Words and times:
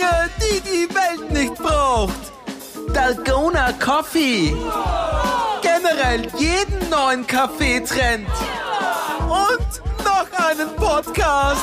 Dinge, 0.00 0.30
die 0.40 0.60
die 0.60 0.94
Welt 0.94 1.30
nicht 1.30 1.54
braucht. 1.56 2.32
Dalgona 2.94 3.72
Coffee. 3.72 4.54
Generell 5.62 6.26
jeden 6.38 6.88
neuen 6.88 7.26
Kaffeetrend. 7.26 8.26
Und 9.24 9.82
noch 10.04 10.48
einen 10.48 10.74
Podcast. 10.76 11.62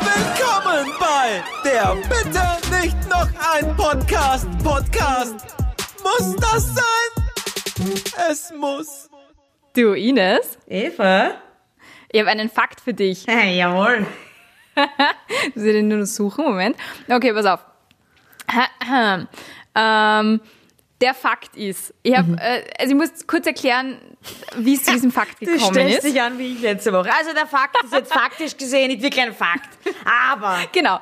Willkommen 0.00 0.92
bei 0.98 1.42
der 1.64 1.94
Bitte 2.08 2.82
nicht 2.82 2.96
noch 3.08 3.28
ein 3.54 3.76
Podcast. 3.76 4.48
Podcast. 4.62 5.36
Muss 6.02 6.36
das 6.36 6.74
sein? 6.74 7.94
Es 8.30 8.52
muss. 8.58 9.08
Du, 9.76 9.92
Ines, 9.92 10.58
Eva? 10.66 11.32
ich 12.10 12.20
habe 12.20 12.30
einen 12.30 12.48
Fakt 12.48 12.80
für 12.80 12.94
dich. 12.94 13.24
Hey, 13.28 13.56
jawohl. 13.56 14.06
Muss 15.54 15.64
ich 15.64 15.72
den 15.72 15.88
nur 15.88 15.98
noch 15.98 16.06
suchen? 16.06 16.44
Moment. 16.44 16.76
Okay, 17.08 17.32
pass 17.32 17.46
auf. 17.46 17.60
ähm, 19.74 20.40
der 21.00 21.14
Fakt 21.14 21.56
ist, 21.56 21.92
ich 22.02 22.16
habe, 22.16 22.36
äh, 22.40 22.64
also 22.78 22.92
ich 22.92 22.96
muss 22.96 23.26
kurz 23.26 23.46
erklären, 23.46 23.98
wie 24.56 24.74
es 24.74 24.84
zu 24.84 24.92
diesem 24.92 25.10
Fakt 25.10 25.36
Du 25.40 25.46
gekommen 25.46 25.74
stellst 25.74 25.98
ist. 25.98 26.06
dich 26.06 26.22
an 26.22 26.38
wie 26.38 26.54
ich 26.54 26.60
letzte 26.60 26.92
Woche. 26.92 27.10
Also 27.18 27.32
der 27.34 27.46
Fakt 27.46 27.76
ist 27.84 27.92
jetzt 27.92 28.12
faktisch 28.12 28.56
gesehen 28.56 28.88
nicht 28.88 29.02
wirklich 29.02 29.24
ein 29.24 29.34
Fakt. 29.34 29.68
Aber 30.30 30.58
Genau. 30.72 30.98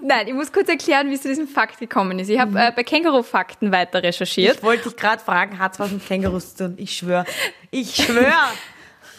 Nein, 0.00 0.28
ich 0.28 0.34
muss 0.34 0.52
kurz 0.52 0.68
erklären, 0.68 1.08
wie 1.08 1.14
es 1.14 1.22
zu 1.22 1.28
diesem 1.28 1.48
Fakt 1.48 1.78
gekommen 1.78 2.18
ist. 2.18 2.28
Ich 2.28 2.38
habe 2.38 2.58
äh, 2.58 2.72
bei 2.74 2.84
Känguru-Fakten 2.84 3.72
weiter 3.72 4.02
recherchiert 4.02 4.56
ich 4.56 4.62
wollte 4.62 4.88
dich 4.90 4.96
gerade 4.96 5.22
fragen, 5.22 5.58
hat's 5.58 5.78
was 5.78 5.90
mit 5.90 6.06
Kängurus 6.06 6.54
zu 6.54 6.64
tun? 6.68 6.74
Ich 6.76 6.96
schwöre. 6.96 7.24
Ich 7.70 7.94
schwöre. 7.94 8.32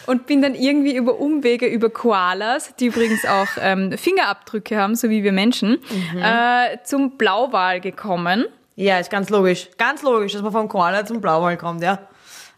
Und 0.06 0.26
bin 0.26 0.42
dann 0.42 0.54
irgendwie 0.54 0.96
über 0.96 1.18
Umwege 1.18 1.66
über 1.66 1.90
Koalas, 1.90 2.74
die 2.76 2.86
übrigens 2.86 3.24
auch 3.24 3.48
ähm, 3.60 3.96
Fingerabdrücke 3.96 4.76
haben, 4.76 4.94
so 4.94 5.10
wie 5.10 5.22
wir 5.22 5.32
Menschen, 5.32 5.78
äh, 6.20 6.78
zum 6.84 7.16
Blauwal 7.16 7.80
gekommen. 7.80 8.46
ja, 8.76 8.98
ist 8.98 9.10
ganz 9.10 9.30
logisch. 9.30 9.68
Ganz 9.78 10.02
logisch, 10.02 10.32
dass 10.32 10.42
man 10.42 10.52
vom 10.52 10.68
Koala 10.68 11.04
zum 11.04 11.20
Blauwal 11.20 11.56
kommt, 11.56 11.82
ja. 11.82 11.98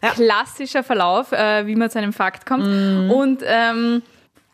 klassischer 0.01 0.83
Verlauf, 0.83 1.31
äh, 1.31 1.65
wie 1.67 1.75
man 1.75 1.89
zu 1.89 1.97
einem 1.99 2.13
Fakt 2.13 2.45
kommt. 2.45 2.63
Und 3.11 3.41
ähm, 3.45 4.01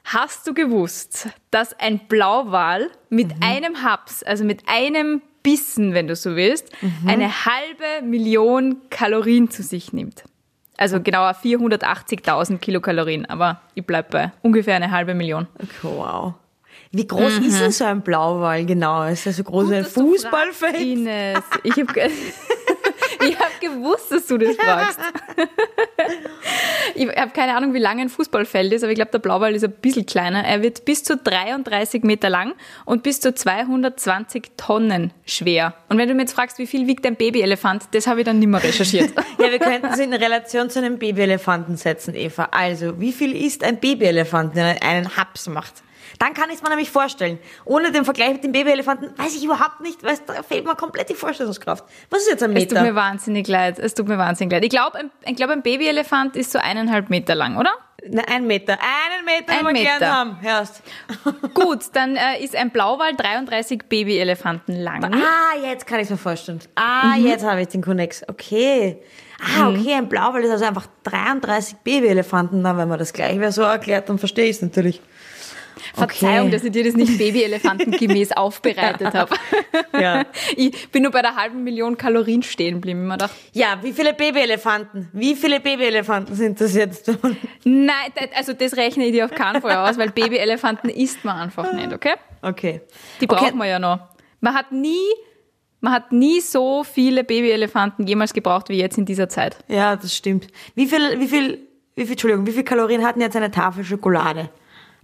hast 0.04 0.48
du 0.48 0.54
gewusst, 0.54 1.30
dass 1.52 1.78
ein 1.80 2.00
Blauwal 2.08 2.90
mit 3.10 3.32
einem 3.42 3.84
Haps, 3.84 4.24
also 4.24 4.44
mit 4.44 4.64
einem 4.68 5.22
Bissen, 5.44 5.94
wenn 5.94 6.08
du 6.08 6.16
so 6.16 6.36
willst, 6.36 6.72
eine 7.06 7.46
halbe 7.46 8.06
Million 8.06 8.82
Kalorien 8.90 9.52
zu 9.52 9.62
sich 9.62 9.94
nimmt? 9.94 10.24
Also 10.78 11.02
genauer 11.02 11.32
480.000 11.32 12.58
Kilokalorien, 12.58 13.26
aber 13.26 13.62
ich 13.76 13.86
bleib 13.86 14.12
bei 14.12 14.32
ungefähr 14.42 14.76
eine 14.76 14.92
halbe 14.92 15.14
Million. 15.14 15.48
Okay, 15.58 15.70
wow. 15.84 16.34
Wie 16.92 17.08
groß 17.08 17.40
ist 17.40 17.60
denn 17.60 17.72
so 17.72 17.86
ein 17.86 18.02
Blauwal 18.02 18.66
genau? 18.66 19.04
Ist 19.04 19.26
das 19.26 19.38
so 19.38 19.44
groß 19.44 19.70
wie 19.70 19.76
ein 19.76 19.86
Fußballfeld? 19.86 20.80
Ines, 20.80 21.44
ich 21.64 21.74
habe 21.74 21.94
ich 23.30 23.40
hab 23.40 23.60
gewusst, 23.60 24.12
dass 24.12 24.28
du 24.28 24.38
das 24.38 24.56
fragst. 24.56 25.00
ich 26.96 27.08
habe 27.08 27.32
keine 27.32 27.56
Ahnung, 27.56 27.74
wie 27.74 27.80
lang 27.80 28.00
ein 28.00 28.10
Fußballfeld 28.10 28.74
ist, 28.74 28.84
aber 28.84 28.92
ich 28.92 28.96
glaube, 28.96 29.12
der 29.12 29.20
Blauwal 29.20 29.56
ist 29.56 29.64
ein 29.64 29.72
bisschen 29.72 30.06
kleiner. 30.06 30.44
Er 30.44 30.62
wird 30.62 30.86
bis 30.86 31.04
zu 31.04 31.18
33 31.18 32.04
Meter 32.04 32.30
lang 32.30 32.54
und 32.86 33.04
bis 33.04 33.20
zu 33.20 33.34
220 33.34 34.52
Tonnen 34.58 35.14
schwer. 35.26 35.74
Und 35.90 35.98
wenn 35.98 36.08
du 36.08 36.16
mir 36.16 36.22
jetzt 36.22 36.34
fragst, 36.34 36.58
wie 36.60 36.68
viel 36.68 36.88
wiegt 36.88 37.06
ein 37.06 37.16
Babyelefant, 37.16 37.84
das 37.92 38.08
habe 38.08 38.22
ich 38.22 38.26
dann 38.26 38.40
nicht 38.40 38.50
mehr 38.50 38.64
recherchiert. 38.64 39.12
Ja, 39.38 39.52
wir 39.52 39.60
könnten 39.60 39.88
es 39.88 40.00
in 40.00 40.14
Relation 40.14 40.70
zu 40.70 40.80
einem 40.80 40.98
Babyelefanten 40.98 41.76
setzen, 41.76 42.16
Eva. 42.16 42.48
Also, 42.52 43.02
wie 43.02 43.12
viel 43.12 43.36
ist 43.36 43.64
ein 43.66 43.80
Babyelefant, 43.80 44.56
der 44.56 44.82
einen 44.82 45.18
Haps 45.18 45.48
macht? 45.48 45.85
Dann 46.20 46.34
kann 46.34 46.50
ich 46.50 46.56
es 46.58 46.62
mir 46.64 46.70
nämlich 46.70 46.90
vorstellen. 46.92 47.40
Ohne 47.66 47.92
den 47.92 48.06
Vergleich 48.06 48.34
mit 48.34 48.44
dem 48.44 48.52
Babyelefanten 48.52 49.10
weiß 49.18 49.36
ich 49.36 49.44
überhaupt 49.44 49.82
nicht, 49.82 50.04
weil 50.04 50.18
da 50.26 50.44
fehlt 50.44 50.66
mir 50.66 50.76
komplett 50.76 51.10
die 51.10 51.14
Vorstellungskraft. 51.16 51.84
Was 52.10 52.22
ist 52.22 52.30
jetzt 52.30 52.44
ein 52.44 52.56
Es 52.56 52.64
tut 52.68 52.74
mir 52.78 52.82
Meter? 52.84 52.96
wahnsinnig 52.96 53.48
leid. 53.48 53.80
Es 53.80 53.94
tut 53.94 54.08
mir 54.08 54.18
wahnsinnig 54.18 54.52
leid. 54.54 54.64
Ich 54.64 54.70
glaube, 54.70 54.98
ein, 54.98 55.12
ich 55.26 55.36
glaub, 55.36 55.50
ein 55.50 55.62
Babyelefant 55.62 56.36
ist 56.36 56.52
so 56.52 56.60
eineinhalb 56.60 57.10
Meter 57.10 57.36
lang, 57.36 57.58
oder? 57.58 57.72
Na, 58.08 58.22
ein 58.32 58.46
Meter. 58.46 58.74
Einen 58.74 59.26
Meter, 59.26 59.52
Ein 59.52 59.66
wir 59.66 59.74
gelernt 59.74 60.00
Meter. 60.02 60.12
haben. 60.14 60.42
Hörst. 60.42 60.84
Gut, 61.56 61.80
dann 61.94 62.16
äh, 62.16 62.44
ist 62.44 62.56
ein 62.56 62.70
Blauwal 62.70 63.16
33 63.16 63.84
Babyelefanten 63.90 64.76
lang. 64.80 65.04
Ah, 65.14 65.58
jetzt 65.64 65.88
kann 65.88 66.00
ich 66.00 66.10
mir 66.10 66.18
vorstellen. 66.18 66.60
Ah, 66.76 67.16
Mhm. 67.18 67.26
jetzt 67.28 67.44
habe 67.44 67.62
ich 67.62 67.68
den 67.70 67.82
Connex. 67.82 68.24
Okay. 68.28 69.02
Ah, 69.60 69.70
okay, 69.70 69.94
ein 69.96 70.08
Blauwal 70.08 70.44
ist 70.44 70.52
also 70.52 70.66
einfach 70.66 70.86
33 71.04 71.78
Babyelefanten. 71.78 72.62
Na, 72.62 72.78
wenn 72.78 72.88
man 72.88 73.00
das 73.00 73.12
gleich 73.12 73.40
wäre 73.40 73.52
so 73.52 73.64
erklärt, 73.64 74.08
dann 74.08 74.20
verstehe 74.20 74.46
ich 74.46 74.58
es 74.58 74.62
natürlich. 74.62 75.02
Verzeihung, 75.94 76.48
Okay. 76.48 76.52
dass 76.52 76.64
ich 76.64 76.72
dir 76.72 76.84
das 76.84 76.96
nicht 76.96 77.18
Babyelefantengemäß 77.18 78.32
aufbereitet 78.38 79.14
habe. 79.14 79.36
Ja. 79.94 80.26
Ich 80.56 80.90
bin 80.90 81.04
nur 81.04 81.12
bei 81.12 81.22
der 81.22 81.36
halben 81.36 81.64
Million 81.64 81.98
Kalorien 81.98 82.44
stehen 82.44 82.76
geblieben. 82.76 83.12
Ich 83.54 83.60
Ja, 83.62 83.80
wie 83.82 83.94
viele 83.94 84.14
Babyelefanten? 84.14 85.10
Wie 85.14 85.36
viele 85.36 85.60
Babyelefanten 85.60 86.36
sind 86.36 86.60
das 86.62 86.76
jetzt? 86.76 87.12
nein, 87.64 88.12
also 88.36 88.54
das 88.54 88.76
rechne 88.78 89.06
ich 89.06 89.12
dir 89.12 89.26
auf 89.26 89.32
keinen 89.32 89.62
Fall 89.62 89.76
aus, 89.90 89.98
weil 89.98 90.10
Babyelefanten 90.12 90.90
isst 90.90 91.24
man 91.26 91.38
einfach 91.38 91.72
nicht, 91.74 91.94
okay? 91.94 92.14
Okay. 92.42 92.82
Die 93.22 93.26
Okay. 93.26 93.36
braucht 93.36 93.56
man 93.56 93.68
ja 93.68 93.80
noch. 93.80 94.00
Man 94.42 94.54
hat 94.54 94.72
nie, 94.72 95.00
man 95.82 95.94
hat 95.94 96.12
nie 96.12 96.40
so 96.42 96.84
viele 96.84 97.24
Babyelefanten 97.24 98.06
jemals 98.06 98.34
gebraucht 98.34 98.70
wie 98.70 98.78
jetzt 98.78 98.98
in 98.98 99.06
dieser 99.06 99.30
Zeit. 99.30 99.58
Ja, 99.68 99.96
das 99.96 100.16
stimmt. 100.16 100.48
Wie 100.76 100.86
viel, 100.88 101.20
wie 101.20 101.28
viel, 101.28 101.60
wie 101.96 102.04
viel, 102.04 102.12
Entschuldigung, 102.12 102.46
wie 102.46 102.52
viel 102.52 102.64
Kalorien 102.64 103.04
hatten 103.06 103.22
jetzt 103.22 103.36
eine 103.36 103.50
Tafel 103.52 103.84
Schokolade? 103.84 104.50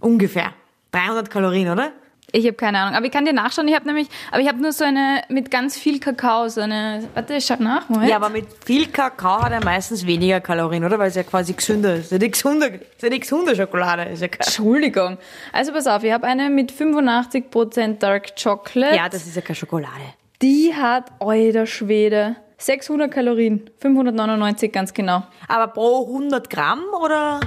Ungefähr. 0.00 0.52
300 0.92 1.30
Kalorien, 1.30 1.70
oder? 1.70 1.92
Ich 2.34 2.46
habe 2.46 2.54
keine 2.54 2.78
Ahnung, 2.78 2.94
aber 2.94 3.04
ich 3.04 3.12
kann 3.12 3.26
dir 3.26 3.34
nachschauen. 3.34 3.68
Ich 3.68 3.74
habe 3.74 3.86
nämlich, 3.86 4.08
aber 4.30 4.40
ich 4.40 4.48
habe 4.48 4.60
nur 4.60 4.72
so 4.72 4.84
eine 4.84 5.22
mit 5.28 5.50
ganz 5.50 5.76
viel 5.76 6.00
Kakao, 6.00 6.48
so 6.48 6.62
eine. 6.62 7.06
Warte, 7.12 7.34
ich 7.34 7.44
schau 7.44 7.56
nach. 7.58 7.90
Moment. 7.90 8.08
Ja, 8.08 8.16
aber 8.16 8.30
mit 8.30 8.46
viel 8.64 8.86
Kakao 8.86 9.42
hat 9.42 9.52
er 9.52 9.62
meistens 9.62 10.06
weniger 10.06 10.40
Kalorien, 10.40 10.82
oder? 10.84 10.98
Weil 10.98 11.08
es 11.08 11.14
ja 11.14 11.24
quasi 11.24 11.52
gesünder 11.52 11.94
ist. 11.94 12.06
Es 12.06 12.12
ist 12.12 12.22
ja 12.22 12.28
gesunde, 12.28 12.66
es 12.68 12.96
ist 12.96 13.02
ja 13.02 13.10
die 13.10 13.20
gesunde 13.20 13.54
Schokolade. 13.54 14.04
Ist 14.04 14.22
ja 14.22 14.28
kein 14.28 14.46
Entschuldigung. 14.46 15.18
Also 15.52 15.72
pass 15.72 15.86
auf, 15.86 16.04
ich 16.04 16.12
habe 16.12 16.26
eine 16.26 16.48
mit 16.48 16.72
85% 16.72 17.98
Dark 17.98 18.34
Chocolate. 18.42 18.96
ja, 18.96 19.10
das 19.10 19.26
ist 19.26 19.36
ja 19.36 19.42
keine 19.42 19.56
Schokolade. 19.56 20.14
Die 20.40 20.74
hat, 20.74 21.12
alter 21.20 21.66
Schwede, 21.66 22.36
600 22.56 23.12
Kalorien. 23.12 23.68
599 23.78 24.72
ganz 24.72 24.94
genau. 24.94 25.22
Aber 25.48 25.68
pro 25.68 26.06
100 26.06 26.48
Gramm 26.48 26.80
oder 26.98 27.40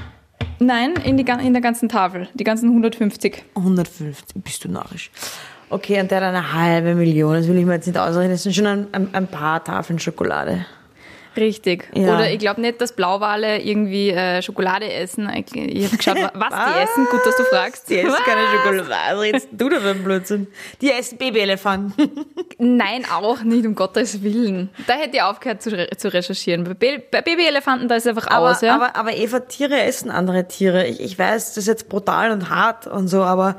Nein, 0.60 0.94
in, 1.04 1.18
die, 1.18 1.26
in 1.26 1.54
der 1.54 1.62
ganzen 1.62 1.90
Tafel. 1.90 2.28
Die 2.34 2.44
ganzen 2.44 2.70
150. 2.70 3.44
150? 3.56 4.44
Bist 4.44 4.64
du 4.64 4.70
narrisch. 4.70 5.12
Okay, 5.70 6.00
und 6.00 6.12
der 6.12 6.18
hat 6.18 6.24
eine 6.26 6.54
halbe 6.54 6.96
Million. 6.96 7.34
Das 7.34 7.48
will 7.48 7.58
ich 7.58 7.66
mir 7.66 7.74
jetzt 7.74 7.88
nicht 7.88 7.98
ausrechnen. 7.98 8.32
Das 8.32 8.44
sind 8.44 8.56
schon 8.56 8.68
ein, 8.68 8.88
ein, 8.92 9.14
ein 9.14 9.28
paar 9.28 9.64
Tafeln 9.64 10.00
Schokolade. 10.00 10.66
Richtig. 11.38 11.90
Ja. 11.94 12.16
Oder 12.16 12.32
ich 12.32 12.40
glaube 12.40 12.62
nicht, 12.62 12.80
dass 12.82 12.94
Blauwale 12.94 13.62
irgendwie 13.62 14.10
äh, 14.12 14.42
Schokolade 14.42 14.92
essen. 14.92 15.30
Ich, 15.34 15.86
habe 15.86 15.98
geschaut, 15.98 16.16
wa- 16.22 16.32
was 16.34 16.50
die 16.50 16.80
essen. 16.84 17.06
Gut, 17.12 17.26
dass 17.26 17.36
du 17.38 17.44
fragst. 17.44 17.90
Die 17.90 17.98
essen 18.00 18.12
Was? 18.12 18.24
keine 18.24 18.42
Schokolade. 18.48 19.16
Was 19.16 19.22
redest 19.22 19.48
du 19.52 19.70
da 19.70 19.78
einen 19.78 20.04
Blödsinn? 20.04 20.48
Die 20.82 20.92
essen 20.92 21.18
Babyelefanten. 21.18 22.26
Nein, 22.58 23.06
auch 23.14 23.42
nicht, 23.44 23.66
um 23.66 23.76
Gottes 23.76 24.24
Willen. 24.24 24.70
Da 24.88 24.94
hätte 24.94 25.18
ich 25.18 25.22
aufgehört 25.22 25.62
zu, 25.62 25.72
re 25.72 25.90
zu 25.98 26.14
recherchieren. 26.14 26.64
Bei, 26.64 26.74
Ba- 26.74 27.04
bei 27.12 27.22
Babyelefanten, 27.22 27.88
da 27.88 27.96
ist 27.96 28.08
einfach 28.08 28.28
Aber, 28.28 28.52
aus, 28.52 28.62
ja? 28.62 28.76
aber, 28.76 28.96
aber 28.96 29.14
Eva, 29.16 29.42
Tiere 29.42 29.82
essen 29.82 30.10
andere 30.12 30.48
Tiere. 30.48 30.86
Ich, 30.88 31.00
ich 31.02 31.20
weiß, 31.20 31.50
das 31.50 31.58
ist 31.58 31.68
jetzt 31.68 31.90
brutal 31.90 32.32
und 32.32 32.50
hart 32.50 32.88
und 32.88 33.08
so, 33.08 33.24
aber 33.24 33.58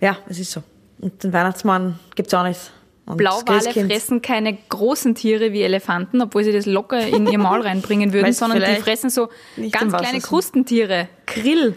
ja, 0.00 0.16
es 0.28 0.38
ist 0.38 0.52
so. 0.52 0.62
Und 1.00 1.22
den 1.24 1.32
Weihnachtsmann 1.32 1.98
gibt's 2.14 2.32
auch 2.34 2.44
nicht. 2.44 2.60
Und 3.06 3.16
Blauwale 3.16 3.72
fressen 3.72 4.22
keine 4.22 4.56
großen 4.68 5.14
Tiere 5.14 5.52
wie 5.52 5.62
Elefanten, 5.62 6.20
obwohl 6.22 6.44
sie 6.44 6.52
das 6.52 6.66
locker 6.66 7.00
in 7.00 7.26
ihr 7.26 7.38
Maul 7.38 7.60
reinbringen 7.66 8.12
würden, 8.12 8.32
sondern 8.32 8.62
die 8.62 8.80
fressen 8.80 9.10
so 9.10 9.28
ganz 9.72 9.96
kleine. 9.96 10.20
Krustentiere. 10.20 11.08
Krill 11.26 11.76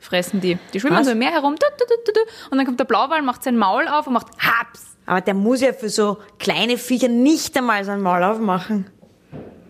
fressen 0.00 0.40
die. 0.40 0.58
Die 0.72 0.80
schwimmen 0.80 0.98
Was? 0.98 1.06
so 1.06 1.12
im 1.12 1.18
Meer 1.18 1.32
herum 1.32 1.56
du, 1.56 1.66
du, 1.78 2.12
du, 2.12 2.20
und 2.50 2.58
dann 2.58 2.66
kommt 2.66 2.78
der 2.78 2.84
Blauwal, 2.84 3.22
macht 3.22 3.42
sein 3.42 3.56
Maul 3.56 3.88
auf 3.88 4.06
und 4.06 4.12
macht 4.12 4.28
Haps. 4.38 4.96
Aber 5.06 5.20
der 5.20 5.34
muss 5.34 5.60
ja 5.60 5.72
für 5.72 5.88
so 5.88 6.18
kleine 6.38 6.78
Viecher 6.78 7.08
nicht 7.08 7.56
einmal 7.56 7.84
sein 7.84 8.00
Maul 8.00 8.22
aufmachen. 8.22 8.90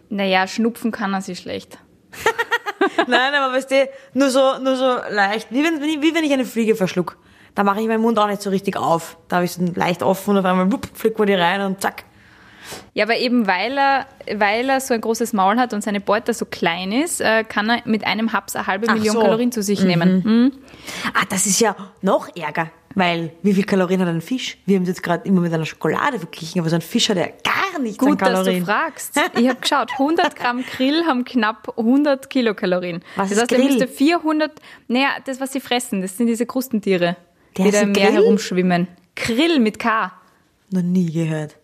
Naja, 0.08 0.46
schnupfen 0.46 0.92
kann 0.92 1.12
er 1.12 1.22
sich 1.22 1.38
schlecht. 1.38 1.78
Nein, 3.08 3.34
aber 3.34 3.54
weißt 3.54 3.70
du, 3.70 3.88
nur 4.12 4.30
so, 4.30 4.58
nur 4.58 4.76
so 4.76 4.96
leicht. 5.10 5.48
Wie 5.50 5.64
wenn, 5.64 5.80
wie 5.80 6.14
wenn 6.14 6.24
ich 6.24 6.32
eine 6.32 6.44
Fliege 6.44 6.76
verschluck. 6.76 7.16
Da 7.54 7.62
mache 7.62 7.80
ich 7.80 7.86
meinen 7.88 8.02
Mund 8.02 8.18
auch 8.18 8.26
nicht 8.26 8.42
so 8.42 8.50
richtig 8.50 8.76
auf. 8.76 9.16
Da 9.28 9.36
habe 9.36 9.44
ich 9.44 9.52
so 9.52 9.62
leicht 9.74 10.02
offen 10.02 10.30
und 10.30 10.38
auf 10.38 10.44
einmal 10.44 10.72
wupp, 10.72 10.88
fliegt 10.94 11.18
man 11.18 11.26
die 11.28 11.34
rein 11.34 11.60
und 11.60 11.80
zack. 11.80 12.04
Ja, 12.94 13.04
aber 13.04 13.16
eben 13.16 13.46
weil 13.46 13.76
er, 13.76 14.06
weil 14.36 14.68
er 14.70 14.80
so 14.80 14.94
ein 14.94 15.00
großes 15.00 15.34
Maul 15.34 15.58
hat 15.58 15.74
und 15.74 15.82
seine 15.82 16.00
Beute 16.00 16.32
so 16.32 16.46
klein 16.46 16.92
ist, 16.92 17.20
äh, 17.20 17.44
kann 17.44 17.68
er 17.68 17.82
mit 17.84 18.06
einem 18.06 18.32
Haps 18.32 18.56
eine 18.56 18.66
halbe 18.66 18.86
Ach 18.88 18.94
Million 18.94 19.14
so. 19.14 19.20
Kalorien 19.20 19.52
zu 19.52 19.62
sich 19.62 19.82
nehmen. 19.84 20.22
Mhm. 20.24 20.52
Ah, 21.12 21.24
das 21.28 21.46
ist 21.46 21.60
ja 21.60 21.76
noch 22.00 22.34
ärger. 22.34 22.70
Weil, 22.96 23.32
wie 23.42 23.52
viel 23.52 23.64
Kalorien 23.64 24.00
hat 24.00 24.08
ein 24.08 24.20
Fisch? 24.20 24.56
Wir 24.66 24.76
haben 24.76 24.84
es 24.84 24.88
jetzt 24.88 25.02
gerade 25.02 25.26
immer 25.28 25.40
mit 25.40 25.52
einer 25.52 25.66
Schokolade 25.66 26.18
verglichen, 26.20 26.60
aber 26.60 26.70
so 26.70 26.76
ein 26.76 26.80
Fisch 26.82 27.08
hat 27.10 27.16
ja 27.16 27.26
gar 27.26 27.80
nichts 27.80 27.98
an 28.02 28.10
Gut, 28.10 28.22
dass 28.22 28.28
Kalorien. 28.28 28.60
du 28.60 28.66
fragst. 28.66 29.20
Ich 29.36 29.48
habe 29.48 29.60
geschaut, 29.60 29.90
100 29.92 30.36
Gramm 30.36 30.64
Grill 30.64 31.04
haben 31.04 31.24
knapp 31.24 31.74
100 31.76 32.30
Kilokalorien. 32.30 33.02
Was 33.16 33.30
das 33.30 33.38
ist 33.38 33.42
heißt, 33.42 33.52
er 33.52 33.58
Grill? 33.58 33.66
müsste 33.68 33.88
400, 33.88 34.52
naja, 34.88 35.08
das, 35.26 35.40
was 35.40 35.52
sie 35.52 35.60
fressen, 35.60 36.02
das 36.02 36.16
sind 36.16 36.28
diese 36.28 36.46
Krustentiere, 36.46 37.16
Der 37.56 37.66
heißt 37.66 37.82
im 37.82 37.92
Meer 37.92 38.06
Grill? 38.10 38.14
herumschwimmen. 38.22 38.88
Krill 39.16 39.60
mit 39.60 39.78
K. 39.78 40.12
Noch 40.70 40.82
nie 40.82 41.10
gehört. 41.12 41.56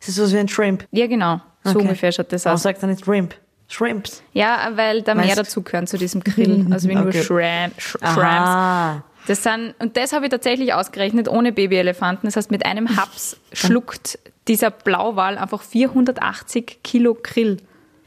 Ist 0.00 0.08
das 0.08 0.14
so 0.16 0.32
wie 0.32 0.38
ein 0.38 0.48
Shrimp? 0.48 0.86
Ja, 0.90 1.06
genau. 1.06 1.40
So 1.64 1.70
Okay. 1.70 1.78
ungefähr 1.80 2.12
schaut 2.12 2.32
das 2.32 2.44
Warum 2.44 2.54
aus. 2.56 2.62
sagt 2.62 2.82
er 2.82 2.88
nicht 2.88 3.04
Shrimp? 3.04 3.34
Shrimps. 3.68 4.22
Ja, 4.32 4.70
weil 4.74 5.02
da 5.02 5.14
mehr 5.14 5.26
Weißt- 5.26 5.36
dazugehören 5.36 5.86
zu 5.86 5.96
diesem 5.96 6.22
Krill. 6.22 6.66
Also 6.72 6.88
wie 6.88 6.94
nur 6.94 7.06
Okay. 7.06 7.22
Shrimp, 7.22 7.80
Sh 7.80 7.96
Shrimps. 8.02 9.02
Das 9.28 9.42
sind, 9.42 9.74
und 9.78 9.96
das 9.96 10.12
habe 10.12 10.26
ich 10.26 10.30
tatsächlich 10.30 10.74
ausgerechnet, 10.74 11.28
ohne 11.28 11.52
Babyelefanten. 11.52 12.26
Das 12.26 12.36
heißt, 12.36 12.50
mit 12.50 12.66
einem 12.66 12.96
Haps 12.96 13.36
schluckt 13.52 14.18
dieser 14.48 14.70
Blauwal 14.70 15.38
einfach 15.38 15.62
480 15.62 16.80
Kilo 16.82 17.14
Krill. 17.22 17.58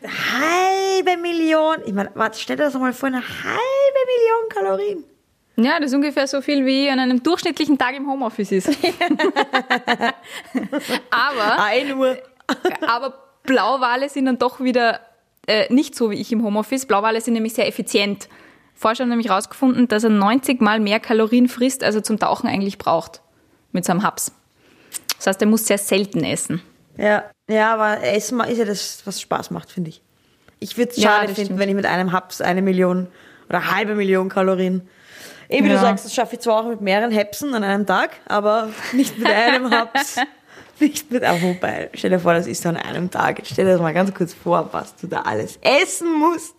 Halbe 0.03 1.21
Million. 1.21 1.77
Ich 1.85 1.93
meine, 1.93 2.11
warte, 2.15 2.39
stell 2.39 2.57
dir 2.57 2.63
das 2.63 2.73
mal 2.75 2.93
vor, 2.93 3.07
eine 3.07 3.21
halbe 3.21 3.99
Million 4.05 4.49
Kalorien. 4.49 5.03
Ja, 5.57 5.79
das 5.79 5.91
ist 5.91 5.95
ungefähr 5.95 6.27
so 6.27 6.41
viel 6.41 6.65
wie 6.65 6.89
an 6.89 6.99
einem 6.99 7.23
durchschnittlichen 7.23 7.77
Tag 7.77 7.95
im 7.95 8.09
Homeoffice 8.09 8.51
ist. 8.51 8.69
aber, 11.09 11.63
Ein 11.63 11.93
Uhr. 11.97 12.17
aber 12.87 13.13
Blauwale 13.43 14.09
sind 14.09 14.25
dann 14.25 14.37
doch 14.37 14.59
wieder 14.59 14.99
äh, 15.47 15.71
nicht 15.73 15.95
so 15.95 16.09
wie 16.11 16.15
ich 16.15 16.31
im 16.31 16.43
Homeoffice. 16.43 16.85
Blauwale 16.85 17.21
sind 17.21 17.33
nämlich 17.35 17.53
sehr 17.53 17.67
effizient. 17.67 18.27
Forscher 18.73 19.03
haben 19.03 19.09
nämlich 19.09 19.29
herausgefunden, 19.29 19.87
dass 19.87 20.03
er 20.03 20.09
90 20.09 20.59
mal 20.61 20.79
mehr 20.79 20.99
Kalorien 20.99 21.47
frisst, 21.47 21.83
als 21.83 21.95
er 21.95 22.03
zum 22.03 22.19
Tauchen 22.19 22.49
eigentlich 22.49 22.77
braucht. 22.77 23.21
Mit 23.71 23.85
seinem 23.85 24.03
Haps. 24.03 24.31
Das 25.17 25.27
heißt, 25.27 25.41
er 25.41 25.47
muss 25.47 25.65
sehr 25.67 25.77
selten 25.77 26.23
essen. 26.23 26.61
Ja, 26.97 27.25
ja, 27.49 27.73
aber 27.73 28.01
Essen 28.03 28.39
ist 28.41 28.57
ja 28.57 28.65
das, 28.65 29.01
was 29.05 29.21
Spaß 29.21 29.51
macht, 29.51 29.69
finde 29.71 29.89
ich. 29.89 30.01
Ich 30.59 30.77
würde 30.77 30.91
es 30.91 30.97
Ja, 30.97 31.09
schade 31.09 31.27
das 31.27 31.35
finden, 31.35 31.45
stimmt. 31.47 31.59
wenn 31.59 31.69
ich 31.69 31.75
mit 31.75 31.85
einem 31.85 32.11
Haps 32.11 32.41
eine 32.41 32.61
Million 32.61 33.07
oder 33.49 33.71
halbe 33.71 33.95
Million 33.95 34.29
Kalorien. 34.29 34.87
Eben 35.49 35.65
wie 35.65 35.69
du 35.69 35.75
Ja. 35.75 35.81
sagst, 35.81 36.05
das 36.05 36.13
schaffe 36.13 36.35
ich 36.35 36.41
zwar 36.41 36.61
auch 36.63 36.67
mit 36.67 36.81
mehreren 36.81 37.15
Hapsen 37.15 37.53
an 37.53 37.63
einem 37.63 37.85
Tag, 37.85 38.11
aber 38.27 38.69
nicht 38.93 39.17
mit 39.17 39.29
einem 39.29 39.69
Haps. 39.71 40.15
Nicht 40.77 41.09
mit 41.09 41.23
einem 41.23 41.41
wobei. 41.41 41.89
Stell 41.93 42.09
dir 42.09 42.19
vor, 42.19 42.33
das 42.33 42.47
ist 42.47 42.61
so 42.63 42.67
an 42.67 42.75
einem 42.75 43.09
Tag. 43.09 43.41
Stell 43.45 43.63
dir 43.63 43.71
das 43.71 43.81
mal 43.81 43.93
ganz 43.93 44.13
kurz 44.13 44.33
vor, 44.33 44.67
was 44.73 44.93
du 44.97 45.07
da 45.07 45.21
alles 45.21 45.57
essen 45.61 46.11
musst. 46.11 46.53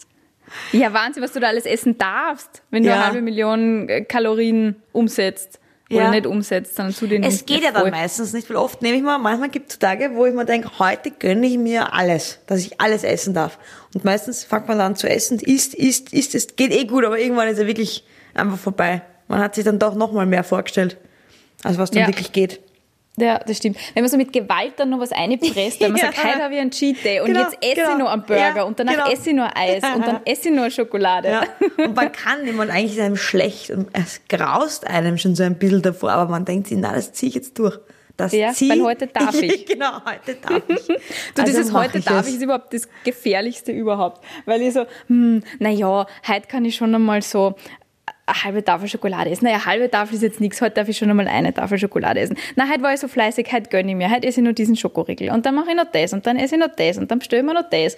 Ja, 0.73 0.91
Wahnsinn, 0.95 1.23
was 1.23 1.33
du 1.33 1.41
da 1.41 1.49
alles 1.49 1.67
essen 1.67 1.99
darfst, 1.99 2.63
wenn 2.71 2.83
du 2.83 2.89
Ja. 2.89 2.95
eine 2.95 3.05
halbe 3.05 3.21
Million 3.21 3.91
äh, 3.91 4.05
Kalorien 4.07 4.77
umsetzt. 4.93 5.61
Oder 5.91 6.05
Ja. 6.05 6.11
nicht 6.13 6.27
umsetzt, 6.27 6.77
sondern 6.77 6.95
zu 6.95 7.07
den 7.07 7.23
Es 7.25 7.45
geht 7.45 7.63
ja 7.63 7.73
dann 7.73 7.91
meistens 7.91 8.33
nicht, 8.33 8.49
weil 8.49 8.57
oft 8.57 8.81
nehme 8.81 8.97
ich 8.97 9.03
mal, 9.03 9.19
manchmal 9.19 9.51
gibt 9.51 9.71
es 9.71 9.79
Tage, 9.79 10.11
wo 10.15 10.25
ich 10.25 10.33
mir 10.33 10.47
denke, 10.47 10.71
heute 10.79 11.11
gönne 11.11 11.47
ich 11.47 11.59
mir 11.59 11.93
alles, 11.93 12.39
dass 12.47 12.61
ich 12.61 12.81
alles 12.81 13.05
essen 13.05 13.35
darf. 13.35 13.59
Und 13.95 14.05
meistens 14.05 14.45
fängt 14.45 14.67
man 14.67 14.79
dann 14.79 14.93
an 14.93 14.97
zu 14.97 15.09
essen, 15.11 15.39
isst, 15.41 15.75
isst, 15.75 16.13
isst, 16.15 16.35
es 16.35 16.57
geht 16.57 16.73
eh 16.73 16.87
gut, 16.87 17.05
aber 17.05 17.19
irgendwann 17.21 17.49
ist 17.49 17.59
er 17.59 17.67
wirklich 17.67 18.03
einfach 18.37 18.59
vorbei. 18.59 19.03
Man 19.29 19.41
hat 19.41 19.55
sich 19.55 19.65
dann 19.65 19.79
doch 19.79 19.95
nochmal 19.95 20.27
mehr 20.27 20.45
vorgestellt, 20.45 20.97
als 21.65 21.79
was 21.79 21.91
dann 21.91 22.03
Ja. 22.03 22.07
wirklich 22.09 22.33
geht. 22.33 22.61
Ja, 23.19 23.39
das 23.39 23.57
stimmt. 23.57 23.79
Wenn 23.95 24.03
man 24.03 24.11
so 24.11 24.19
mit 24.19 24.31
Gewalt 24.31 24.75
dann 24.77 24.91
noch 24.91 25.01
was 25.01 25.11
einpresst, 25.11 25.81
weil 25.81 25.89
man 25.91 25.97
Ja. 25.99 26.07
sagt, 26.13 26.23
heute 26.23 26.43
habe 26.43 26.55
ich 26.55 26.61
einen 26.61 26.71
Cheat 26.71 27.03
Day 27.03 27.21
und 27.21 27.29
Genau, 27.29 27.41
jetzt 27.41 27.57
esse 27.63 27.75
genau. 27.77 27.93
ich 27.93 27.99
noch 27.99 28.11
einen 28.11 28.23
Burger 28.25 28.57
Ja, 28.57 28.63
und 28.65 28.79
danach 28.79 28.93
genau. 28.93 29.11
esse 29.11 29.31
ich 29.31 29.37
nur 29.37 29.57
Eis 29.57 29.83
und 29.95 30.07
dann 30.07 30.21
esse 30.27 30.49
ich 30.51 30.55
nur 30.55 30.71
Schokolade. 30.71 31.31
Ja. 31.31 31.43
Und 31.83 31.97
man 31.97 32.13
kann 32.13 32.45
nicht, 32.45 32.55
man 32.55 32.69
eigentlich 32.71 32.93
ist 32.93 33.01
einem 33.01 33.17
schlecht 33.17 33.71
und 33.71 33.89
es 33.95 34.21
graust 34.29 34.87
einem 34.87 35.17
schon 35.17 35.35
so 35.35 35.45
ein 35.45 35.57
bisschen 35.59 35.81
davor, 35.81 36.11
aber 36.13 36.31
man 36.31 36.45
denkt 36.45 36.67
sich, 36.69 36.77
na, 36.79 36.93
das 36.93 37.13
ziehe 37.15 37.31
ich 37.31 37.35
jetzt 37.37 37.59
durch. 37.59 37.79
Das 38.19 38.33
Ja, 38.33 38.53
zieh 38.53 38.69
weil 38.71 38.83
heute 38.83 39.07
darf 39.07 39.35
ich. 39.43 39.65
genau, 39.67 39.93
heute 40.05 40.35
darf 40.37 40.63
ich. 40.69 40.87
Du, 40.87 40.93
Also 41.43 41.43
dieses 41.45 41.73
heute 41.73 42.01
darf 42.01 42.21
es. 42.23 42.29
ich 42.29 42.35
ist 42.37 42.43
überhaupt 42.43 42.73
das 42.75 42.87
Gefährlichste 43.05 43.73
überhaupt. 43.73 44.23
Weil 44.45 44.61
ich 44.63 44.75
so, 44.75 44.85
hm, 45.09 45.43
naja, 45.59 46.07
heute 46.29 46.47
kann 46.49 46.65
ich 46.67 46.77
schon 46.77 46.95
einmal 46.95 47.21
so 47.23 47.57
eine 48.27 48.45
halbe 48.45 48.65
Tafel 48.65 48.89
Schokolade 48.89 49.31
essen. 49.31 49.45
Naja, 49.45 49.65
halbe 49.65 49.91
Tafel 49.91 50.17
ist 50.17 50.23
jetzt 50.23 50.41
nichts, 50.41 50.61
heute 50.61 50.75
darf 50.75 50.89
ich 50.89 50.99
schon 50.99 51.09
einmal 51.11 51.29
eine 51.29 51.55
Tafel 51.55 51.79
Schokolade 51.79 52.21
essen. 52.21 52.37
Na, 52.57 52.69
heute 52.69 52.83
war 52.83 52.93
ich 52.93 53.01
so 53.01 53.09
fleißig, 53.09 53.53
heute 53.53 53.71
gönne 53.71 53.91
ich 53.91 53.97
mir, 53.97 54.11
heute 54.11 54.27
esse 54.27 54.41
ich 54.41 54.45
nur 54.45 54.53
diesen 54.53 54.77
Schokoriegel. 54.77 55.31
Und 55.31 55.47
dann 55.47 55.55
mache 55.55 55.71
ich 55.71 55.77
noch 55.77 55.91
das 55.91 56.13
und 56.13 56.27
dann 56.27 56.37
esse 56.37 56.57
ich 56.57 56.61
noch 56.61 56.75
das 56.77 56.99
und 56.99 57.11
dann 57.11 57.19
bestelle 57.21 57.43
ich 57.43 57.47
mir 57.47 57.55
noch 57.55 57.69
das. 57.71 57.97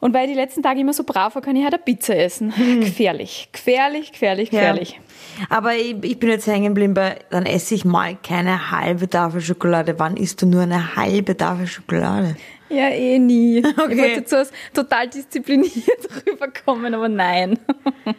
Und 0.00 0.14
weil 0.14 0.24
ich 0.26 0.32
die 0.32 0.36
letzten 0.40 0.64
Tage 0.64 0.80
immer 0.80 0.92
so 0.92 1.04
brav 1.04 1.36
war, 1.36 1.42
kann 1.42 1.54
ich 1.54 1.64
heute 1.64 1.76
eine 1.76 1.84
Pizza 1.84 2.16
essen. 2.16 2.52
Gefährlich, 2.80 3.48
gefährlich, 3.52 4.10
gefährlich, 4.10 4.50
Hm. 4.50 4.58
Ja. 4.58 4.60
gefährlich. 4.72 5.00
Aber 5.48 5.74
ich, 5.76 5.94
ich 6.02 6.18
bin 6.18 6.28
jetzt 6.30 6.46
hängen 6.48 6.66
geblieben 6.74 6.94
bei, 6.94 7.18
dann 7.30 7.46
esse 7.46 7.74
ich 7.76 7.84
mal 7.84 8.16
keine 8.20 8.72
halbe 8.72 9.08
Tafel 9.08 9.40
Schokolade. 9.40 9.98
Wann 10.00 10.16
isst 10.16 10.42
du 10.42 10.46
nur 10.46 10.62
eine 10.62 10.96
halbe 10.96 11.36
Tafel 11.36 11.68
Schokolade? 11.68 12.34
Ja, 12.72 12.88
eh 12.88 13.18
nie. 13.18 13.58
Ich 13.66 13.66
Okay. 13.78 13.98
wollte 13.98 14.20
jetzt 14.20 14.30
so 14.30 14.36
als 14.36 14.50
total 14.72 15.08
diszipliniert 15.08 15.72
rüberkommen, 16.26 16.94
aber 16.94 17.08
nein. 17.08 17.58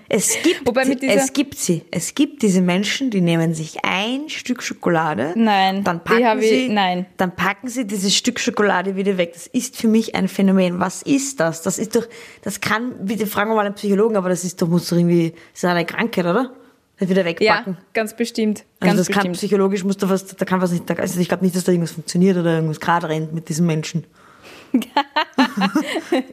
Es 0.10 0.38
gibt, 0.44 0.68
Wobei 0.68 0.86
mit 0.86 1.02
dieser- 1.02 1.16
es 1.16 1.34
gibt 1.34 1.56
sie. 1.58 1.84
Es 1.92 2.14
gibt 2.16 2.42
diese 2.42 2.62
Menschen, 2.62 3.10
die 3.10 3.22
nehmen 3.22 3.54
sich 3.54 3.78
ein 3.84 4.30
Stück 4.30 4.62
Schokolade. 4.62 5.34
Nein, 5.36 5.84
Dann 5.84 6.04
packen 6.04 6.40
ich- 6.40 6.50
sie, 6.50 6.70
nein. 6.70 7.06
Dann 7.18 7.36
packen 7.36 7.68
sie 7.68 7.86
dieses 7.86 8.16
Stück 8.16 8.40
Schokolade 8.40 8.96
wieder 8.96 9.18
weg. 9.18 9.34
Das 9.34 9.48
ist 9.48 9.76
für 9.78 9.88
mich 9.88 10.16
ein 10.16 10.28
Phänomen. 10.28 10.80
Was 10.80 11.02
ist 11.02 11.40
das? 11.40 11.62
Das 11.64 11.80
ist 11.80 11.96
doch, 11.96 12.06
das 12.44 12.62
kann, 12.62 13.06
bitte 13.06 13.26
fragen 13.28 13.50
wir 13.52 13.56
mal 13.56 13.66
einen 13.66 13.76
Psychologen, 13.76 14.16
aber 14.16 14.30
das 14.30 14.44
ist 14.44 14.62
doch, 14.62 14.68
muss 14.68 14.88
doch 14.90 14.98
irgendwie, 14.98 15.32
das 15.54 15.64
ist 15.64 15.66
eine 15.66 15.86
Krankheit, 15.86 16.26
oder? 16.26 16.52
Das 17.00 17.10
wieder 17.10 17.22
Ja, 17.22 17.28
wegpacken. 17.28 17.78
ganz 17.94 18.16
bestimmt. 18.16 18.66
Also 18.80 18.96
Ganz 18.96 18.98
das 19.00 19.08
kann 19.08 19.16
bestimmt. 19.32 19.38
psychologisch 19.38 19.84
muss 19.84 19.98
da 19.98 20.10
was, 20.10 20.28
da 20.28 20.46
kann 20.46 20.62
was 20.62 20.72
nicht, 20.72 20.90
also 21.00 21.20
ich 21.20 21.28
glaube 21.28 21.44
nicht, 21.44 21.56
dass 21.56 21.64
da 21.64 21.72
irgendwas 21.72 21.94
funktioniert 21.94 22.38
oder 22.38 22.54
irgendwas 22.56 22.80
gerade 22.80 23.10
rennt 23.10 23.34
mit 23.34 23.50
diesem 23.50 23.66
Menschen. 23.66 24.06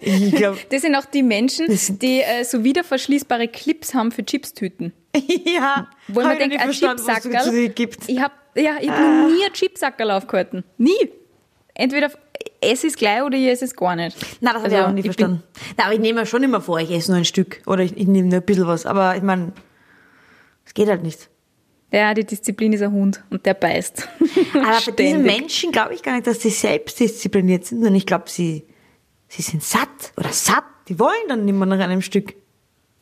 Ich 0.01 0.35
glaube, 0.35 0.59
Das 0.71 0.83
sind 0.83 0.95
auch 0.95 1.05
die 1.05 1.23
Menschen, 1.23 1.67
die 1.69 2.21
äh, 2.21 2.45
so 2.45 2.65
wiederverschließbare 2.65 3.49
Clips 3.49 3.95
haben 3.95 4.11
für 4.13 4.25
Chipstüten. 4.25 4.93
ja. 5.45 5.89
Wo 6.09 6.21
man 6.23 6.39
denkt, 6.39 6.59
ein 6.61 6.71
Chipsackerl. 6.71 7.73
Ich 8.07 8.21
habe 8.21 8.35
ja, 8.57 8.77
ich 8.81 8.91
hab 8.91 8.99
noch 8.99 9.29
nie 9.31 9.45
ein 9.45 9.53
Chipsackerl 9.53 10.11
aufgehalten. 10.11 10.65
Nie. 10.79 11.11
Entweder 11.75 12.11
es 12.61 12.97
gleich 12.97 13.23
oder 13.23 13.37
ich 13.39 13.47
esse 13.47 13.65
es 13.65 13.75
gar 13.77 13.95
nicht. 13.97 14.17
Nein, 14.41 14.55
das 14.55 14.63
habe 14.63 14.73
ich 14.73 14.77
Also, 14.79 14.89
auch 14.89 14.93
nie 14.93 15.03
bin- 15.03 15.13
verstanden. 15.13 15.43
Na, 15.77 15.85
aber 15.85 15.95
ich 15.95 16.01
nehme 16.01 16.21
mir 16.21 16.27
schon 16.27 16.43
immer 16.43 16.61
vor, 16.61 16.79
ich 16.81 16.91
esse 16.91 17.11
nur 17.11 17.19
ein 17.19 17.25
Stück 17.25 17.63
oder 17.67 17.83
ich, 17.83 17.97
ich 17.97 18.07
nehme 18.07 18.29
nur 18.29 18.41
ein 18.41 18.45
bisschen 18.45 18.67
was. 18.67 18.87
Aber 18.87 19.17
ich 19.17 19.23
meine, 19.23 19.53
es 20.67 20.75
geht 20.75 20.89
halt 20.89 21.03
nicht. 21.03 21.29
Ja, 21.93 22.15
die 22.15 22.25
Disziplin 22.25 22.73
ist 22.73 22.83
ein 22.83 22.93
Hund 22.93 23.23
und 23.31 23.45
der 23.47 23.55
beißt. 23.55 24.09
Aber 24.55 24.79
bei 24.87 24.93
diesen. 24.93 25.23
Menschen 25.23 25.73
glaube 25.73 25.95
ich 25.95 26.03
gar 26.03 26.15
nicht, 26.15 26.27
dass 26.27 26.41
sie 26.41 26.51
selbstdiszipliniert 26.51 27.67
sind, 27.67 27.79
sondern 27.79 27.97
ich 27.97 28.07
glaube, 28.07 28.29
sie, 28.29 28.65
sie 29.29 29.43
sind 29.43 29.63
satt 29.63 30.13
oder 30.17 30.33
satt. 30.33 30.65
Die 30.89 30.99
wollen 30.99 31.29
dann 31.29 31.45
nicht 31.45 31.55
mehr 31.55 31.67
nach 31.67 31.81
einem 31.81 32.03
Stück. 32.03 32.35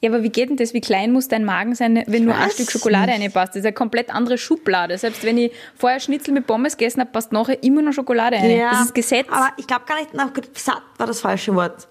Ja, 0.00 0.10
aber 0.10 0.22
wie 0.22 0.30
geht 0.30 0.48
denn 0.48 0.56
das? 0.56 0.74
Wie 0.74 0.80
klein 0.80 1.12
muss 1.12 1.26
dein 1.26 1.44
Magen 1.44 1.74
sein, 1.74 2.04
wenn 2.06 2.24
nur 2.24 2.34
ein 2.36 2.50
Stück 2.50 2.70
Schokolade 2.70 3.10
nicht. 3.10 3.20
reinpasst? 3.20 3.50
Das 3.50 3.56
ist 3.56 3.66
eine 3.66 3.72
komplett 3.72 4.14
andere 4.14 4.38
Schublade. 4.38 4.96
Selbst 4.96 5.24
wenn 5.24 5.36
ich 5.38 5.52
vorher 5.74 5.98
Schnitzel 5.98 6.32
mit 6.32 6.46
Pommes 6.46 6.76
gegessen 6.76 7.00
habe, 7.00 7.10
passt 7.10 7.32
nachher 7.32 7.62
immer 7.64 7.82
noch 7.82 7.92
Schokolade 7.92 8.36
rein. 8.36 8.58
Das 8.58 8.86
ist 8.86 8.94
Gesetz. 8.94 9.26
Aber 9.28 9.50
ich 9.56 9.66
glaube 9.66 9.84
gar 9.86 9.98
nicht, 9.98 10.10
na, 10.12 10.26
gut, 10.26 10.56
satt 10.56 10.82
war 10.98 11.06
das 11.08 11.20
falsche 11.20 11.54
Wort. 11.54 11.88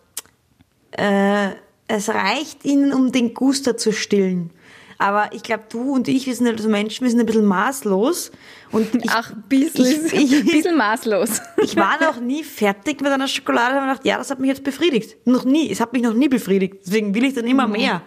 Äh, 0.92 1.50
es 1.90 2.10
reicht 2.10 2.64
ihnen, 2.64 2.94
um 2.94 3.12
den 3.12 3.34
Guster 3.34 3.76
zu 3.76 3.92
stillen. 3.92 4.52
Aber 5.00 5.30
ich 5.32 5.44
glaube, 5.44 5.64
du 5.70 5.94
und 5.94 6.08
ich, 6.08 6.26
wir 6.26 6.36
sind 6.36 6.48
halt 6.48 6.60
so 6.60 6.70
Menschen, 6.70 7.04
wir 7.04 7.12
sind 7.12 7.20
ein 7.20 7.26
bisschen 7.28 7.46
maßlos. 7.46 8.32
Und 8.72 8.96
ich, 8.96 9.10
Ach, 9.12 9.32
bisschen, 9.48 10.06
ich, 10.08 10.34
ich, 10.34 10.46
bisschen 10.52 10.76
maßlos. 10.76 11.40
ich 11.64 11.76
war 11.76 12.02
noch 12.02 12.20
nie 12.20 12.44
fertig 12.44 13.02
mit 13.02 13.12
einer 13.12 13.28
Schokolade 13.28 13.76
und 13.76 13.82
habe 13.82 13.88
gedacht, 13.92 14.06
ja, 14.06 14.18
das 14.18 14.32
hat 14.32 14.40
mich 14.40 14.50
jetzt 14.50 14.64
befriedigt. 14.64 15.16
Noch 15.28 15.46
nie. 15.46 15.70
Es 15.72 15.80
hat 15.80 15.94
mich 15.94 16.02
noch 16.02 16.14
nie 16.14 16.28
befriedigt. 16.30 16.78
Deswegen 16.86 17.14
will 17.14 17.26
ich 17.26 17.36
dann 17.36 17.46
Mhm. 17.46 17.52
immer 17.52 17.68
mehr. 17.68 18.02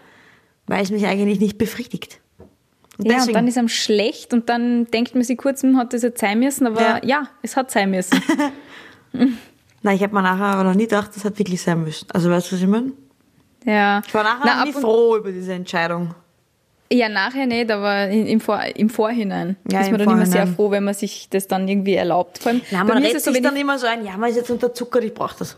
Weil 0.66 0.82
es 0.82 0.90
mich 0.90 1.06
eigentlich 1.06 1.38
nicht 1.40 1.58
befriedigt. 1.58 2.20
Und 2.98 3.06
Ja, 3.06 3.22
und 3.22 3.32
dann 3.34 3.46
ist 3.48 3.56
einem 3.56 3.68
schlecht 3.68 4.32
und 4.34 4.48
dann 4.48 4.86
denkt 4.86 5.14
man 5.14 5.22
sich 5.24 5.38
kurz, 5.38 5.62
hm, 5.62 5.76
hat 5.78 5.92
das 5.94 6.02
jetzt 6.02 6.20
sein 6.20 6.38
müssen, 6.40 6.66
aber 6.66 6.80
Ja. 6.80 7.00
ja, 7.04 7.28
es 7.42 7.56
hat 7.56 7.70
sein 7.70 7.90
müssen. 7.92 8.20
Nein, 9.82 9.96
ich 9.96 10.02
habe 10.02 10.14
mir 10.14 10.22
nachher 10.22 10.44
aber 10.46 10.64
noch 10.64 10.74
nie 10.74 10.82
gedacht, 10.84 11.10
das 11.14 11.24
hat 11.24 11.38
wirklich 11.38 11.62
sein 11.62 11.82
müssen. 11.82 12.06
Also 12.12 12.30
weißt 12.30 12.50
du, 12.50 12.56
was 12.56 12.62
ich 12.62 12.68
meine? 12.68 12.92
Ja. 13.64 14.02
Ich 14.06 14.12
war 14.12 14.22
nachher 14.24 14.42
Na, 14.44 14.58
noch 14.58 14.64
nie 14.66 14.72
froh 14.72 15.16
über 15.16 15.32
diese 15.32 15.52
Entscheidung. 15.54 16.14
Ja, 16.92 17.08
nachher 17.08 17.46
nicht, 17.46 17.70
aber 17.70 18.08
im, 18.08 18.40
Vor 18.40 18.60
im 18.74 18.90
Vorhinein 18.90 19.56
Ja, 19.70 19.80
ist 19.82 19.90
man 19.90 20.00
dann 20.00 20.08
immer 20.10 20.26
sehr 20.26 20.32
Vorhinein. 20.46 20.54
froh, 20.56 20.70
wenn 20.72 20.84
man 20.84 20.94
sich 20.94 21.28
das 21.30 21.46
dann 21.46 21.68
irgendwie 21.68 21.94
erlaubt. 21.94 22.38
Vor 22.38 22.50
allem, 22.52 22.62
Ja, 22.70 22.82
bei 22.84 22.94
man 22.94 23.02
mir 23.02 23.10
ist 23.10 23.16
es 23.16 23.24
so, 23.24 23.34
wenn 23.34 23.42
dann 23.44 23.56
immer 23.56 23.78
so 23.78 23.86
ein, 23.86 24.04
ja, 24.04 24.16
man 24.16 24.30
ist 24.30 24.36
jetzt 24.36 24.50
unterzuckert, 24.50 25.04
ich 25.04 25.14
brauche 25.14 25.36
das. 25.38 25.56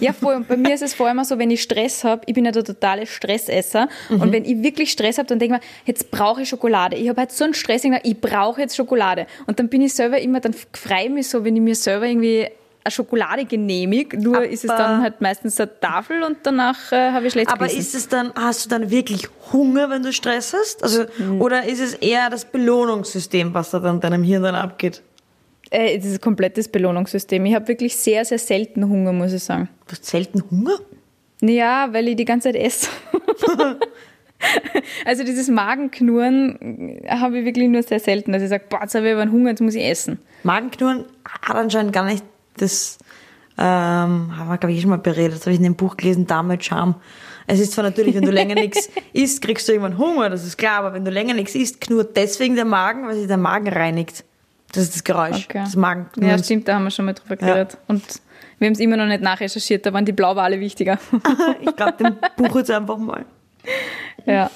ja, 0.00 0.12
voll. 0.12 0.44
Bei 0.46 0.56
mir 0.56 0.74
ist 0.74 0.82
es 0.82 0.94
vor 0.94 1.06
allem 1.06 1.22
so, 1.24 1.38
wenn 1.38 1.50
ich 1.50 1.62
Stress 1.62 2.02
habe, 2.04 2.22
ich 2.26 2.34
bin 2.34 2.44
ja 2.44 2.50
der 2.50 2.64
totale 2.64 3.06
Stressesser. 3.06 3.88
Mhm. 4.10 4.20
Und 4.20 4.32
wenn 4.32 4.44
ich 4.44 4.60
wirklich 4.62 4.90
Stress 4.90 5.16
habe, 5.18 5.28
dann 5.28 5.38
denke 5.38 5.56
ich 5.56 5.60
mir, 5.62 5.66
jetzt 5.86 6.10
brauche 6.10 6.42
ich 6.42 6.48
Schokolade. 6.48 6.96
Ich 6.96 7.08
habe 7.08 7.20
halt 7.20 7.30
so 7.32 7.44
einen 7.44 7.54
Stress, 7.54 7.84
ich 7.84 8.20
brauche 8.20 8.60
jetzt 8.60 8.76
Schokolade. 8.76 9.26
Und 9.46 9.60
dann 9.60 9.68
bin 9.68 9.80
ich 9.80 9.94
selber 9.94 10.18
immer, 10.20 10.40
dann 10.40 10.54
freue 10.72 11.04
ich 11.04 11.10
mich 11.10 11.28
so, 11.28 11.44
wenn 11.44 11.54
ich 11.56 11.62
mir 11.62 11.74
selber 11.76 12.06
irgendwie 12.06 12.48
eine 12.88 12.94
Schokolade 12.94 13.44
genehmige. 13.44 14.18
Nur 14.18 14.36
Aber- 14.38 14.48
ist 14.48 14.64
es 14.64 14.68
dann 14.70 15.02
halt 15.02 15.20
meistens 15.20 15.60
eine 15.60 15.78
Tafel 15.80 16.22
und 16.22 16.38
danach 16.42 16.90
äh, 16.92 17.10
habe 17.12 17.26
ich 17.26 17.32
schlechtes 17.32 17.52
Aber 17.54 17.66
Gewissen. 17.66 17.80
ist 17.80 17.94
es 17.94 18.08
dann, 18.08 18.32
hast 18.34 18.64
du 18.64 18.68
dann 18.70 18.90
wirklich 18.90 19.28
Hunger, 19.52 19.90
wenn 19.90 20.02
du 20.02 20.12
Stress 20.12 20.54
hast? 20.54 20.82
Also, 20.82 21.04
oder 21.38 21.64
ist 21.66 21.80
es 21.80 21.94
eher 21.94 22.30
das 22.30 22.44
Belohnungssystem, 22.44 23.54
was 23.54 23.70
da 23.70 23.78
dann 23.78 24.00
deinem 24.00 24.22
Hirn 24.22 24.42
dann 24.42 24.54
abgeht? 24.54 25.02
Äh, 25.70 25.98
ein 26.00 26.20
komplettes 26.20 26.68
Belohnungssystem. 26.68 27.44
Ich 27.46 27.54
habe 27.54 27.68
wirklich 27.68 27.96
sehr, 27.96 28.24
sehr 28.24 28.38
selten 28.38 28.88
Hunger, 28.88 29.12
muss 29.12 29.32
ich 29.32 29.44
sagen. 29.44 29.68
Du 29.86 29.92
hast 29.92 30.06
selten 30.06 30.42
Hunger? 30.50 30.78
Ja, 31.42 31.92
weil 31.92 32.08
ich 32.08 32.16
die 32.16 32.24
ganze 32.24 32.48
Zeit 32.52 32.56
esse. 32.60 32.88
Also 35.04 35.24
dieses 35.24 35.48
Magenknurren 35.48 37.00
habe 37.08 37.40
ich 37.40 37.44
wirklich 37.44 37.68
nur 37.68 37.82
sehr 37.82 37.98
selten, 37.98 38.32
dass 38.32 38.40
ich 38.40 38.48
sage, 38.48 38.64
boah, 38.70 38.82
jetzt 38.82 38.94
habe 38.94 39.06
ich 39.08 39.12
aber 39.12 39.22
einen 39.22 39.32
Hunger, 39.32 39.50
jetzt 39.50 39.60
muss 39.60 39.74
ich 39.74 39.82
essen. 39.84 40.20
Magenknurren 40.44 41.06
hat 41.42 41.56
anscheinend 41.56 41.92
gar 41.92 42.04
nicht 42.04 42.24
das, 42.62 42.98
ähm, 43.56 44.36
haben 44.36 44.48
wir, 44.48 44.58
glaube 44.58 44.72
ich, 44.72 44.78
eh 44.78 44.80
schon 44.82 44.90
mal 44.90 44.98
beredet, 44.98 45.36
das 45.36 45.42
habe 45.42 45.52
ich 45.52 45.58
in 45.58 45.64
dem 45.64 45.74
Buch 45.74 45.96
gelesen, 45.96 46.26
Dame 46.26 46.60
Charme. 46.60 46.94
Es 47.46 47.60
ist 47.60 47.72
zwar 47.72 47.84
natürlich, 47.84 48.14
wenn 48.14 48.24
du 48.24 48.30
länger 48.30 48.54
nichts 48.60 48.90
isst, 49.12 49.42
kriegst 49.42 49.66
du 49.68 49.72
irgendwann 49.72 49.98
Hunger, 49.98 50.30
das 50.30 50.44
ist 50.44 50.58
klar, 50.58 50.78
aber 50.78 50.92
wenn 50.92 51.04
du 51.04 51.10
länger 51.10 51.34
nichts 51.34 51.54
isst, 51.54 51.80
knurrt 51.80 52.16
deswegen 52.16 52.54
der 52.56 52.64
Magen, 52.64 53.06
weil 53.06 53.16
sich 53.16 53.26
der 53.26 53.36
Magen 53.36 53.68
reinigt. 53.68 54.24
Das 54.72 54.82
ist 54.84 54.94
das 54.94 55.04
Geräusch. 55.04 55.46
Okay. 55.46 55.62
Das 55.64 55.76
Magenknurren. 55.76 56.30
Ja, 56.30 56.42
stimmt, 56.42 56.68
da 56.68 56.74
haben 56.74 56.84
wir 56.84 56.90
schon 56.90 57.06
mal 57.06 57.14
drüber 57.14 57.36
geredet. 57.36 57.78
Und 57.88 58.02
wir 58.58 58.66
haben 58.66 58.74
es 58.74 58.80
immer 58.80 58.96
noch 58.96 59.06
nicht 59.06 59.22
nachrecherchiert, 59.22 59.86
da 59.86 59.92
waren 59.92 60.04
die 60.04 60.12
Blauwale 60.12 60.60
wichtiger. 60.60 60.98
Ich 61.60 61.74
glaube, 61.74 61.92
dem 61.94 62.16
Buch 62.36 62.56
jetzt 62.56 62.70
einfach 62.70 62.98
mal. 62.98 63.24
ja. 64.26 64.50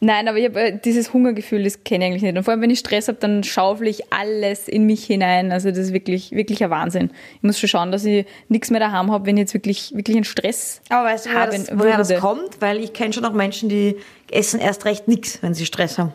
Nein, 0.00 0.28
aber 0.28 0.36
ich 0.36 0.44
habe 0.44 0.60
äh, 0.60 0.78
dieses 0.78 1.14
Hungergefühl, 1.14 1.64
das 1.64 1.82
kenne 1.82 2.04
ich 2.04 2.10
eigentlich 2.10 2.22
nicht. 2.22 2.36
Und 2.36 2.44
vor 2.44 2.52
allem, 2.52 2.60
wenn 2.60 2.68
ich 2.68 2.80
Stress 2.80 3.08
habe, 3.08 3.16
dann 3.18 3.42
schaufel 3.44 3.86
ich 3.88 4.12
alles 4.12 4.68
in 4.68 4.84
mich 4.84 5.04
hinein. 5.04 5.52
Also 5.52 5.70
das 5.70 5.78
ist 5.78 5.92
wirklich, 5.94 6.32
wirklich 6.32 6.62
ein 6.62 6.68
Wahnsinn. 6.68 7.10
Ich 7.36 7.42
muss 7.42 7.58
schon 7.58 7.68
schauen, 7.70 7.92
dass 7.92 8.04
ich 8.04 8.26
nichts 8.48 8.70
mehr 8.70 8.80
daheim 8.80 9.10
habe, 9.10 9.24
wenn 9.24 9.38
ich 9.38 9.42
jetzt 9.42 9.54
wirklich, 9.54 9.92
wirklich 9.94 10.16
einen 10.16 10.24
Stress 10.24 10.82
Aber 10.90 11.04
weißt 11.08 11.26
du, 11.26 11.30
woher, 11.30 11.46
das, 11.46 11.70
woher 11.72 11.96
das 11.96 12.14
kommt? 12.20 12.60
Weil 12.60 12.78
ich 12.80 12.92
kenne 12.92 13.14
schon 13.14 13.24
auch 13.24 13.32
Menschen, 13.32 13.70
die 13.70 13.96
essen 14.30 14.60
erst 14.60 14.84
recht 14.84 15.08
nichts, 15.08 15.38
wenn 15.42 15.54
sie 15.54 15.64
Stress 15.64 15.98
haben. 15.98 16.12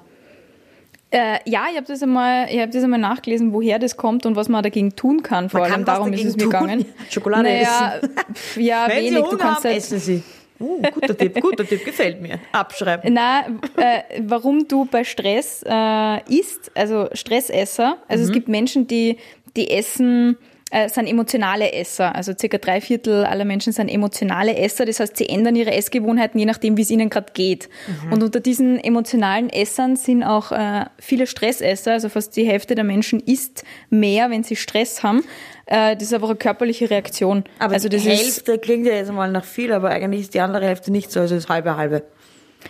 Äh, 1.14 1.40
ja, 1.46 1.66
ich 1.70 1.76
habe 1.76 1.88
das, 1.88 2.02
einmal, 2.04 2.48
ich 2.50 2.60
hab 2.62 2.72
das 2.72 2.84
einmal 2.84 3.00
nachgelesen, 3.00 3.52
woher 3.52 3.80
das 3.80 3.98
kommt 3.98 4.26
und 4.26 4.36
was 4.38 4.48
man 4.48 4.64
dagegen 4.64 4.96
tun 4.96 5.24
kann. 5.24 5.50
Vor 5.50 5.60
Man 5.60 5.72
allem 5.72 5.86
darum 5.86 6.14
ist 6.14 6.24
es 6.24 6.36
mir 6.38 6.44
tun. 6.44 6.52
gegangen. 6.52 6.86
Schokolade 7.10 7.44
naja, 7.50 7.96
essen. 7.98 8.10
pf, 8.34 8.58
Ja, 8.58 8.86
Wenn 8.88 8.98
wenig. 8.98 9.10
sie 9.10 9.16
Du 9.16 9.24
kannst 9.38 9.44
haben, 9.44 9.64
halt, 9.66 9.76
essen 9.78 10.00
sie. 10.00 10.24
Uh, 10.62 10.82
guter 10.94 11.18
Tipp, 11.18 11.42
guter 11.42 11.66
Tipp, 11.66 11.84
gefällt 11.84 12.22
mir. 12.22 12.40
Abschreiben. 12.52 13.14
Na, 13.14 13.46
äh, 13.78 14.22
warum 14.22 14.68
du 14.68 14.86
bei 14.86 15.04
Stress 15.04 15.64
äh, 15.68 16.22
isst, 16.32 16.72
also 16.76 17.08
Stressesser, 17.14 17.98
also 18.08 18.24
Mhm. 18.24 18.28
es 18.30 18.32
gibt 18.34 18.48
Menschen, 18.48 18.88
die, 18.88 19.18
die 19.56 19.72
essen, 19.72 20.38
äh, 20.72 20.90
sind 20.90 21.08
emotionale 21.08 21.74
Esser. 21.74 22.16
Also 22.16 22.34
circa 22.38 22.58
drei 22.58 22.82
Viertel 22.82 23.26
aller 23.26 23.46
Menschen 23.46 23.74
sind 23.74 23.90
emotionale 23.90 24.56
Esser. 24.56 24.86
Das 24.86 25.00
heißt, 25.00 25.18
sie 25.18 25.30
ändern 25.30 25.56
ihre 25.56 25.72
Essgewohnheiten 25.72 26.40
je 26.40 26.46
nachdem, 26.46 26.78
wie 26.78 26.82
es 26.82 26.90
ihnen 26.90 27.10
gerade 27.10 27.34
geht. 27.34 27.70
Mhm. 28.06 28.14
Und 28.14 28.24
unter 28.24 28.40
diesen 28.40 28.82
emotionalen 28.84 29.50
Essern 29.50 29.96
sind 29.96 30.24
auch 30.24 30.52
äh, 30.52 30.86
viele 30.98 31.28
Stressesser. 31.28 31.92
Also 31.92 32.10
fast 32.10 32.36
die 32.36 32.46
Hälfte 32.46 32.76
der 32.76 32.84
Menschen 32.84 33.20
isst 33.20 33.64
mehr, 33.90 34.30
wenn 34.30 34.44
sie 34.44 34.56
Stress 34.56 35.04
haben. 35.04 35.24
Äh, 35.66 35.96
das 35.96 36.04
ist 36.04 36.14
einfach 36.14 36.30
eine 36.30 36.38
körperliche 36.38 36.90
Reaktion. 36.90 37.44
Aber 37.60 37.74
also 37.74 37.90
die 37.90 37.98
das 37.98 38.06
ist 38.06 38.22
Hälfte 38.24 38.58
klingt 38.58 38.86
ja 38.86 38.94
jetzt 38.94 39.12
mal 39.12 39.32
nach 39.32 39.46
viel, 39.46 39.74
aber 39.74 39.90
eigentlich 39.90 40.22
ist 40.22 40.34
die 40.34 40.40
andere 40.40 40.66
Hälfte 40.66 40.92
nicht 40.92 41.12
so, 41.12 41.20
also 41.20 41.36
das 41.36 41.50
halbe 41.50 41.76
halbe. 41.76 42.04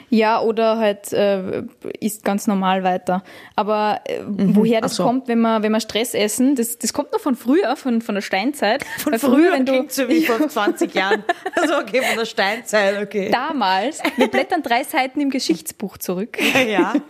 Ja, 0.10 0.42
oder 0.42 0.78
halt 0.78 1.12
äh, 1.14 1.64
isst 2.00 2.24
ganz 2.24 2.48
normal 2.48 2.84
weiter. 2.84 3.24
Aber 3.56 4.02
äh, 4.06 4.20
woher 4.26 4.82
das 4.82 4.94
Mhm. 4.94 4.96
so. 4.96 5.04
kommt, 5.04 5.28
wenn 5.28 5.40
man, 5.40 5.64
wenn 5.64 5.72
man 5.72 5.82
Stress 5.82 6.14
essen, 6.14 6.56
das, 6.56 6.78
das 6.78 6.94
kommt 6.94 7.12
noch 7.12 7.20
von 7.20 7.36
früher, 7.36 7.76
von, 7.76 8.02
von 8.02 8.16
der 8.16 8.22
Steinzeit. 8.22 8.84
Von 8.98 9.14
Weil 9.14 9.20
früher, 9.20 9.52
wenn 9.54 9.66
du 9.66 9.72
klingt 9.74 9.92
so 9.92 10.08
wie 10.10 10.22
vor 10.26 10.48
20 10.48 10.94
Jahren. 10.94 11.24
Also 11.56 11.76
okay, 11.78 12.02
von 12.02 12.18
der 12.18 12.26
Steinzeit, 12.26 13.02
okay. 13.02 13.30
damals, 13.32 14.02
wir 14.18 14.28
blättern 14.28 14.62
drei 14.64 14.84
Seiten 14.84 15.20
im 15.22 15.30
Geschichtsbuch 15.30 15.98
zurück. 15.98 16.38
Ja. 16.68 16.94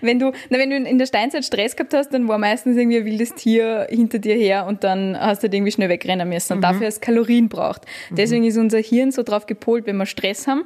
Wenn 0.00 0.18
du, 0.18 0.32
na, 0.48 0.58
wenn 0.58 0.70
du 0.70 0.76
in 0.76 0.98
der 0.98 1.06
Steinzeit 1.06 1.44
Stress 1.44 1.76
gehabt 1.76 1.94
hast, 1.94 2.10
dann 2.12 2.26
war 2.28 2.38
meistens 2.38 2.76
irgendwie 2.76 2.98
ein 2.98 3.04
wildes 3.04 3.34
Tier 3.34 3.86
hinter 3.90 4.18
dir 4.18 4.34
her 4.34 4.66
und 4.66 4.82
dann 4.84 5.18
hast 5.18 5.42
du 5.42 5.46
halt 5.46 5.54
irgendwie 5.54 5.72
schnell 5.72 5.88
wegrennen 5.88 6.28
müssen. 6.28 6.54
Und 6.54 6.58
Mhm. 6.58 6.62
dafür 6.62 6.88
es 6.88 7.00
Kalorien 7.00 7.48
braucht. 7.48 7.82
Deswegen 8.10 8.44
ist 8.44 8.56
unser 8.56 8.78
Hirn 8.78 9.12
so 9.12 9.22
drauf 9.22 9.46
gepolt, 9.46 9.86
wenn 9.86 9.96
wir 9.96 10.06
Stress 10.06 10.46
haben, 10.46 10.64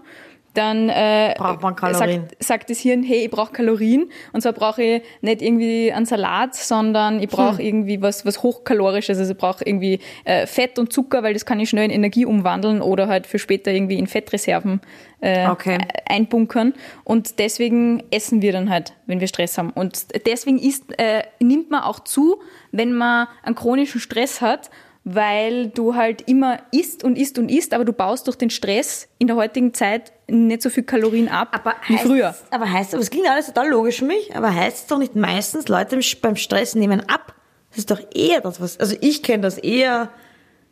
dann 0.54 0.88
äh, 0.88 1.34
Kalorien. 1.36 2.22
Sagt, 2.30 2.44
sagt 2.44 2.70
das 2.70 2.78
Hirn, 2.78 3.02
hey, 3.02 3.24
ich 3.24 3.30
brauche 3.30 3.52
Kalorien. 3.52 4.08
Und 4.32 4.40
zwar 4.40 4.52
brauche 4.52 4.82
ich 4.82 5.02
nicht 5.20 5.42
irgendwie 5.42 5.92
einen 5.92 6.06
Salat, 6.06 6.54
sondern 6.54 7.20
ich 7.20 7.28
brauche 7.28 7.58
Hm. 7.58 7.66
irgendwie 7.66 8.00
was, 8.02 8.24
was 8.24 8.42
hochkalorisches. 8.44 9.18
Also 9.18 9.32
ich 9.32 9.36
brauche 9.38 9.64
irgendwie 9.64 9.98
äh, 10.24 10.46
Fett 10.46 10.78
und 10.78 10.92
Zucker, 10.92 11.24
weil 11.24 11.32
das 11.34 11.44
kann 11.44 11.58
ich 11.58 11.68
schnell 11.70 11.86
in 11.86 11.90
Energie 11.90 12.24
umwandeln 12.24 12.82
oder 12.82 13.08
halt 13.08 13.26
für 13.26 13.40
später 13.40 13.72
irgendwie 13.72 13.98
in 13.98 14.06
Fettreserven 14.06 14.80
äh, 15.20 15.48
Okay. 15.48 15.78
einbunkern. 16.08 16.74
Und 17.02 17.40
deswegen 17.40 18.04
essen 18.12 18.40
wir 18.40 18.52
dann 18.52 18.70
halt, 18.70 18.92
wenn 19.06 19.18
wir 19.18 19.26
Stress 19.26 19.58
haben. 19.58 19.70
Und 19.70 20.06
deswegen 20.24 20.60
isst, 20.60 20.84
äh, 21.00 21.24
nimmt 21.40 21.72
man 21.72 21.82
auch 21.82 21.98
zu, 21.98 22.40
wenn 22.70 22.92
man 22.92 23.26
einen 23.42 23.56
chronischen 23.56 24.00
Stress 24.00 24.40
hat, 24.40 24.70
weil 25.04 25.68
du 25.68 25.94
halt 25.94 26.22
immer 26.28 26.60
isst 26.72 27.04
und 27.04 27.16
isst 27.16 27.38
und 27.38 27.50
isst, 27.50 27.74
aber 27.74 27.84
du 27.84 27.92
baust 27.92 28.26
durch 28.26 28.36
den 28.36 28.48
Stress 28.48 29.06
in 29.18 29.26
der 29.26 29.36
heutigen 29.36 29.74
Zeit 29.74 30.12
nicht 30.28 30.62
so 30.62 30.70
viel 30.70 30.82
Kalorien 30.82 31.28
ab 31.28 31.48
Aber 31.52 31.74
wie 31.86 31.98
früher. 31.98 32.34
Aber 32.50 32.70
heißt, 32.70 32.94
aber 32.94 33.02
es 33.02 33.10
klingt 33.10 33.28
alles 33.28 33.46
total 33.46 33.68
logisch 33.68 33.98
für 33.98 34.06
mich, 34.06 34.34
aber 34.34 34.54
heißt 34.54 34.76
es 34.78 34.86
doch 34.86 34.98
nicht 34.98 35.14
meistens, 35.14 35.68
Leute 35.68 36.00
beim 36.22 36.36
Stress 36.36 36.74
nehmen 36.74 37.06
ab? 37.08 37.34
Das 37.70 37.78
ist 37.78 37.90
doch 37.90 38.00
eher 38.14 38.40
das, 38.40 38.60
was, 38.60 38.80
also 38.80 38.96
ich 39.00 39.22
kenne 39.22 39.42
das 39.42 39.58
eher, 39.58 40.08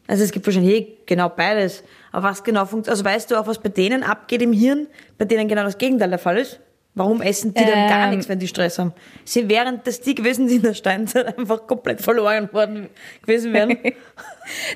also 0.07 0.25
es 0.25 0.33
gibt 0.33 0.47
wahrscheinlich 0.47 0.75
eh 0.75 0.97
genau 1.05 1.29
beides, 1.29 1.85
aber 2.11 2.29
was 2.31 2.43
genau 2.43 2.65
funktioniert, 2.65 2.89
also 2.89 3.05
weißt 3.05 3.31
du 3.31 3.37
auch, 3.37 3.47
was 3.47 3.59
bei 3.59 3.69
denen 3.69 4.03
abgeht 4.03 4.41
im 4.41 4.55
Hirn, 4.55 4.87
bei 5.19 5.27
denen 5.27 5.47
genau 5.47 5.65
das 5.65 5.77
Gegenteil 5.77 6.09
der 6.09 6.19
Fall 6.19 6.39
ist? 6.39 6.59
Warum 6.95 7.23
essen 7.23 7.55
die 7.55 7.65
dann 7.65 7.89
gar 7.89 8.05
Ähm. 8.05 8.11
nichts, 8.11 8.29
wenn 8.29 8.39
die 8.39 8.49
Stress 8.49 8.79
haben? 8.79 8.93
Sie 9.25 9.49
während 9.49 9.87
dass 9.87 10.01
die 10.03 10.15
gewesen 10.15 10.47
sind 10.47 10.59
in 10.59 10.63
der 10.63 10.75
Steinzeit 10.75 11.39
einfach 11.39 11.67
komplett 11.67 12.03
verloren 12.03 12.53
worden 12.53 12.89
gewesen 13.25 13.53
wären. 13.53 13.79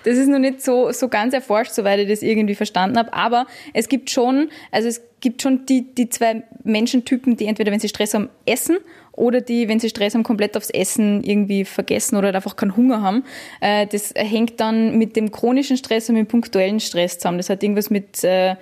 Das 0.04 0.16
ist 0.16 0.28
noch 0.28 0.38
nicht 0.38 0.62
so, 0.62 0.92
so 0.92 1.08
ganz 1.08 1.34
erforscht, 1.34 1.72
soweit 1.72 1.98
ich 1.98 2.08
das 2.08 2.22
irgendwie 2.22 2.54
verstanden 2.54 2.96
habe. 2.98 3.12
Aber 3.12 3.46
es 3.74 3.88
gibt 3.88 4.10
schon, 4.10 4.48
also 4.70 4.86
es 4.88 5.02
gibt 5.20 5.42
schon 5.42 5.66
die, 5.66 5.92
die 5.92 6.08
zwei 6.08 6.44
Menschentypen, 6.62 7.36
die 7.36 7.46
entweder, 7.46 7.72
wenn 7.72 7.80
sie 7.80 7.88
Stress 7.88 8.14
haben, 8.14 8.28
essen 8.46 8.78
oder 9.10 9.40
die, 9.40 9.68
wenn 9.68 9.80
sie 9.80 9.88
Stress 9.88 10.14
haben, 10.14 10.22
komplett 10.22 10.56
aufs 10.56 10.70
Essen 10.70 11.24
irgendwie 11.24 11.64
vergessen 11.64 12.14
oder 12.16 12.32
einfach 12.32 12.54
keinen 12.54 12.76
Hunger 12.76 13.02
haben. 13.02 13.24
Äh, 13.60 13.88
Das 13.88 14.14
hängt 14.14 14.60
dann 14.60 14.96
mit 14.98 15.16
dem 15.16 15.32
chronischen 15.32 15.76
Stress 15.76 16.08
und 16.08 16.14
mit 16.14 16.26
dem 16.26 16.30
punktuellen 16.30 16.78
Stress 16.78 17.18
zusammen. 17.18 17.38
Das 17.38 17.50
hat 17.50 17.60
irgendwas 17.64 17.90
mit 17.90 18.22
äh, 18.22 18.54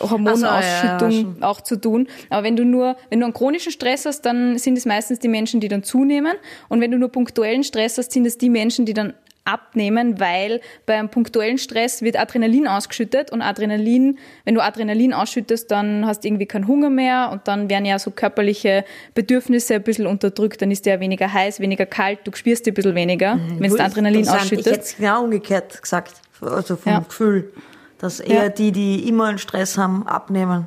Hormonausschüttung 0.00 1.10
so, 1.10 1.16
ja, 1.16 1.34
ja, 1.40 1.48
auch 1.48 1.60
zu 1.60 1.76
tun. 1.76 2.08
Aber 2.28 2.44
wenn 2.44 2.56
du 2.56 2.64
nur, 2.64 2.96
wenn 3.08 3.20
du 3.20 3.26
einen 3.26 3.34
chronischen 3.34 3.72
Stress 3.72 4.06
hast, 4.06 4.22
dann 4.22 4.58
sind 4.58 4.76
es 4.78 4.86
meistens 4.86 5.18
die 5.18 5.28
Menschen, 5.28 5.60
die 5.60 5.68
dann 5.68 5.82
zunehmen. 5.82 6.34
Und 6.68 6.80
wenn 6.80 6.90
du 6.90 6.98
nur 6.98 7.10
punktuellen 7.10 7.64
Stress 7.64 7.98
hast, 7.98 8.12
sind 8.12 8.26
es 8.26 8.38
die 8.38 8.50
Menschen, 8.50 8.86
die 8.86 8.94
dann 8.94 9.14
abnehmen, 9.44 10.20
weil 10.20 10.60
beim 10.86 11.08
punktuellen 11.08 11.58
Stress 11.58 12.02
wird 12.02 12.18
Adrenalin 12.18 12.68
ausgeschüttet 12.68 13.32
und 13.32 13.42
Adrenalin, 13.42 14.18
wenn 14.44 14.54
du 14.54 14.60
Adrenalin 14.60 15.12
ausschüttest, 15.12 15.70
dann 15.70 16.06
hast 16.06 16.22
du 16.22 16.28
irgendwie 16.28 16.46
keinen 16.46 16.68
Hunger 16.68 16.90
mehr 16.90 17.30
und 17.32 17.48
dann 17.48 17.70
werden 17.70 17.84
ja 17.84 17.98
so 17.98 18.10
körperliche 18.10 18.84
Bedürfnisse 19.14 19.76
ein 19.76 19.82
bisschen 19.82 20.06
unterdrückt, 20.06 20.62
dann 20.62 20.70
ist 20.70 20.86
der 20.86 21.00
weniger 21.00 21.32
heiß, 21.32 21.60
weniger 21.60 21.86
kalt, 21.86 22.20
du 22.24 22.32
spürst 22.34 22.66
dich 22.66 22.72
ein 22.72 22.74
bisschen 22.74 22.94
weniger, 22.94 23.40
wenn 23.58 23.70
du 23.70 23.78
Adrenalin 23.82 24.20
Interessant. 24.20 24.52
Ich 24.52 24.58
hätte 24.58 24.70
ausschüttest. 24.70 24.92
es 24.92 24.96
genau 24.98 25.24
umgekehrt 25.24 25.82
gesagt, 25.82 26.20
also 26.40 26.76
vom 26.76 26.92
Ja. 26.92 26.98
Gefühl, 27.00 27.52
dass 28.00 28.18
eher 28.20 28.44
Ja. 28.44 28.48
die, 28.48 28.72
die 28.72 29.08
immer 29.08 29.26
einen 29.26 29.38
Stress 29.38 29.78
haben, 29.78 30.06
abnehmen, 30.06 30.66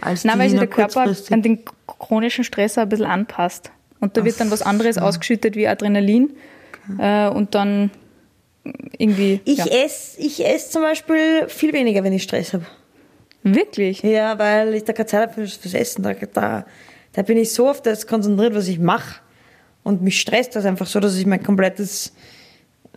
als 0.00 0.24
Nein, 0.24 0.34
die, 0.34 0.40
weil 0.40 0.46
die 0.46 0.50
sich 0.50 0.58
der 0.60 0.68
Körper 0.68 1.14
an 1.30 1.42
den 1.42 1.60
chronischen 1.86 2.44
Stress 2.44 2.76
auch 2.76 2.82
ein 2.82 2.88
bisschen 2.88 3.06
anpasst. 3.06 3.70
Und 4.00 4.16
da 4.16 4.24
wird 4.24 4.40
dann 4.40 4.50
was 4.50 4.62
anderes 4.62 4.98
ausgeschüttet 4.98 5.54
wie 5.54 5.68
Adrenalin. 5.68 6.32
Äh, 6.98 7.28
und 7.28 7.54
dann 7.54 7.92
irgendwie. 8.98 9.40
Ich 9.44 9.58
ja. 9.58 9.66
esse 9.66 10.20
ich 10.20 10.44
ess 10.44 10.70
zum 10.70 10.82
Beispiel 10.82 11.48
viel 11.48 11.72
weniger, 11.72 12.02
wenn 12.02 12.12
ich 12.12 12.24
Stress 12.24 12.52
habe. 12.52 12.66
Wirklich? 13.44 14.02
Ja, 14.02 14.38
weil 14.38 14.74
ich 14.74 14.84
da 14.84 14.92
keine 14.92 15.06
Zeit 15.06 15.22
habe 15.22 15.34
fürs, 15.34 15.56
fürs 15.56 15.74
Essen. 15.74 16.02
Da, 16.02 16.14
da, 16.14 16.64
da 17.12 17.22
bin 17.22 17.38
ich 17.38 17.52
so 17.52 17.68
auf 17.68 17.82
das 17.82 18.06
konzentriert, 18.06 18.54
was 18.54 18.68
ich 18.68 18.78
mache. 18.78 19.20
Und 19.84 20.02
mich 20.02 20.20
stresst 20.20 20.54
das 20.56 20.64
einfach 20.64 20.86
so, 20.86 21.00
dass 21.00 21.16
ich 21.16 21.26
mein 21.26 21.42
komplettes. 21.42 22.12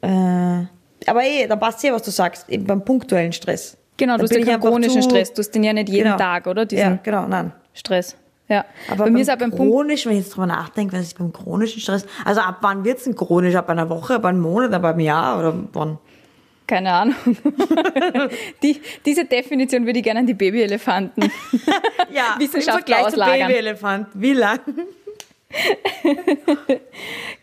Äh, 0.01 0.63
aber 1.07 1.24
eh, 1.24 1.47
da 1.47 1.55
passt 1.55 1.83
ja, 1.83 1.93
was 1.93 2.03
du 2.03 2.12
sagst, 2.12 2.50
eben 2.50 2.65
beim 2.65 2.83
punktuellen 2.83 3.33
Stress. 3.33 3.77
Genau, 3.97 4.17
du 4.17 4.24
hast 4.24 4.29
bin 4.31 4.39
ja 4.45 4.45
keinen 4.53 4.62
chronischen 4.62 5.01
zu- 5.01 5.09
Stress. 5.09 5.33
Du 5.33 5.39
hast 5.39 5.51
den 5.51 5.63
ja 5.63 5.71
nicht 5.74 5.89
jeden 5.89 6.03
Genau. 6.05 6.17
Tag, 6.17 6.47
oder? 6.47 6.65
Diesen 6.65 6.83
Ja, 6.83 7.00
genau, 7.01 7.27
nein. 7.27 7.53
Stress. 7.74 8.15
Ja. 8.47 8.63
Aber 8.91 9.05
Bei 9.05 9.09
mir 9.09 9.21
ist 9.21 9.29
auch 9.31 9.38
beim 9.38 9.50
Punkt. 9.51 9.71
chronisch, 9.71 10.05
wenn 10.05 10.12
ich 10.13 10.19
jetzt 10.19 10.35
drüber 10.35 10.45
nachdenke, 10.47 10.95
was 10.97 11.03
ist 11.03 11.17
beim 11.17 11.33
chronischen 11.33 11.81
Stress? 11.81 12.05
Also 12.25 12.41
ab 12.41 12.57
wann 12.62 12.83
wird's 12.83 13.05
denn 13.05 13.15
chronisch? 13.15 13.55
Ab 13.55 13.69
einer 13.69 13.89
Woche, 13.89 14.15
ab 14.15 14.25
einem 14.25 14.41
Monat, 14.41 14.71
ab 14.74 14.83
einem 14.85 15.00
Jahr 15.00 15.39
oder 15.39 15.53
wann? 15.74 15.97
Keine 16.67 16.91
Ahnung. 16.91 17.15
Die, 18.63 18.81
diese 19.05 19.25
Definition 19.25 19.85
würde 19.85 20.00
ich 20.00 20.03
gerne 20.03 20.21
an 20.21 20.27
die 20.27 20.33
Babyelefanten. 20.33 21.31
Ja, 22.12 22.35
Wissenschaftler 22.39 23.07
auslagern. 23.07 23.47
Babyelefant. 23.50 24.07
Wie 24.13 24.33
lang? 24.33 24.59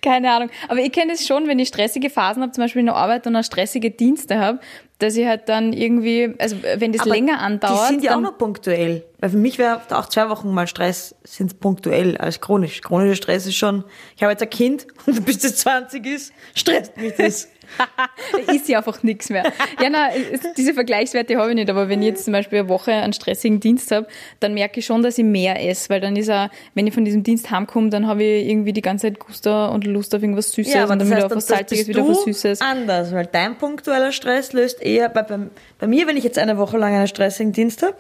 Keine 0.03 0.31
Ahnung. 0.33 0.51
Aber 0.69 0.81
ich 0.81 0.93
kenne 0.93 1.13
es 1.13 1.27
schon, 1.27 1.47
wenn 1.47 1.59
ich 1.59 1.69
stressige 1.69 2.11
Phasen 2.11 2.43
habe, 2.43 2.53
zum 2.53 2.65
Beispiel 2.65 2.81
in 2.81 2.87
der 2.87 2.97
Arbeit 2.97 3.27
und 3.27 3.37
auch 3.37 3.45
stressige 3.45 3.91
Dienste 3.91 4.39
habe, 4.39 4.61
dass 5.03 5.17
ich 5.17 5.27
halt 5.27 5.49
dann 5.49 5.73
irgendwie, 5.73 6.35
also 6.39 6.57
wenn 6.77 6.93
das 6.93 7.03
Aber 7.03 7.11
länger 7.11 7.41
andauert, 7.41 7.91
Die 7.91 7.95
sind 7.95 8.05
ja 8.05 8.17
auch 8.17 8.21
noch 8.21 8.39
punktuell. 8.39 9.05
Weil 9.23 9.31
für 9.31 9.37
mich 9.37 9.59
wäre 9.59 9.81
auch 9.91 10.07
zwei 10.07 10.29
Wochen 10.31 10.53
mal 10.53 10.67
Stress, 10.67 11.15
sind 11.23 11.61
punktuell 11.61 12.17
als 12.17 12.41
chronisch. 12.41 12.81
Chronischer 12.81 13.15
Stress 13.15 13.47
ist 13.47 13.55
schon, 13.55 13.85
ich 14.17 14.23
habe 14.23 14.33
jetzt 14.33 14.43
ein 14.43 14.51
Kind 14.51 14.87
und 15.07 15.25
bis 15.25 15.39
das 15.39 15.57
20 15.57 16.05
ist, 16.07 16.33
stresst 16.55 16.97
mich 16.97 17.15
das. 17.17 17.49
da 18.33 18.53
ist 18.53 18.69
ja 18.69 18.79
einfach 18.79 19.03
nichts 19.03 19.31
mehr. 19.31 19.45
Ja, 19.81 19.89
na, 19.91 20.09
diese 20.57 20.75
Vergleichswerte 20.75 21.37
habe 21.37 21.51
ich 21.51 21.55
nicht, 21.55 21.71
aber 21.71 21.89
wenn 21.89 22.03
ich 22.03 22.09
jetzt 22.09 22.25
zum 22.25 22.33
Beispiel 22.33 22.61
eine 22.61 22.69
Woche 22.69 22.93
einen 22.93 23.13
stressigen 23.13 23.61
Dienst 23.61 23.91
habe, 23.93 24.07
dann 24.41 24.55
merke 24.55 24.81
ich 24.81 24.87
schon, 24.87 25.03
dass 25.03 25.19
ich 25.19 25.25
mehr 25.25 25.65
esse, 25.65 25.89
weil 25.89 26.01
dann 26.01 26.17
ist 26.17 26.31
auch, 26.31 26.49
wenn 26.75 26.87
ich 26.87 26.95
von 26.95 27.05
diesem 27.05 27.23
Dienst 27.23 27.51
heimkomme, 27.51 27.91
dann 27.91 28.07
habe 28.07 28.25
ich 28.25 28.49
irgendwie 28.49 28.73
die 28.73 28.83
ganze 28.83 29.07
Zeit 29.07 29.19
Guster 29.19 29.71
und 29.73 29.87
Lust 29.87 30.15
auf 30.15 30.23
irgendwas 30.23 30.53
Süßes 30.53 30.91
und 30.91 30.99
dann 30.99 31.11
wieder 31.11 31.27
auf 31.27 31.35
was 31.35 31.47
Salziges, 31.47 31.89
wieder 31.89 32.03
auf 32.03 32.09
was 32.09 32.25
Süßes. 32.25 32.61
anders, 32.61 33.13
weil 33.13 33.27
dein 33.27 33.57
punktueller 33.57 34.13
Stress 34.13 34.53
löst 34.53 34.83
eher, 34.93 35.09
bei, 35.09 35.23
bei, 35.23 35.39
bei 35.79 35.87
mir, 35.87 36.07
wenn 36.07 36.17
ich 36.17 36.25
jetzt 36.25 36.39
eine 36.39 36.59
Woche 36.59 36.79
lang 36.79 36.95
einen 36.95 37.09
stressigen 37.09 37.53
Dienst 37.53 37.83
habe, 37.83 37.97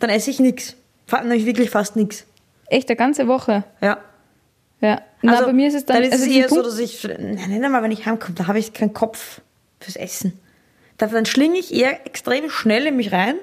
dann 0.00 0.10
esse 0.10 0.30
ich 0.30 0.40
nichts. 0.40 0.76
Nämlich 1.22 1.44
wirklich 1.46 1.70
fast 1.70 1.96
nichts. 1.96 2.24
Echt, 2.66 2.88
eine 2.88 2.96
ganze 2.96 3.26
Woche. 3.26 3.64
Ja. 3.80 3.98
Ja. 4.80 5.02
Na, 5.22 5.32
Also, 5.32 5.46
bei 5.46 5.52
mir 5.52 5.68
ist 5.68 5.74
es 5.74 5.84
dann, 5.84 5.96
Dann 5.96 6.04
ist 6.04 6.12
also 6.12 6.24
es 6.24 6.30
eher 6.30 6.48
so, 6.48 6.54
Punkt- 6.56 6.70
dass 6.70 6.78
ich, 6.78 7.02
nein, 7.04 7.58
nein, 7.60 7.72
mal, 7.72 7.82
wenn 7.82 7.90
ich 7.90 8.06
heimkomme, 8.06 8.34
da 8.36 8.46
habe 8.46 8.58
ich 8.58 8.72
keinen 8.72 8.94
Kopf 8.94 9.40
fürs 9.80 9.96
Essen. 9.96 10.38
Da, 10.98 11.06
dann 11.06 11.26
schlinge 11.26 11.58
ich 11.58 11.74
eher 11.74 12.06
extrem 12.06 12.48
schnell 12.48 12.86
in 12.86 12.96
mich 12.96 13.12
rein, 13.12 13.34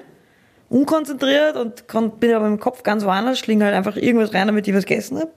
unkonzentriert 0.70 1.56
und 1.56 1.84
bin 2.20 2.34
aber 2.34 2.46
im 2.46 2.58
Kopf 2.60 2.82
ganz 2.82 3.04
woanders, 3.04 3.38
schlinge 3.38 3.64
halt 3.64 3.74
einfach 3.74 3.96
irgendwas 3.96 4.34
rein, 4.34 4.46
damit 4.46 4.66
ich 4.68 4.74
was 4.74 4.84
gegessen 4.86 5.18
habe. 5.18 5.30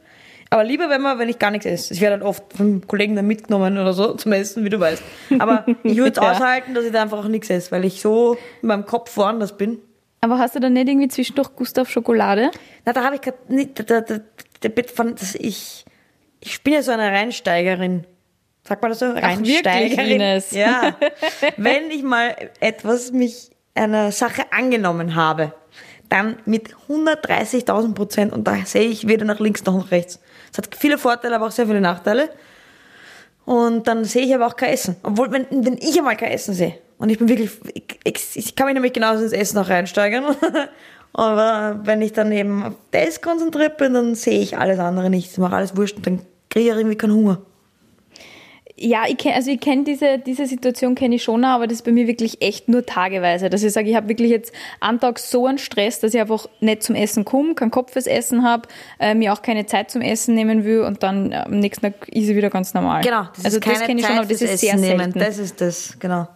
Aber 0.54 0.66
lieber, 0.66 0.90
wenn 0.90 1.02
man, 1.02 1.18
wenn 1.18 1.30
ich 1.30 1.40
gar 1.40 1.50
nichts 1.50 1.66
esse. 1.66 1.94
Ich 1.94 2.02
werde 2.02 2.16
halt 2.18 2.24
oft 2.24 2.44
vom 2.56 2.86
Kollegen 2.86 3.16
dann 3.16 3.26
mitgenommen 3.26 3.78
oder 3.78 3.94
so 3.94 4.14
zum 4.16 4.34
Essen, 4.34 4.66
wie 4.66 4.70
du 4.70 4.80
weißt. 4.82 5.02
Aber 5.40 5.66
ich 5.84 5.96
würde 5.98 6.12
es 6.12 6.18
Ja. 6.18 6.32
aushalten, 6.32 6.74
dass 6.74 6.84
ich 6.84 6.92
da 6.92 7.02
einfach 7.02 7.20
auch 7.20 7.28
nichts 7.30 7.50
esse, 7.50 7.72
weil 7.72 7.86
ich 7.86 8.02
so 8.02 8.38
in 8.62 8.68
meinem 8.68 8.86
Kopf 8.86 9.16
woanders 9.16 9.56
bin. 9.56 9.80
aber 10.20 10.38
hast 10.40 10.56
du 10.56 10.60
dann 10.60 10.74
nicht 10.74 10.90
irgendwie 10.90 11.08
zwischendurch 11.08 11.56
Gustav 11.56 11.90
Schokolade? 11.90 12.52
Na, 12.86 12.92
da 12.92 13.04
habe 13.04 13.16
ich 13.16 13.22
grad 13.22 13.50
nicht, 13.50 13.80
da, 13.80 14.02
da, 14.02 14.02
da, 14.02 14.20
da, 14.60 14.84
von, 14.94 15.16
das, 15.16 15.36
ich, 15.36 15.86
ich 16.42 16.62
bin 16.64 16.74
ja 16.74 16.82
so 16.84 16.92
eine 16.92 17.10
Reinsteigerin. 17.12 18.06
Sagt 18.68 18.82
man 18.82 18.92
das 18.92 19.00
so? 19.00 19.06
wirklich, 19.16 19.98
Ines? 19.98 20.52
Ja. 20.52 20.96
Wenn 21.58 21.90
ich 21.92 22.04
mal 22.04 22.36
etwas 22.60 23.14
mich 23.14 23.52
einer 23.74 24.12
Sache 24.12 24.44
angenommen 24.52 25.16
habe, 25.16 25.54
dann 26.10 26.38
mit 26.46 26.76
130.000 26.90 27.94
Prozent 27.94 28.34
und 28.34 28.46
da 28.46 28.58
sehe 28.66 28.90
ich 28.90 29.08
weder 29.08 29.24
nach 29.26 29.40
links 29.40 29.64
noch 29.64 29.78
nach 29.78 29.92
rechts. 29.92 30.20
Es 30.52 30.58
hat 30.58 30.76
viele 30.76 30.98
Vorteile, 30.98 31.36
aber 31.36 31.48
auch 31.48 31.52
sehr 31.52 31.68
viele 31.68 31.82
Nachteile. 31.82 32.30
Und 33.46 33.88
dann 33.88 34.06
sehe 34.06 34.26
ich 34.26 34.36
aber 34.36 34.48
auch 34.48 34.56
kein 34.56 34.74
Essen. 34.74 34.96
Obwohl, 35.04 35.32
wenn, 35.32 35.46
wenn 35.50 35.78
ich 35.78 35.98
einmal 35.98 36.18
kein 36.18 36.32
Essen 36.32 36.54
sehe, 36.54 36.76
und 37.02 37.10
ich 37.10 37.18
bin 37.18 37.30
wirklich, 37.30 37.50
ich, 38.04 38.36
ich 38.36 38.56
kann 38.56 38.68
mich 38.68 38.76
nämlich 38.76 38.94
genauso 38.94 39.24
ins 39.24 39.34
Essen 39.34 39.58
auch 39.58 39.68
reinsteigern. 39.68 40.24
aber 41.14 41.80
wenn 41.84 42.00
ich 42.04 42.14
dann 42.14 42.32
eben 42.32 42.64
auf 42.64 42.74
das 42.92 43.22
konzentriert 43.22 43.78
bin, 43.78 43.96
dann 43.96 44.14
sehe 44.14 44.40
ich 44.40 44.56
alles 44.56 44.78
andere 44.78 45.10
nicht. 45.10 45.32
Ich 45.32 45.38
mache 45.40 45.56
alles 45.56 45.76
wurscht 45.76 45.98
und 45.98 46.06
dann 46.06 46.22
kriege 46.52 46.70
ich 46.70 46.76
irgendwie 46.78 46.96
keinen 46.96 47.16
Hunger. 47.16 47.42
Ja, 48.84 49.04
ich 49.08 49.18
kenn, 49.18 49.34
also 49.34 49.52
ich 49.52 49.60
kenne 49.60 49.84
diese, 49.84 50.18
diese 50.18 50.48
Situation 50.48 50.96
kenne 50.96 51.16
ich 51.16 51.24
schon, 51.24 51.46
aber 51.46 51.68
das 51.68 51.76
ist 51.76 51.86
bei 51.86 51.92
mir 51.92 52.08
wirklich 52.08 52.42
echt 52.42 52.68
nur 52.68 52.86
tageweise. 52.86 53.50
Dass 53.50 53.62
ich 53.62 53.72
sage, 53.72 53.90
ich 53.90 53.96
habe 53.96 54.10
wirklich 54.10 54.32
jetzt 54.32 54.52
am 54.80 55.00
Tag 55.00 55.20
so 55.20 55.46
einen 55.46 55.60
Stress, 55.60 56.00
dass 56.00 56.16
ich 56.16 56.20
einfach 56.20 56.48
nicht 56.62 56.82
zum 56.82 56.96
Essen 56.96 57.24
komme, 57.24 57.54
keinen 57.54 57.70
Kopf 57.70 57.94
fürs 57.94 58.08
Essen 58.08 58.44
habe, 58.44 58.68
äh, 59.00 59.14
mir 59.14 59.34
auch 59.34 59.44
keine 59.44 59.68
Zeit 59.68 59.92
zum 59.92 60.02
Essen 60.02 60.34
nehmen 60.34 60.64
will 60.64 60.82
und 60.82 61.04
dann 61.04 61.32
am 61.32 61.60
nächsten 61.60 61.84
Tag 61.84 62.10
ist 62.10 62.26
sie 62.26 62.36
wieder 62.36 62.50
ganz 62.50 62.74
normal. 62.74 63.04
Genau, 63.04 63.26
das 63.36 63.46
also 63.46 63.60
das 63.60 63.82
kenne 63.82 64.02
ich 64.02 64.08
schon, 64.08 64.18
aber 64.18 64.26
das 64.26 64.42
ist 64.42 64.58
sehr 64.60 64.74
Essen 64.74 64.82
nehmen. 64.82 65.12
selten. 65.14 65.20
Das 65.20 65.38
ist 65.38 65.62
das, 65.62 66.00
genau. 66.00 66.28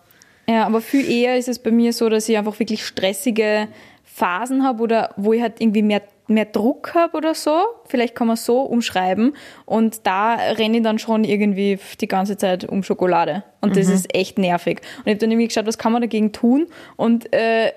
Ja, 0.47 0.67
aber 0.67 0.81
viel 0.81 1.09
eher 1.09 1.37
ist 1.37 1.47
es 1.47 1.57
bei 1.57 1.71
mir 1.71 1.93
so, 1.93 2.09
dass 2.09 2.29
ich 2.29 2.37
einfach 2.37 2.59
wirklich 2.59 2.85
stressige 2.85 3.67
Phasen 4.03 4.63
habe 4.63 4.83
oder 4.83 5.13
wo 5.17 5.33
ich 5.33 5.41
halt 5.41 5.59
irgendwie 5.59 5.81
mehr, 5.81 6.01
mehr 6.27 6.45
Druck 6.45 6.93
habe 6.95 7.17
oder 7.17 7.33
so. 7.35 7.55
Vielleicht 7.85 8.15
kann 8.15 8.27
man 8.27 8.35
so 8.35 8.61
umschreiben. 8.61 9.35
Und 9.65 10.05
da 10.07 10.35
renne 10.35 10.77
ich 10.77 10.83
dann 10.83 10.97
schon 10.99 11.23
irgendwie 11.23 11.77
die 12.01 12.07
ganze 12.07 12.35
Zeit 12.37 12.65
um 12.65 12.83
Schokolade. 12.83 13.43
Und 13.61 13.75
das 13.77 13.89
ist 13.89 14.13
echt 14.15 14.37
nervig. 14.37 14.81
Und 14.99 15.07
ich 15.07 15.11
habe 15.13 15.17
dann 15.17 15.31
irgendwie 15.31 15.47
geschaut, 15.47 15.65
was 15.65 15.79
kann 15.79 15.91
man 15.91 16.01
dagegen 16.03 16.31
tun? 16.31 16.67
Und 16.97 17.33
äh, 17.33 17.71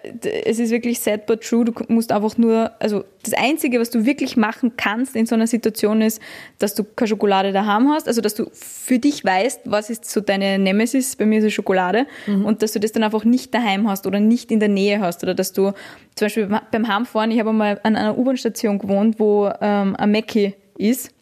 es 0.45 0.59
ist 0.59 0.71
wirklich 0.71 1.01
sad 1.01 1.25
but 1.25 1.41
true. 1.43 1.65
Du 1.65 1.73
musst 1.89 2.13
einfach 2.13 2.37
nur, 2.37 2.73
also 2.79 3.05
das 3.23 3.33
Einzige, 3.33 3.81
was 3.81 3.89
du 3.89 4.05
wirklich 4.05 4.37
machen 4.37 4.73
kannst 4.77 5.17
in 5.17 5.25
so 5.25 5.35
einer 5.35 5.47
Situation 5.47 6.03
ist, 6.03 6.21
dass 6.59 6.75
du 6.75 6.85
keine 6.85 7.09
Schokolade 7.09 7.53
daheim 7.53 7.89
hast. 7.89 8.07
Also 8.07 8.21
dass 8.21 8.35
du 8.35 8.51
für 8.53 8.99
dich 8.99 9.25
weißt, 9.25 9.63
was 9.65 9.89
ist 9.89 10.05
so 10.11 10.21
deine 10.21 10.59
Nemesis, 10.59 11.17
bei 11.17 11.25
mir 11.25 11.39
ist 11.39 11.47
es 11.47 11.55
Schokolade. 11.55 12.07
Und 12.27 12.63
dass 12.63 12.73
du 12.73 12.81
das 12.81 12.93
dann 12.93 13.03
einfach 13.03 13.25
nicht 13.25 13.55
daheim 13.55 13.89
hast 13.89 14.07
oder 14.07 14.21
nicht 14.21 14.51
in 14.53 14.61
der 14.61 14.69
Nähe 14.69 15.01
hast. 15.01 15.23
Oder 15.23 15.35
dass 15.35 15.55
du 15.55 15.73
zum 16.17 16.27
Beispiel 16.27 16.47
beim- 16.71 16.89
Heimfahren, 16.89 17.31
ich 17.31 17.39
habe 17.39 17.51
einmal 17.51 17.81
an 17.83 17.97
einer 17.97 18.17
U-Bahn-Station 18.39 18.79
gewohnt, 18.79 19.19
wo 19.19 19.51
ähm, 19.61 19.97
ein 19.97 20.13
Mackie 20.13 20.55
ist. 20.77 21.13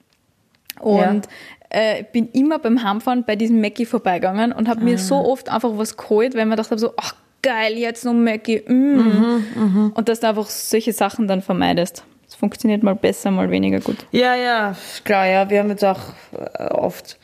Und 0.81 1.23
äh, 1.71 2.05
bin 2.13 2.29
immer 2.33 2.59
beim 2.59 2.83
Heimfahren 2.83 3.25
bei 3.25 3.35
diesem 3.35 3.61
Mackie 3.61 3.87
vorbeigegangen 3.87 4.53
und 4.53 4.69
habe 4.69 4.83
mir 4.83 4.99
so 4.99 5.17
oft 5.17 5.49
einfach 5.49 5.71
was 5.75 5.97
geholt, 5.97 6.35
weil 6.35 6.47
man 6.47 6.57
dachte 6.57 6.79
so, 6.79 6.93
ach 6.97 7.15
geil, 7.43 7.75
jetzt 7.75 8.05
noch 8.05 8.13
Mackie. 8.13 8.63
Mm. 8.67 9.93
Und 9.95 10.09
dass 10.09 10.21
du 10.21 10.29
einfach 10.29 10.47
solche 10.47 10.93
Sachen 10.93 11.29
dann 11.29 11.43
vermeidest. 11.43 12.05
Das 12.27 12.35
funktioniert 12.35 12.83
mal 12.83 12.95
besser, 12.95 13.31
mal 13.31 13.51
weniger 13.51 13.81
gut. 13.81 13.99
Ja, 14.11 14.35
ja, 14.35 14.77
klar, 15.05 15.27
ja. 15.27 15.49
Wir 15.49 15.61
haben 15.61 15.71
jetzt 15.71 15.85
auch 15.85 16.01
äh, 16.33 16.65
oft. 16.67 17.19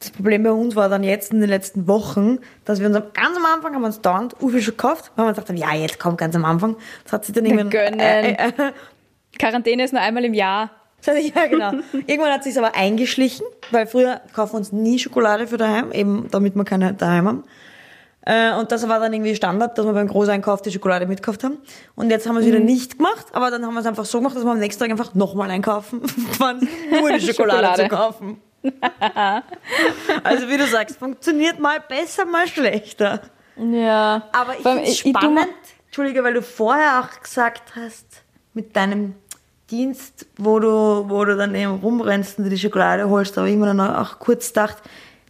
Das 0.00 0.10
Problem 0.10 0.42
bei 0.42 0.52
uns 0.52 0.74
war 0.76 0.88
dann 0.88 1.04
jetzt 1.04 1.32
in 1.32 1.40
den 1.40 1.48
letzten 1.48 1.86
Wochen, 1.86 2.38
dass 2.64 2.80
wir 2.80 2.86
uns 2.86 2.96
am, 2.96 3.04
ganz 3.12 3.36
am 3.36 3.44
Anfang 3.44 3.74
haben 3.74 3.82
wir 3.82 3.86
uns 3.86 4.00
dauernd 4.00 4.34
Uwe 4.42 4.60
schon 4.60 4.76
gekauft, 4.76 5.12
weil 5.14 5.26
wir 5.26 5.32
gedacht 5.32 5.48
haben, 5.48 5.56
ja, 5.56 5.74
jetzt 5.74 6.00
kommt 6.00 6.18
ganz 6.18 6.34
am 6.34 6.44
Anfang. 6.44 6.76
Das 7.04 7.12
hat 7.12 7.24
sich 7.26 7.34
dann 7.34 7.44
irgendwann. 7.44 7.70
gönnen. 7.70 8.00
Äh, 8.00 8.32
äh, 8.32 8.72
Quarantäne 9.38 9.84
ist 9.84 9.92
nur 9.92 10.02
einmal 10.02 10.24
im 10.24 10.34
Jahr. 10.34 10.70
ja, 11.06 11.46
genau. 11.46 11.72
irgendwann 12.06 12.32
hat 12.32 12.44
sich 12.44 12.58
aber 12.58 12.74
eingeschlichen, 12.74 13.46
weil 13.70 13.86
früher 13.86 14.20
kaufen 14.34 14.52
wir 14.52 14.58
uns 14.58 14.70
nie 14.72 14.98
Schokolade 14.98 15.46
für 15.46 15.56
daheim, 15.56 15.92
eben 15.92 16.28
damit 16.30 16.54
wir 16.54 16.64
keine 16.64 16.92
daheim 16.92 17.26
haben. 17.26 17.44
Äh, 18.26 18.52
Und 18.52 18.70
das 18.70 18.86
war 18.86 19.00
dann 19.00 19.10
irgendwie 19.14 19.34
Standard, 19.34 19.78
dass 19.78 19.86
wir 19.86 19.94
beim 19.94 20.08
Großeinkauf 20.08 20.60
die 20.60 20.70
Schokolade 20.70 21.06
mitgekauft 21.06 21.42
haben. 21.42 21.56
Und 21.94 22.10
jetzt 22.10 22.28
haben 22.28 22.34
wir 22.34 22.40
es 22.40 22.46
Mhm. 22.46 22.50
wieder 22.52 22.60
nicht 22.60 22.98
gemacht, 22.98 23.26
aber 23.32 23.50
dann 23.50 23.64
haben 23.64 23.72
wir 23.72 23.80
es 23.80 23.86
einfach 23.86 24.04
so 24.04 24.18
gemacht, 24.18 24.36
dass 24.36 24.44
wir 24.44 24.50
am 24.50 24.58
nächsten 24.58 24.82
Tag 24.82 24.90
einfach 24.90 25.14
nochmal 25.14 25.50
einkaufen, 25.50 26.02
waren 26.38 26.68
nur 26.90 27.12
die 27.12 27.20
Schokolade, 27.26 27.82
Schokolade. 27.82 27.82
zu 27.84 27.88
kaufen. 27.88 28.42
also 30.22 30.48
wie 30.48 30.56
du 30.58 30.66
sagst, 30.66 30.98
funktioniert 30.98 31.58
mal 31.58 31.80
besser, 31.80 32.26
mal 32.26 32.46
schlechter. 32.46 33.20
Ja. 33.56 34.28
Aber 34.32 34.54
ich 34.56 34.62
finde 34.62 34.82
ich- 34.82 35.04
ich 35.06 35.10
spannend, 35.16 35.34
mal- 35.34 35.46
Entschuldige, 35.86 36.22
weil 36.22 36.34
du 36.34 36.42
vorher 36.42 37.00
auch 37.00 37.20
gesagt 37.22 37.72
hast, 37.74 38.06
mit 38.54 38.76
deinem 38.76 39.14
Dienst, 39.70 40.26
wo 40.36 40.58
du, 40.58 40.68
wo 41.08 41.24
du 41.24 41.36
dann 41.36 41.54
eben 41.54 41.76
rumrennst 41.76 42.38
und 42.38 42.44
dir 42.44 42.50
die 42.50 42.58
Schokolade 42.58 43.08
holst, 43.08 43.38
aber 43.38 43.46
ich 43.46 43.56
mir 43.56 43.66
dann 43.66 43.80
auch 43.80 44.18
kurz 44.18 44.48
gedacht, 44.48 44.78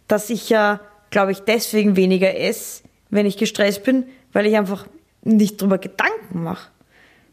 dass 0.07 0.29
ich 0.29 0.49
ja, 0.49 0.79
glaube 1.11 1.31
ich, 1.31 1.41
deswegen 1.41 1.95
weniger 1.95 2.35
esse, 2.35 2.83
wenn 3.09 3.25
ich 3.25 3.37
gestresst 3.37 3.83
bin, 3.83 4.05
weil 4.33 4.45
ich 4.45 4.57
einfach 4.57 4.87
nicht 5.23 5.61
drüber 5.61 5.77
Gedanken 5.77 6.43
mache. 6.43 6.69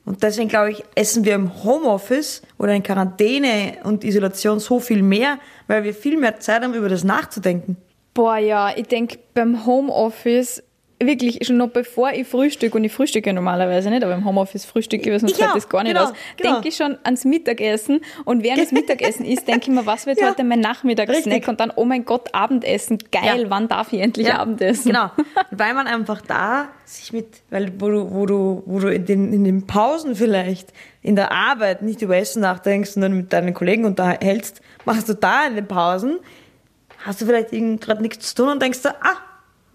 Und 0.05 0.23
deswegen 0.23 0.49
glaube 0.49 0.71
ich, 0.71 0.85
essen 0.95 1.25
wir 1.25 1.35
im 1.35 1.65
Homeoffice 1.65 2.43
oder 2.59 2.73
in 2.73 2.83
Quarantäne 2.83 3.79
und 3.85 4.05
Isolation 4.05 4.59
so 4.59 4.81
viel 4.81 5.03
mehr, 5.03 5.39
weil 5.67 5.85
wir 5.85 5.95
viel 5.95 6.17
mehr 6.17 6.41
Zeit 6.41 6.63
haben, 6.63 6.75
über 6.75 6.89
das 6.89 7.05
nachzudenken. 7.05 7.77
Boah, 8.15 8.39
ja, 8.39 8.75
ich 8.75 8.87
denke 8.87 9.19
beim 9.35 9.67
Homeoffice, 9.67 10.63
wirklich 11.01 11.47
schon 11.47 11.57
noch 11.59 11.69
bevor 11.69 12.13
ich 12.13 12.27
frühstücke, 12.27 12.77
und 12.77 12.85
ich 12.85 12.93
frühstücke 12.93 13.33
normalerweise 13.33 13.91
nicht, 13.91 14.03
aber 14.03 14.15
im 14.15 14.25
Homeoffice 14.25 14.65
frühstücke 14.65 15.15
ich, 15.15 15.21
sonst 15.21 15.41
auch, 15.43 15.55
das 15.55 15.69
gar 15.69 15.83
nicht 15.83 15.95
genau, 15.95 16.07
aus, 16.07 16.13
genau. 16.37 16.55
denke 16.55 16.69
ich 16.69 16.77
schon 16.77 16.99
ans 17.05 17.25
Mittagessen 17.25 18.01
und 18.25 18.43
während 18.43 18.63
das 18.63 18.73
Mittagessen 18.73 19.25
ist, 19.25 19.47
denke 19.47 19.71
ich 19.71 19.77
mir, 19.77 19.87
was 19.87 20.07
wird 20.07 20.21
Ja, 20.21 20.31
heute 20.31 20.45
mein 20.45 20.61
Nachmittagssnack 20.61 21.47
und 21.49 21.61
dann, 21.61 21.73
oh 21.75 21.85
mein 21.85 22.05
Gott, 22.05 22.35
Abendessen, 22.35 22.99
geil, 23.13 23.43
Ja. 23.43 23.51
wann 23.51 23.69
darf 23.69 23.93
ich 23.93 24.01
endlich 24.01 24.33
Abendessen? 24.33 24.89
Genau. 24.89 25.11
Weil 25.51 25.75
man 25.75 25.87
einfach 25.87 26.21
da 26.21 26.69
sich 26.85 27.13
mit, 27.13 27.27
weil 27.51 27.73
wo 27.81 27.91
du, 27.91 28.15
wo 28.15 28.27
du, 28.27 28.63
wo 28.67 28.79
du 28.79 28.93
in 28.93 29.05
den, 29.05 29.33
in 29.33 29.45
den 29.45 29.67
Pausen 29.67 30.17
vielleicht 30.17 30.73
in 31.03 31.17
der 31.17 31.33
Arbeit 31.33 31.83
nicht 31.83 32.03
über 32.03 32.17
Essen 32.17 32.41
nachdenkst, 32.41 32.93
sondern 32.93 33.13
mit 33.15 33.33
deinen 33.33 33.55
Kollegen 33.55 33.85
unterhältst, 33.85 34.63
machst 34.85 35.09
du 35.09 35.15
da 35.15 35.47
in 35.47 35.55
den 35.55 35.67
Pausen, 35.67 36.19
hast 37.05 37.21
du 37.21 37.27
vielleicht 37.27 37.51
gerade 37.51 38.03
nichts 38.03 38.31
zu 38.31 38.43
tun 38.43 38.49
und 38.49 38.63
denkst 38.63 38.83
du, 38.83 38.89
ah, 38.89 39.17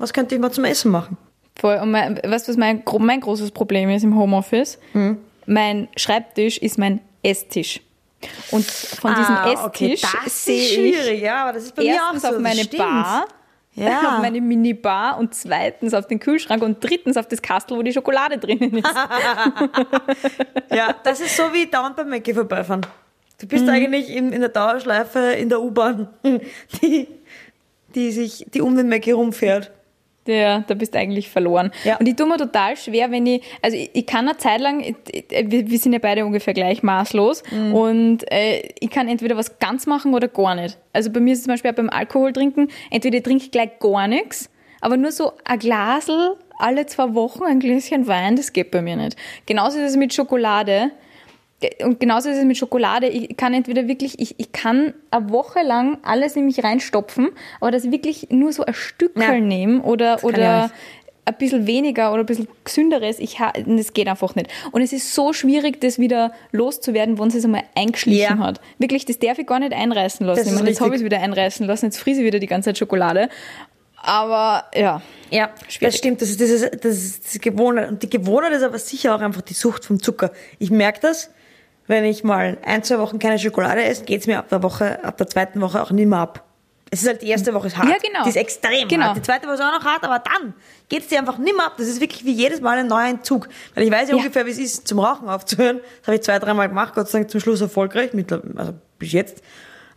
was 0.04 0.14
könnte 0.14 0.36
ich 0.36 0.42
mal 0.42 0.52
zum 0.52 0.66
Essen 0.66 0.92
machen? 0.92 1.18
Voll. 1.60 1.76
Und 1.82 1.92
mein, 1.92 2.18
weißt 2.24 2.48
du, 2.48 2.52
was 2.52 2.58
mein, 2.58 2.84
mein 3.00 3.20
großes 3.22 3.52
Problem 3.52 3.90
ist 3.90 4.04
im 4.04 4.18
Homeoffice? 4.18 4.80
Hm. 4.94 5.18
Mein 5.46 5.88
Schreibtisch 5.98 6.58
ist 6.58 6.78
mein 6.78 7.00
Esstisch. 7.22 7.82
Und 8.52 8.66
von 8.66 9.14
diesem 9.16 9.36
Ah, 9.36 9.66
okay, 9.66 9.94
Esstisch 9.94 10.12
das 10.24 10.46
sehe 10.46 10.58
ist 10.58 10.70
ich 10.72 10.74
schwierig, 11.04 11.22
ja, 11.22 11.44
aber 11.44 11.54
das 11.54 11.64
ist 11.64 11.76
bei 11.76 11.84
mir 11.84 11.96
auch 11.96 12.14
erstens 12.14 12.22
so. 12.22 12.28
auf 12.30 12.34
das 12.36 12.42
meine 12.42 12.64
stimmt. 12.64 12.78
Bar, 12.78 13.26
Ja. 13.76 14.00
auf 14.16 14.22
meine 14.22 14.40
Minibar 14.40 15.18
und 15.18 15.34
zweitens 15.36 15.94
auf 15.94 16.08
den 16.08 16.20
Kühlschrank 16.20 16.64
und 16.64 16.82
drittens 16.84 17.18
auf 17.18 17.28
das 17.28 17.42
Kastel, 17.42 17.78
wo 17.78 17.82
die 17.82 17.92
Schokolade 17.94 18.38
drinnen 18.38 18.78
ist. 18.78 18.88
Ja, 20.74 20.96
das 21.04 21.20
ist 21.20 21.36
so 21.38 21.44
wie 21.54 21.68
dauernd 21.68 21.96
beim 21.96 22.10
Mäcki 22.10 22.34
vorbeifahren. 22.34 22.82
Du 23.40 23.46
Mhm. 23.46 23.50
bist 23.50 23.70
eigentlich 23.70 24.10
in, 24.10 24.32
in 24.32 24.40
der 24.42 24.50
Dauerschleife 24.50 25.20
in 25.34 25.50
der 25.50 25.62
U-Bahn, 25.62 26.08
die, 26.82 27.08
die 27.94 28.12
sich, 28.12 28.46
die 28.54 28.62
um 28.62 28.76
den 28.76 28.88
Mäcki 28.88 29.12
rumfährt. 29.12 29.72
Ja, 30.26 30.64
da 30.66 30.74
bist 30.74 30.96
du 30.96 31.00
eigentlich 31.00 31.30
verloren. 31.30 31.72
Ja. 31.84 31.98
Und 31.98 32.08
ich 32.08 32.16
tue 32.16 32.26
mir 32.26 32.38
total 32.38 32.78
schwer, 32.78 33.12
wenn 33.12 33.26
ich, 33.26 33.42
also 33.62 33.76
ich, 33.76 33.90
ich 33.94 34.06
kann 34.06 34.28
eine 34.28 34.38
Zeit 34.38 34.62
lang, 34.62 34.80
ich, 34.80 34.96
ich, 35.12 35.26
wir, 35.52 35.70
wir 35.70 35.78
sind 35.80 35.92
ja 35.94 36.00
beide 36.00 36.26
ungefähr 36.26 36.54
gleich 36.54 36.82
maßlos 36.84 37.44
Mhm. 37.52 37.74
und 37.74 38.32
äh, 38.32 38.70
ich 38.80 38.90
kann 38.90 39.08
entweder 39.10 39.36
was 39.36 39.60
ganz 39.60 39.86
machen 39.86 40.14
oder 40.14 40.28
gar 40.30 40.56
nicht. 40.56 40.78
Also 40.94 41.12
bei 41.12 41.20
mir 41.20 41.34
ist 41.34 41.40
es 41.40 41.44
zum 41.46 41.54
Beispiel 41.54 41.72
auch 41.72 41.76
beim 41.76 41.90
Alkohol 41.90 42.32
trinken, 42.32 42.70
entweder 42.90 43.18
ich 43.18 43.24
trinke 43.24 43.50
gleich 43.50 43.80
gar 43.80 44.08
nichts, 44.08 44.50
aber 44.80 44.96
nur 44.96 45.12
so 45.12 45.34
ein 45.44 45.60
Glasel 45.60 46.38
alle 46.58 46.86
zwei 46.86 47.14
Wochen, 47.16 47.44
ein 47.44 47.60
Gläschen 47.60 48.08
Wein, 48.08 48.36
das 48.38 48.54
geht 48.54 48.72
bei 48.72 48.82
mir 48.82 48.96
nicht. 48.96 49.18
Genauso 49.46 49.80
ist 49.80 49.92
es 49.92 49.98
mit 49.98 50.14
Schokolade. 50.14 50.92
Und 51.84 52.00
genauso 52.00 52.30
ist 52.30 52.38
es 52.38 52.46
mit 52.46 52.58
Schokolade. 52.58 53.08
Ich 53.08 53.36
kann 53.38 53.54
entweder 53.54 53.88
wirklich, 53.88 54.20
ich, 54.20 54.36
ich 54.40 54.52
kann 54.52 54.94
eine 55.12 55.30
Woche 55.30 55.62
lang 55.64 55.98
alles 56.04 56.36
in 56.36 56.46
mich 56.46 56.64
reinstopfen, 56.64 57.30
aber 57.60 57.72
das 57.72 57.90
wirklich 57.92 58.28
nur 58.30 58.52
so 58.54 58.66
ein 58.66 58.74
Stückchen 58.74 59.22
Ja. 59.22 59.40
nehmen 59.40 59.82
oder, 59.82 60.24
oder 60.24 60.72
ein 61.26 61.36
bisschen 61.38 61.66
weniger 61.68 62.12
oder 62.12 62.24
ein 62.24 62.26
bisschen 62.26 62.48
gesünderes, 62.66 63.18
ich 63.20 63.38
das 63.66 63.94
geht 63.94 64.08
einfach 64.10 64.36
nicht. 64.36 64.50
Und 64.72 64.82
es 64.82 64.92
ist 64.92 65.14
so 65.16 65.32
schwierig, 65.32 65.80
das 65.80 65.98
wieder 65.98 66.34
loszuwerden, 66.52 67.18
wenn 67.18 67.28
es 67.30 67.36
es 67.36 67.46
einmal 67.46 67.64
eingeschlichen 67.76 68.38
Ja. 68.40 68.46
hat. 68.46 68.60
Wirklich, 68.78 69.06
das 69.06 69.20
darf 69.20 69.40
ich 69.40 69.48
gar 69.48 69.60
nicht 69.60 69.72
einreißen 69.74 70.26
lassen. 70.26 70.40
Das 70.40 70.48
ich 70.48 70.54
meine, 70.54 70.70
jetzt 70.70 70.82
habe 70.82 70.90
ich 70.96 71.00
es 71.02 71.06
wieder 71.06 71.22
einreißen 71.22 71.66
lassen, 71.66 71.86
jetzt 71.86 71.98
friese 71.98 72.22
ich 72.22 72.26
wieder 72.28 72.40
die 72.40 72.48
ganze 72.48 72.70
Zeit 72.70 72.78
Schokolade. 72.78 73.30
Aber 74.06 74.66
ja, 74.76 75.02
Ja, 75.32 75.50
Schwierig. 75.70 75.94
das 75.94 75.98
stimmt. 75.98 76.22
Das 76.22 76.30
ist, 76.30 76.42
das 76.42 76.50
ist, 76.50 76.84
das 76.84 76.96
ist 76.98 77.34
die 77.36 77.40
Gewohnheit. 77.40 77.90
Und 77.90 78.04
die 78.04 78.10
Gewohnheit 78.10 78.52
ist 78.52 78.64
aber 78.64 78.78
sicher 78.78 79.16
auch 79.16 79.22
einfach 79.22 79.42
die 79.42 79.54
Sucht 79.54 79.86
vom 79.86 80.02
Zucker. 80.04 80.32
Ich 80.60 80.72
merke 80.72 81.00
das, 81.02 81.32
wenn 81.88 82.06
ich 82.06 82.24
mal 82.24 82.58
ein, 82.66 82.84
zwei 82.84 83.00
Wochen 83.00 83.20
keine 83.20 83.38
Schokolade 83.40 83.84
esse, 83.84 84.04
geht's 84.06 84.28
mir 84.28 84.40
ab 84.40 84.50
der 84.50 84.64
Woche, 84.64 85.04
ab 85.04 85.18
der 85.18 85.28
zweiten 85.28 85.62
Woche 85.62 85.82
auch 85.82 85.92
nicht 85.92 86.08
mehr 86.08 86.20
ab. 86.20 86.44
Es 86.90 87.02
ist 87.02 87.08
halt 87.08 87.22
die 87.24 87.30
erste 87.30 87.54
Woche 87.56 87.68
ist 87.68 87.78
hart. 87.78 87.90
Ja, 87.90 87.96
genau. 87.98 88.24
Die 88.24 88.30
ist 88.30 88.36
extrem 88.36 88.88
Genau. 88.88 89.06
hart. 89.06 89.18
Die 89.18 89.22
zweite 89.24 89.48
Woche 89.48 89.56
ist 89.56 89.62
auch 89.62 89.72
noch 89.80 89.84
hart, 89.84 90.04
aber 90.04 90.20
dann 90.20 90.54
geht's 90.90 91.08
dir 91.08 91.18
einfach 91.18 91.40
nicht 91.40 91.56
mehr 91.58 91.66
ab. 91.66 91.74
Das 91.78 91.88
ist 91.88 92.00
wirklich 92.00 92.24
wie 92.24 92.34
jedes 92.34 92.62
Mal 92.62 92.78
ein 92.78 92.86
neuer 92.88 93.08
Entzug. 93.08 93.50
Weil 93.74 93.86
ich 93.86 93.92
weiß 93.92 94.10
ja, 94.10 94.16
Ja. 94.16 94.22
ungefähr, 94.22 94.46
wie 94.46 94.52
es 94.52 94.60
ist, 94.60 94.88
zum 94.88 95.00
Rauchen 95.00 95.28
aufzuhören. 95.28 95.80
Das 96.02 96.08
habe 96.08 96.16
ich 96.18 96.22
zwei, 96.22 96.38
dreimal 96.38 96.70
gemacht, 96.70 96.94
Gott 96.94 97.10
sei 97.10 97.20
Dank 97.20 97.32
zum 97.32 97.40
Schluss 97.42 97.62
erfolgreich, 97.62 98.12
mittlerweile, 98.14 98.54
also 98.60 98.74
bis 99.00 99.12
jetzt. 99.12 99.42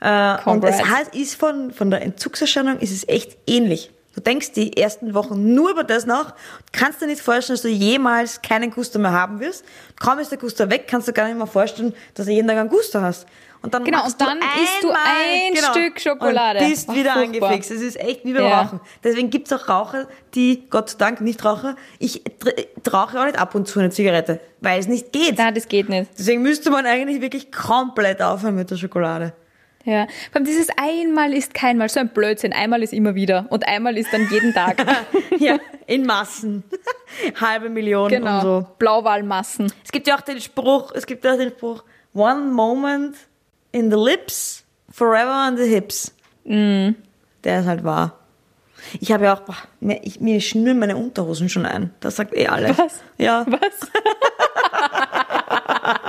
Äh, 0.00 0.36
und 0.46 0.64
es 0.64 0.80
ist 1.12 1.34
von, 1.34 1.70
von 1.70 1.90
der 1.90 2.00
Entzugserscheinung 2.02 2.78
ist 2.78 2.92
es 2.92 3.06
echt 3.08 3.36
ähnlich. 3.46 3.90
Du 4.16 4.22
denkst 4.22 4.52
die 4.52 4.74
ersten 4.78 5.12
Wochen 5.12 5.54
nur 5.54 5.70
über 5.70 5.84
das 5.84 6.06
nach, 6.06 6.34
kannst 6.72 7.02
dir 7.02 7.06
nicht 7.06 7.20
vorstellen, 7.20 7.54
dass 7.56 7.62
du 7.62 7.68
jemals 7.68 8.40
keinen 8.40 8.70
Gusto 8.70 8.98
mehr 8.98 9.12
haben 9.12 9.40
wirst. 9.40 9.62
Kaum 10.00 10.18
ist 10.18 10.30
der 10.30 10.38
Gusto 10.38 10.68
weg, 10.70 10.86
kannst 10.88 11.06
du 11.06 11.12
gar 11.12 11.26
nicht 11.26 11.36
mehr 11.36 11.46
vorstellen, 11.46 11.94
dass 12.14 12.24
du 12.24 12.32
jeden 12.32 12.48
Tag 12.48 12.56
einen 12.56 12.70
Gusto 12.70 13.00
hast. 13.02 13.26
Und 13.60 13.74
dann 13.74 13.84
Genau, 13.84 14.04
und 14.06 14.18
dann 14.20 14.38
du 14.40 14.62
isst 14.62 14.82
du 14.82 14.90
ein 14.90 15.56
Stück 15.56 16.00
Schokolade. 16.00 16.60
Und 16.60 16.68
bist 16.70 16.88
Ach, 16.88 16.94
wieder 16.94 17.12
furchtbar. 17.12 17.48
angefixt. 17.50 17.70
Es 17.72 17.82
ist 17.82 18.00
echt 18.00 18.24
wie 18.24 18.32
beim 18.32 18.44
Ja. 18.44 18.62
Rauchen. 18.62 18.80
Deswegen 19.04 19.28
gibt's 19.28 19.52
auch 19.52 19.68
Raucher, 19.68 20.06
die, 20.34 20.64
Gott 20.70 20.88
sei 20.88 20.96
Dank, 20.98 21.20
nicht 21.20 21.44
Raucher. 21.44 21.76
Ich 21.98 22.22
rauche 22.90 23.20
auch 23.20 23.24
nicht 23.26 23.38
ab 23.38 23.54
und 23.54 23.68
zu 23.68 23.80
eine 23.80 23.90
Zigarette, 23.90 24.40
weil 24.62 24.80
es 24.80 24.88
nicht 24.88 25.12
geht. 25.12 25.36
nein, 25.36 25.54
das 25.54 25.68
geht 25.68 25.90
nicht. 25.90 26.10
Deswegen 26.18 26.40
müsste 26.42 26.70
man 26.70 26.86
eigentlich 26.86 27.20
wirklich 27.20 27.52
komplett 27.52 28.22
aufhören 28.22 28.54
mit 28.54 28.70
der 28.70 28.76
Schokolade. 28.76 29.34
Ja. 29.86 30.06
Vor 30.30 30.36
allem 30.36 30.44
dieses 30.44 30.68
einmal 30.76 31.32
ist 31.32 31.54
keinmal, 31.54 31.88
so 31.88 32.00
ein 32.00 32.08
Blödsinn. 32.08 32.52
Einmal 32.52 32.82
ist 32.82 32.92
immer 32.92 33.14
wieder 33.14 33.46
und 33.50 33.66
einmal 33.66 33.96
ist 33.96 34.12
dann 34.12 34.28
jeden 34.30 34.52
Tag. 34.52 34.84
ja, 35.38 35.58
in 35.86 36.04
Massen. 36.04 36.64
Halbe 37.40 37.70
Million 37.70 38.10
genau. 38.10 38.34
und 38.34 38.42
so. 38.42 38.66
Blauwalmassen. 38.78 39.72
Es 39.84 39.92
gibt 39.92 40.08
ja 40.08 40.16
auch 40.16 40.22
den 40.22 40.40
Spruch, 40.40 40.92
es 40.92 41.06
gibt 41.06 41.24
ja 41.24 41.34
auch 41.34 41.38
den 41.38 41.50
Spruch, 41.50 41.84
one 42.14 42.46
moment 42.46 43.16
in 43.70 43.90
the 43.90 43.96
lips, 43.96 44.64
forever 44.90 45.46
on 45.48 45.56
the 45.56 45.64
hips. 45.64 46.12
Der 46.44 46.94
ist 47.60 47.66
halt 47.66 47.84
wahr. 47.84 48.18
Ich 49.00 49.12
habe 49.12 49.24
ja 49.24 49.34
auch, 49.34 49.40
boah, 49.40 49.56
mir, 49.80 50.00
ich, 50.02 50.20
mir 50.20 50.40
schnüren 50.40 50.78
meine 50.78 50.96
Unterhosen 50.96 51.48
schon 51.48 51.64
ein. 51.64 51.92
Das 52.00 52.16
sagt 52.16 52.34
eh 52.34 52.48
alles. 52.48 52.76
Was? 52.76 53.02
Ja. 53.18 53.46
Was? 53.48 53.90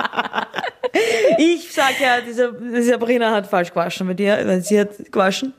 Ich 1.38 1.72
sag 1.72 2.00
ja, 2.00 2.20
diese, 2.26 2.52
diese 2.60 2.82
Sabrina 2.90 3.30
hat 3.32 3.46
falsch 3.46 3.70
gewaschen 3.70 4.06
bei 4.06 4.14
dir, 4.14 4.40
weil 4.44 4.60
sie 4.60 4.80
hat 4.80 4.90
gewaschen. 5.12 5.54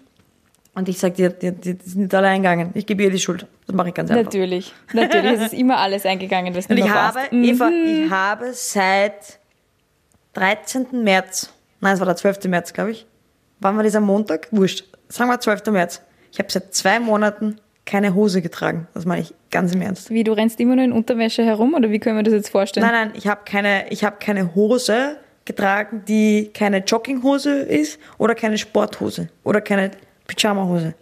Und 0.75 0.87
ich 0.87 0.99
sag 0.99 1.15
dir, 1.15 1.29
die, 1.29 1.51
die, 1.51 1.73
die 1.77 1.89
sind 1.89 2.01
nicht 2.03 2.13
alle 2.15 2.27
eingegangen. 2.27 2.71
Ich 2.73 2.85
gebe 2.85 3.03
ihr 3.03 3.09
die 3.11 3.19
Schuld. 3.19 3.45
Das 3.65 3.75
mache 3.75 3.89
ich 3.89 3.93
ganz 3.93 4.11
einfach. 4.11 4.23
Natürlich. 4.25 4.73
Natürlich. 4.93 5.31
Es 5.33 5.41
ist 5.47 5.53
immer 5.53 5.77
alles 5.77 6.05
eingegangen, 6.05 6.55
was 6.55 6.67
Und 6.67 6.75
nicht 6.75 6.85
ich 6.85 6.91
mehr 6.91 7.01
habe, 7.03 7.19
passt. 7.19 7.33
Eva, 7.33 7.69
Mhm. 7.69 8.03
ich 8.05 8.09
habe 8.11 8.49
seit 8.53 9.39
13. 10.33 11.03
März, 11.03 11.51
nein, 11.81 11.93
es 11.93 11.99
war 11.99 12.05
der 12.05 12.15
12. 12.15 12.45
März, 12.45 12.73
glaube 12.73 12.91
ich. 12.91 13.05
Wann 13.59 13.75
war 13.75 13.83
dieser 13.83 13.99
Montag? 13.99 14.47
Wurscht. 14.51 14.85
Sagen 15.09 15.29
wir 15.29 15.39
12. 15.39 15.71
März. 15.71 16.01
Ich 16.31 16.39
habe 16.39 16.51
seit 16.51 16.73
zwei 16.73 16.99
Monaten 16.99 17.59
keine 17.85 18.13
Hose 18.13 18.41
getragen. 18.41 18.87
Das 18.93 19.05
meine 19.05 19.21
ich 19.23 19.33
ganz 19.49 19.73
im 19.73 19.81
Ernst. 19.81 20.11
Wie, 20.11 20.23
du 20.23 20.31
rennst 20.33 20.59
immer 20.59 20.75
nur 20.75 20.85
in 20.85 20.91
Unterwäsche 20.91 21.43
herum 21.43 21.73
oder 21.73 21.89
wie 21.89 21.99
können 21.99 22.15
wir 22.17 22.23
das 22.23 22.33
jetzt 22.33 22.49
vorstellen? 22.49 22.85
Nein, 22.85 23.07
nein, 23.09 23.17
ich 23.17 23.27
habe 23.27 23.41
keine, 23.45 23.89
ich 23.89 24.03
habe 24.03 24.17
keine 24.19 24.53
Hose 24.53 25.17
getragen, 25.49 26.03
die 26.07 26.51
keine 26.53 26.77
Jogginghose 26.77 27.51
ist 27.59 27.99
oder 28.17 28.35
keine 28.35 28.57
Sporthose 28.57 29.29
oder 29.43 29.61
keine 29.61 29.91
Pyjamahose. 30.27 30.93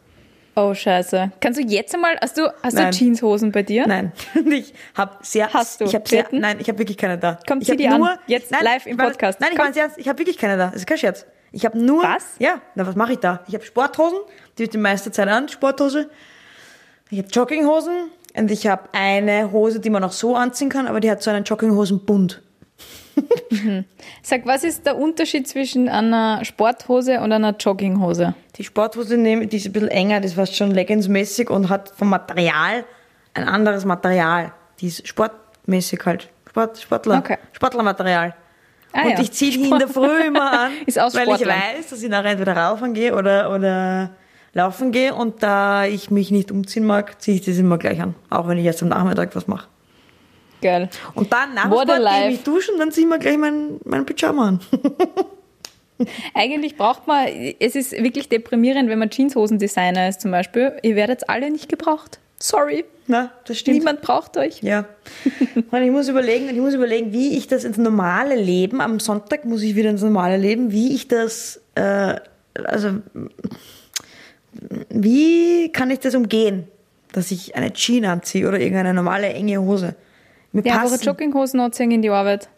Oh, 0.55 0.73
scheiße. 0.73 1.31
Kannst 1.39 1.59
du 1.59 1.63
jetzt 1.65 1.93
einmal, 1.93 2.17
hast 2.19 2.37
du, 2.37 2.51
hast 2.63 2.73
Nein. 2.73 2.91
du 2.91 2.97
Jeanshosen 2.97 3.51
bei 3.51 3.61
dir? 3.61 3.85
Nein, 3.87 4.11
ich 4.49 4.73
habe 4.95 5.17
sehr, 5.21 5.53
Hast 5.53 5.81
du? 5.81 5.85
ich 5.85 5.93
habe 5.93 6.07
sehr, 6.09 6.25
nein, 6.31 6.57
ich 6.59 6.67
habe 6.67 6.79
wirklich 6.79 6.97
keine 6.97 7.17
da. 7.17 7.37
Komm, 7.47 7.59
ich 7.61 7.69
hab 7.69 7.77
die 7.77 7.87
an. 7.87 7.99
nur, 7.99 8.17
Jetzt 8.25 8.49
nein, 8.49 8.63
live 8.63 8.85
im 8.87 8.93
ich 8.93 8.97
Podcast. 8.97 9.39
Nein, 9.39 9.49
ich 9.51 9.57
meine 9.59 9.77
ernst, 9.77 9.97
ich 9.99 10.07
habe 10.07 10.17
wirklich 10.17 10.37
keine 10.37 10.57
da. 10.57 10.67
Das 10.67 10.77
ist 10.77 10.87
kein 10.87 10.97
Scherz. 10.97 11.25
Ich 11.51 11.63
habe 11.65 11.77
nur, 11.77 12.01
Was? 12.01 12.23
Ja, 12.39 12.61
na 12.75 12.87
was 12.87 12.95
mache 12.95 13.13
ich 13.13 13.19
da? 13.19 13.41
Ich 13.47 13.53
habe 13.53 13.63
Sporthosen, 13.65 14.17
die 14.57 14.63
ist 14.63 14.73
die 14.73 14.77
meiste 14.79 15.11
Zeit 15.11 15.27
an, 15.27 15.47
Sporthose. 15.47 16.09
Ich 17.09 17.19
habe 17.19 17.27
Jogginghosen 17.29 18.09
und 18.35 18.49
ich 18.49 18.65
habe 18.65 18.89
eine 18.93 19.51
Hose, 19.51 19.79
die 19.79 19.89
man 19.89 20.03
auch 20.03 20.11
so 20.11 20.35
anziehen 20.35 20.69
kann, 20.69 20.87
aber 20.87 20.99
die 21.01 21.11
hat 21.11 21.21
so 21.21 21.29
einen 21.29 21.43
Jogginghosenbund. 21.43 22.41
Sag, 24.21 24.45
was 24.45 24.63
ist 24.63 24.85
der 24.85 24.97
Unterschied 24.97 25.47
zwischen 25.47 25.89
einer 25.89 26.43
Sporthose 26.45 27.19
und 27.21 27.31
einer 27.31 27.55
Jogginghose? 27.57 28.35
Die 28.55 28.63
Sporthose 28.63 29.17
nehme, 29.17 29.47
die 29.47 29.57
ist 29.57 29.67
ein 29.67 29.73
bisschen 29.73 29.89
enger, 29.89 30.21
das 30.21 30.37
war 30.37 30.45
schon 30.45 30.71
leggingsmäßig 30.71 31.49
und 31.49 31.69
hat 31.69 31.93
vom 31.95 32.09
Material 32.09 32.83
ein 33.33 33.47
anderes 33.47 33.85
Material. 33.85 34.51
Die 34.79 34.87
ist 34.87 35.07
sportmäßig 35.07 35.99
halt. 36.05 36.29
Sport, 36.49 36.79
Sportler. 36.79 37.19
Okay. 37.19 37.37
Sportlermaterial. 37.53 38.33
Ah, 38.93 39.03
und 39.03 39.11
ja. 39.11 39.19
ich 39.19 39.31
ziehe 39.31 39.51
die 39.51 39.69
in 39.69 39.77
der 39.77 39.87
Früh 39.87 40.25
immer 40.25 40.51
an, 40.59 40.71
weil 40.85 41.29
ich 41.35 41.45
weiß, 41.45 41.89
dass 41.89 42.01
ich 42.01 42.09
nachher 42.09 42.31
entweder 42.31 42.57
raufen 42.57 42.93
gehe 42.93 43.15
oder, 43.15 43.53
oder 43.53 44.11
laufen 44.53 44.91
gehe 44.91 45.13
und 45.13 45.43
da 45.43 45.85
ich 45.85 46.09
mich 46.09 46.31
nicht 46.31 46.51
umziehen 46.51 46.85
mag, 46.85 47.21
ziehe 47.21 47.37
ich 47.37 47.45
das 47.45 47.57
immer 47.57 47.77
gleich 47.77 48.01
an. 48.01 48.15
Auch 48.29 48.47
wenn 48.47 48.57
ich 48.57 48.65
erst 48.65 48.81
am 48.81 48.89
Nachmittag 48.89 49.35
was 49.35 49.47
mache. 49.47 49.67
Geil. 50.61 50.89
Und 51.13 51.31
dann 51.31 51.53
nach 51.53 51.63
dem 51.63 51.71
What 51.71 51.89
Sport 51.89 52.03
gehe 52.03 52.29
ich 52.29 52.43
duschen 52.43 52.77
dann 52.77 52.91
ziehe 52.91 53.05
ich 53.05 53.09
mir 53.09 53.19
gleich 53.19 53.37
mein, 53.37 53.79
mein 53.83 54.05
Pyjama 54.05 54.47
an. 54.47 54.59
Eigentlich 56.33 56.77
braucht 56.77 57.07
man, 57.07 57.27
es 57.59 57.75
ist 57.75 57.91
wirklich 57.91 58.29
deprimierend, 58.29 58.89
wenn 58.89 58.99
man 58.99 59.09
Jeanshosen-Designer 59.09 60.09
ist 60.09 60.21
zum 60.21 60.31
Beispiel. 60.31 60.73
Ihr 60.83 60.95
werdet 60.95 61.29
alle 61.29 61.49
nicht 61.49 61.69
gebraucht. 61.69 62.19
Sorry. 62.39 62.85
Na, 63.07 63.31
das 63.45 63.57
stimmt. 63.57 63.79
Niemand 63.79 64.01
braucht 64.01 64.37
euch. 64.37 64.61
Ja. 64.61 64.85
Und 65.71 65.81
ich 65.81 65.91
muss 65.91 66.07
überlegen, 66.07 66.49
ich 66.49 66.57
muss 66.57 66.73
überlegen, 66.73 67.13
wie 67.13 67.37
ich 67.37 67.47
das 67.47 67.63
ins 67.63 67.77
normale 67.77 68.35
Leben, 68.35 68.81
am 68.81 68.99
Sonntag 68.99 69.45
muss 69.45 69.61
ich 69.63 69.75
wieder 69.75 69.89
ins 69.89 70.01
normale 70.01 70.37
Leben, 70.37 70.71
wie 70.71 70.93
ich 70.93 71.07
das, 71.07 71.61
äh, 71.75 72.15
also, 72.63 72.97
wie 74.89 75.71
kann 75.71 75.89
ich 75.89 75.99
das 75.99 76.15
umgehen, 76.15 76.67
dass 77.13 77.31
ich 77.31 77.55
eine 77.55 77.73
Jeans 77.73 78.07
anziehe 78.07 78.47
oder 78.47 78.59
irgendeine 78.59 78.93
normale 78.93 79.29
enge 79.29 79.59
Hose? 79.61 79.95
Mir 80.51 80.63
Ja, 80.65 80.75
eure 80.81 80.91
passen. 80.91 81.03
Jogginghosen 81.05 81.59
anziehen 81.59 81.91
in 81.91 82.01
die 82.01 82.09
Arbeit. 82.09 82.49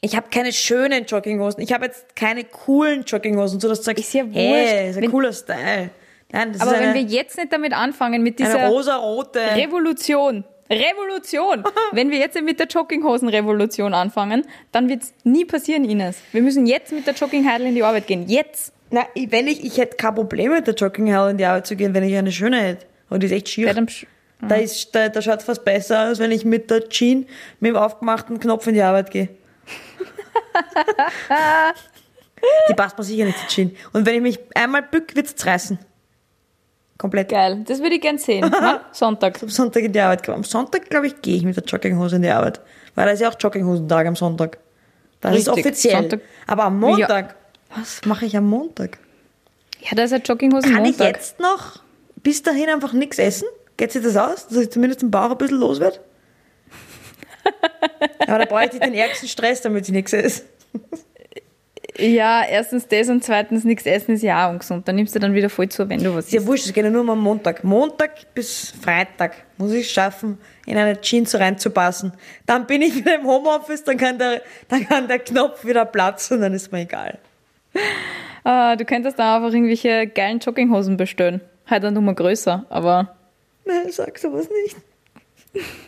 Ich 0.00 0.14
habe 0.14 0.26
keine 0.30 0.52
schönen 0.52 1.06
Jogginghosen. 1.06 1.60
Ich 1.62 1.72
habe 1.72 1.86
jetzt 1.86 2.14
keine 2.14 2.44
coolen 2.44 3.02
Jogginghosen, 3.04 3.58
so 3.58 3.68
dass 3.68 3.78
du 3.78 3.84
sagst, 3.84 4.04
Ist 4.04 4.14
ja 4.14 4.24
hey, 4.30 4.48
wurscht. 4.50 4.90
ist 4.90 4.96
ein 4.96 5.02
Wenn- 5.02 5.10
cooler 5.10 5.32
Style. 5.32 5.90
Nein, 6.30 6.52
das 6.52 6.60
Aber 6.60 6.72
ist 6.72 6.80
wenn 6.80 6.88
eine, 6.90 6.94
wir 6.98 7.02
jetzt 7.06 7.36
nicht 7.38 7.52
damit 7.52 7.72
anfangen, 7.72 8.22
mit 8.22 8.38
dieser 8.38 8.58
eine 8.58 8.68
rosarote. 8.68 9.40
Revolution, 9.56 10.44
Revolution, 10.70 11.64
wenn 11.92 12.10
wir 12.10 12.18
jetzt 12.18 12.34
nicht 12.34 12.44
mit 12.44 12.60
der 12.60 12.66
Jogginghosen-Revolution 12.66 13.94
anfangen, 13.94 14.44
dann 14.70 14.88
wird 14.88 15.02
es 15.04 15.14
nie 15.24 15.44
passieren, 15.46 15.84
Ines. 15.84 16.18
Wir 16.32 16.42
müssen 16.42 16.66
jetzt 16.66 16.92
mit 16.92 17.06
der 17.06 17.14
Joggingheidel 17.14 17.66
in 17.66 17.74
die 17.74 17.82
Arbeit 17.82 18.06
gehen. 18.06 18.28
Jetzt. 18.28 18.72
Na, 18.90 19.06
ich- 19.14 19.32
wenn 19.32 19.48
ich, 19.48 19.64
ich 19.64 19.78
hätte 19.78 19.96
kein 19.96 20.14
Problem 20.14 20.52
mit 20.52 20.66
der 20.66 20.74
Jogginghose 20.74 21.30
in 21.30 21.38
die 21.38 21.44
Arbeit 21.46 21.66
zu 21.66 21.74
gehen, 21.74 21.92
wenn 21.94 22.04
ich 22.04 22.14
eine 22.16 22.30
schöne 22.30 22.60
hätte. 22.60 22.86
Und 23.10 23.22
die 23.22 23.26
ist 23.26 23.32
echt 23.32 23.48
schier. 23.48 23.66
Ja, 23.68 23.72
dann 23.74 23.88
Da, 24.40 24.54
ist, 24.54 24.94
da, 24.94 25.08
da 25.08 25.20
schaut 25.20 25.42
fast 25.42 25.64
besser 25.64 26.10
aus, 26.10 26.20
wenn 26.20 26.30
ich 26.30 26.44
mit 26.44 26.70
der 26.70 26.88
Jeans 26.88 27.26
mit 27.58 27.70
dem 27.70 27.76
aufgemachten 27.76 28.38
Knopf 28.38 28.68
in 28.68 28.74
die 28.74 28.82
Arbeit 28.82 29.10
gehe. 29.10 29.28
die 32.68 32.74
passt 32.74 32.96
mir 32.96 33.04
sicher 33.04 33.24
nicht, 33.24 33.38
die 33.42 33.46
Jeans. 33.54 33.72
Und 33.92 34.06
wenn 34.06 34.14
ich 34.16 34.22
mich 34.22 34.38
einmal 34.54 34.82
bück, 34.82 35.14
wird's 35.16 35.34
zerreißen. 35.34 35.78
Komplett. 36.98 37.28
Geil. 37.30 37.64
Das 37.66 37.80
würde 37.80 37.94
ich 37.96 38.00
gern 38.00 38.18
sehen. 38.18 38.48
Sonntag. 38.92 39.42
Am 39.42 39.48
Sonntag 39.48 39.82
in 39.84 39.92
die 39.92 40.00
Arbeit. 40.00 40.28
Am 40.28 40.44
Sonntag, 40.44 40.88
glaube 40.90 41.06
ich, 41.08 41.20
gehe 41.22 41.36
ich 41.36 41.44
mit 41.44 41.56
der 41.56 41.64
Jogginghose 41.64 42.16
in 42.16 42.22
die 42.22 42.30
Arbeit. 42.30 42.60
Weil 42.94 43.06
da 43.06 43.12
ist 43.12 43.20
ja 43.20 43.28
auch 43.30 43.36
Jogginghosentag 43.38 44.06
am 44.06 44.16
Sonntag. 44.16 44.58
Das 45.20 45.36
ist 45.36 45.48
Richtig. 45.48 45.64
offiziell. 45.66 45.94
Sonntag- 45.96 46.20
Aber 46.46 46.64
am 46.64 46.78
Montag, 46.80 47.34
was 47.76 48.04
mache 48.04 48.26
ich 48.26 48.36
am 48.36 48.48
Montag? 48.48 48.98
Ja, 49.80 49.94
da 49.94 50.02
ist 50.04 50.12
ein 50.12 50.22
Jogginghosen 50.22 50.72
Kann 50.74 50.84
ich 50.84 50.98
Montag. 50.98 51.16
jetzt 51.16 51.38
noch 51.38 51.80
bis 52.16 52.42
dahin 52.42 52.68
einfach 52.68 52.92
nichts 52.92 53.18
essen? 53.18 53.46
Geht 53.78 53.92
sich 53.92 54.02
das 54.02 54.16
aus, 54.16 54.46
dass 54.48 54.58
ich 54.58 54.70
zumindest 54.70 55.00
den 55.00 55.10
Bauch 55.10 55.30
ein 55.30 55.38
bisschen 55.38 55.58
los 55.58 55.80
wird? 55.80 56.00
Aber 58.26 58.38
da 58.38 58.44
bräuchte 58.44 58.76
ich 58.76 58.82
den 58.82 58.92
ärgsten 58.92 59.28
Stress, 59.28 59.62
damit 59.62 59.86
ich 59.86 59.92
nichts 59.92 60.12
esse. 60.12 60.42
Ja, 61.96 62.44
erstens 62.48 62.86
das 62.86 63.08
und 63.08 63.24
zweitens 63.24 63.64
nichts 63.64 63.84
essen 63.86 64.14
ist 64.14 64.22
ja 64.22 64.46
auch 64.46 64.50
ungesund. 64.52 64.86
Dann 64.86 64.94
nimmst 64.94 65.14
du 65.16 65.18
dann 65.18 65.34
wieder 65.34 65.50
voll 65.50 65.68
zu, 65.68 65.88
wenn 65.88 66.02
du 66.02 66.14
was 66.14 66.26
Ist 66.26 66.32
ja 66.32 66.38
isst. 66.40 66.46
wurscht, 66.46 66.66
es 66.66 66.72
geht 66.72 66.84
ja 66.84 66.90
nur 66.90 67.00
um 67.00 67.10
am 67.10 67.20
Montag. 67.20 67.64
Montag 67.64 68.34
bis 68.34 68.72
Freitag 68.82 69.34
muss 69.56 69.72
ich 69.72 69.86
es 69.86 69.90
schaffen, 69.92 70.38
in 70.66 70.76
eine 70.76 71.00
Jeans 71.00 71.34
reinzupassen. 71.34 72.12
Dann 72.46 72.66
bin 72.66 72.82
ich 72.82 72.94
wieder 72.94 73.16
im 73.16 73.26
Homeoffice, 73.26 73.82
dann 73.82 73.96
kann 73.96 74.18
der, 74.18 74.42
dann 74.68 74.86
kann 74.86 75.08
der 75.08 75.18
Knopf 75.18 75.64
wieder 75.64 75.84
platzen, 75.86 76.40
dann 76.40 76.54
ist 76.54 76.70
mir 76.70 76.80
egal. 76.82 77.18
Ah, 78.44 78.76
du 78.76 78.84
könntest 78.84 79.18
da 79.18 79.36
einfach 79.36 79.52
irgendwelche 79.52 80.06
geilen 80.06 80.38
Jogginghosen 80.38 80.96
bestellen. 80.96 81.40
Halt 81.66 81.84
eine 81.84 81.92
Nummer 81.92 82.14
größer, 82.14 82.64
aber 82.70 83.16
Nein, 83.68 83.90
sag 83.92 84.18
sowas 84.18 84.48
nicht. 84.64 84.76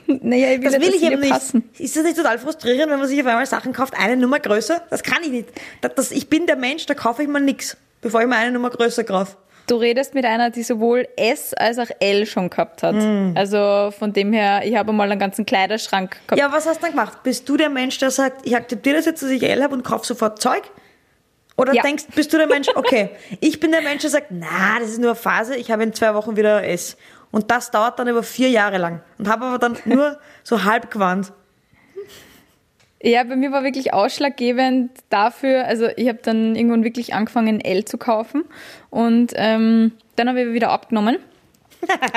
naja, 0.06 0.52
ich 0.52 0.58
will, 0.58 0.64
Das 0.64 0.74
ja, 0.74 0.80
will 0.80 0.94
ich 0.94 1.02
eben 1.02 1.20
nicht. 1.20 1.32
passen. 1.32 1.68
Ist 1.78 1.96
das 1.96 2.04
nicht 2.04 2.16
total 2.16 2.38
frustrierend, 2.38 2.90
wenn 2.90 2.98
man 2.98 3.08
sich 3.08 3.20
auf 3.20 3.26
einmal 3.26 3.46
Sachen 3.46 3.72
kauft, 3.72 3.94
eine 3.98 4.16
Nummer 4.16 4.38
größer? 4.40 4.82
Das 4.90 5.02
kann 5.02 5.22
ich 5.22 5.30
nicht. 5.30 5.48
Das, 5.80 5.94
das, 5.94 6.10
ich 6.12 6.28
bin 6.28 6.46
der 6.46 6.56
Mensch, 6.56 6.86
da 6.86 6.94
kaufe 6.94 7.22
ich 7.22 7.28
mal 7.28 7.40
nichts, 7.40 7.76
bevor 8.00 8.20
ich 8.22 8.26
mir 8.26 8.36
eine 8.36 8.52
Nummer 8.52 8.70
größer 8.70 9.04
kaufe. 9.04 9.36
Du 9.66 9.76
redest 9.76 10.14
mit 10.14 10.24
einer, 10.24 10.50
die 10.50 10.64
sowohl 10.64 11.06
S 11.16 11.54
als 11.54 11.78
auch 11.78 11.90
L 12.00 12.26
schon 12.26 12.50
gehabt 12.50 12.82
hat. 12.82 12.96
Hm. 12.96 13.34
Also 13.36 13.92
von 13.96 14.12
dem 14.12 14.32
her, 14.32 14.62
ich 14.64 14.74
habe 14.76 14.92
mal 14.92 15.08
einen 15.10 15.20
ganzen 15.20 15.46
Kleiderschrank 15.46 16.16
gehabt. 16.26 16.38
Ja, 16.40 16.50
was 16.50 16.66
hast 16.66 16.78
du 16.78 16.82
dann 16.82 16.90
gemacht? 16.92 17.22
Bist 17.22 17.48
du 17.48 17.56
der 17.56 17.68
Mensch, 17.68 17.98
der 17.98 18.10
sagt, 18.10 18.44
ich 18.46 18.56
akzeptiere 18.56 18.96
das 18.96 19.06
jetzt, 19.06 19.22
dass 19.22 19.30
ich 19.30 19.42
L 19.42 19.62
habe 19.62 19.74
und 19.74 19.84
kaufe 19.84 20.04
sofort 20.06 20.40
Zeug? 20.42 20.62
Oder 21.56 21.74
Ja. 21.74 21.82
denkst, 21.82 22.04
bist 22.16 22.32
du 22.32 22.38
der 22.38 22.46
Mensch, 22.48 22.68
okay, 22.74 23.10
ich 23.40 23.60
bin 23.60 23.70
der 23.70 23.82
Mensch, 23.82 24.00
der 24.00 24.10
sagt, 24.10 24.28
na, 24.30 24.78
das 24.80 24.88
ist 24.88 24.98
nur 24.98 25.10
eine 25.10 25.14
Phase, 25.16 25.54
ich 25.54 25.70
habe 25.70 25.82
in 25.84 25.92
zwei 25.92 26.14
Wochen 26.14 26.36
wieder 26.36 26.64
S. 26.66 26.96
Und 27.32 27.50
das 27.50 27.70
dauert 27.70 27.98
dann 27.98 28.08
über 28.08 28.22
vier 28.22 28.48
Jahre 28.48 28.78
lang. 28.78 29.00
Und 29.18 29.28
habe 29.28 29.46
aber 29.46 29.58
dann 29.58 29.76
nur 29.84 30.18
so 30.42 30.64
halb 30.64 30.90
gewandt. 30.90 31.32
Ja, 33.02 33.24
bei 33.24 33.34
mir 33.34 33.50
war 33.50 33.64
wirklich 33.64 33.94
ausschlaggebend 33.94 34.90
dafür, 35.08 35.64
also 35.64 35.88
ich 35.96 36.08
habe 36.08 36.18
dann 36.22 36.54
irgendwann 36.54 36.84
wirklich 36.84 37.14
angefangen, 37.14 37.60
L 37.62 37.86
zu 37.86 37.96
kaufen 37.96 38.44
und 38.90 39.32
ähm, 39.36 39.92
dann 40.16 40.28
habe 40.28 40.42
ich 40.42 40.52
wieder 40.52 40.70
abgenommen. 40.70 41.16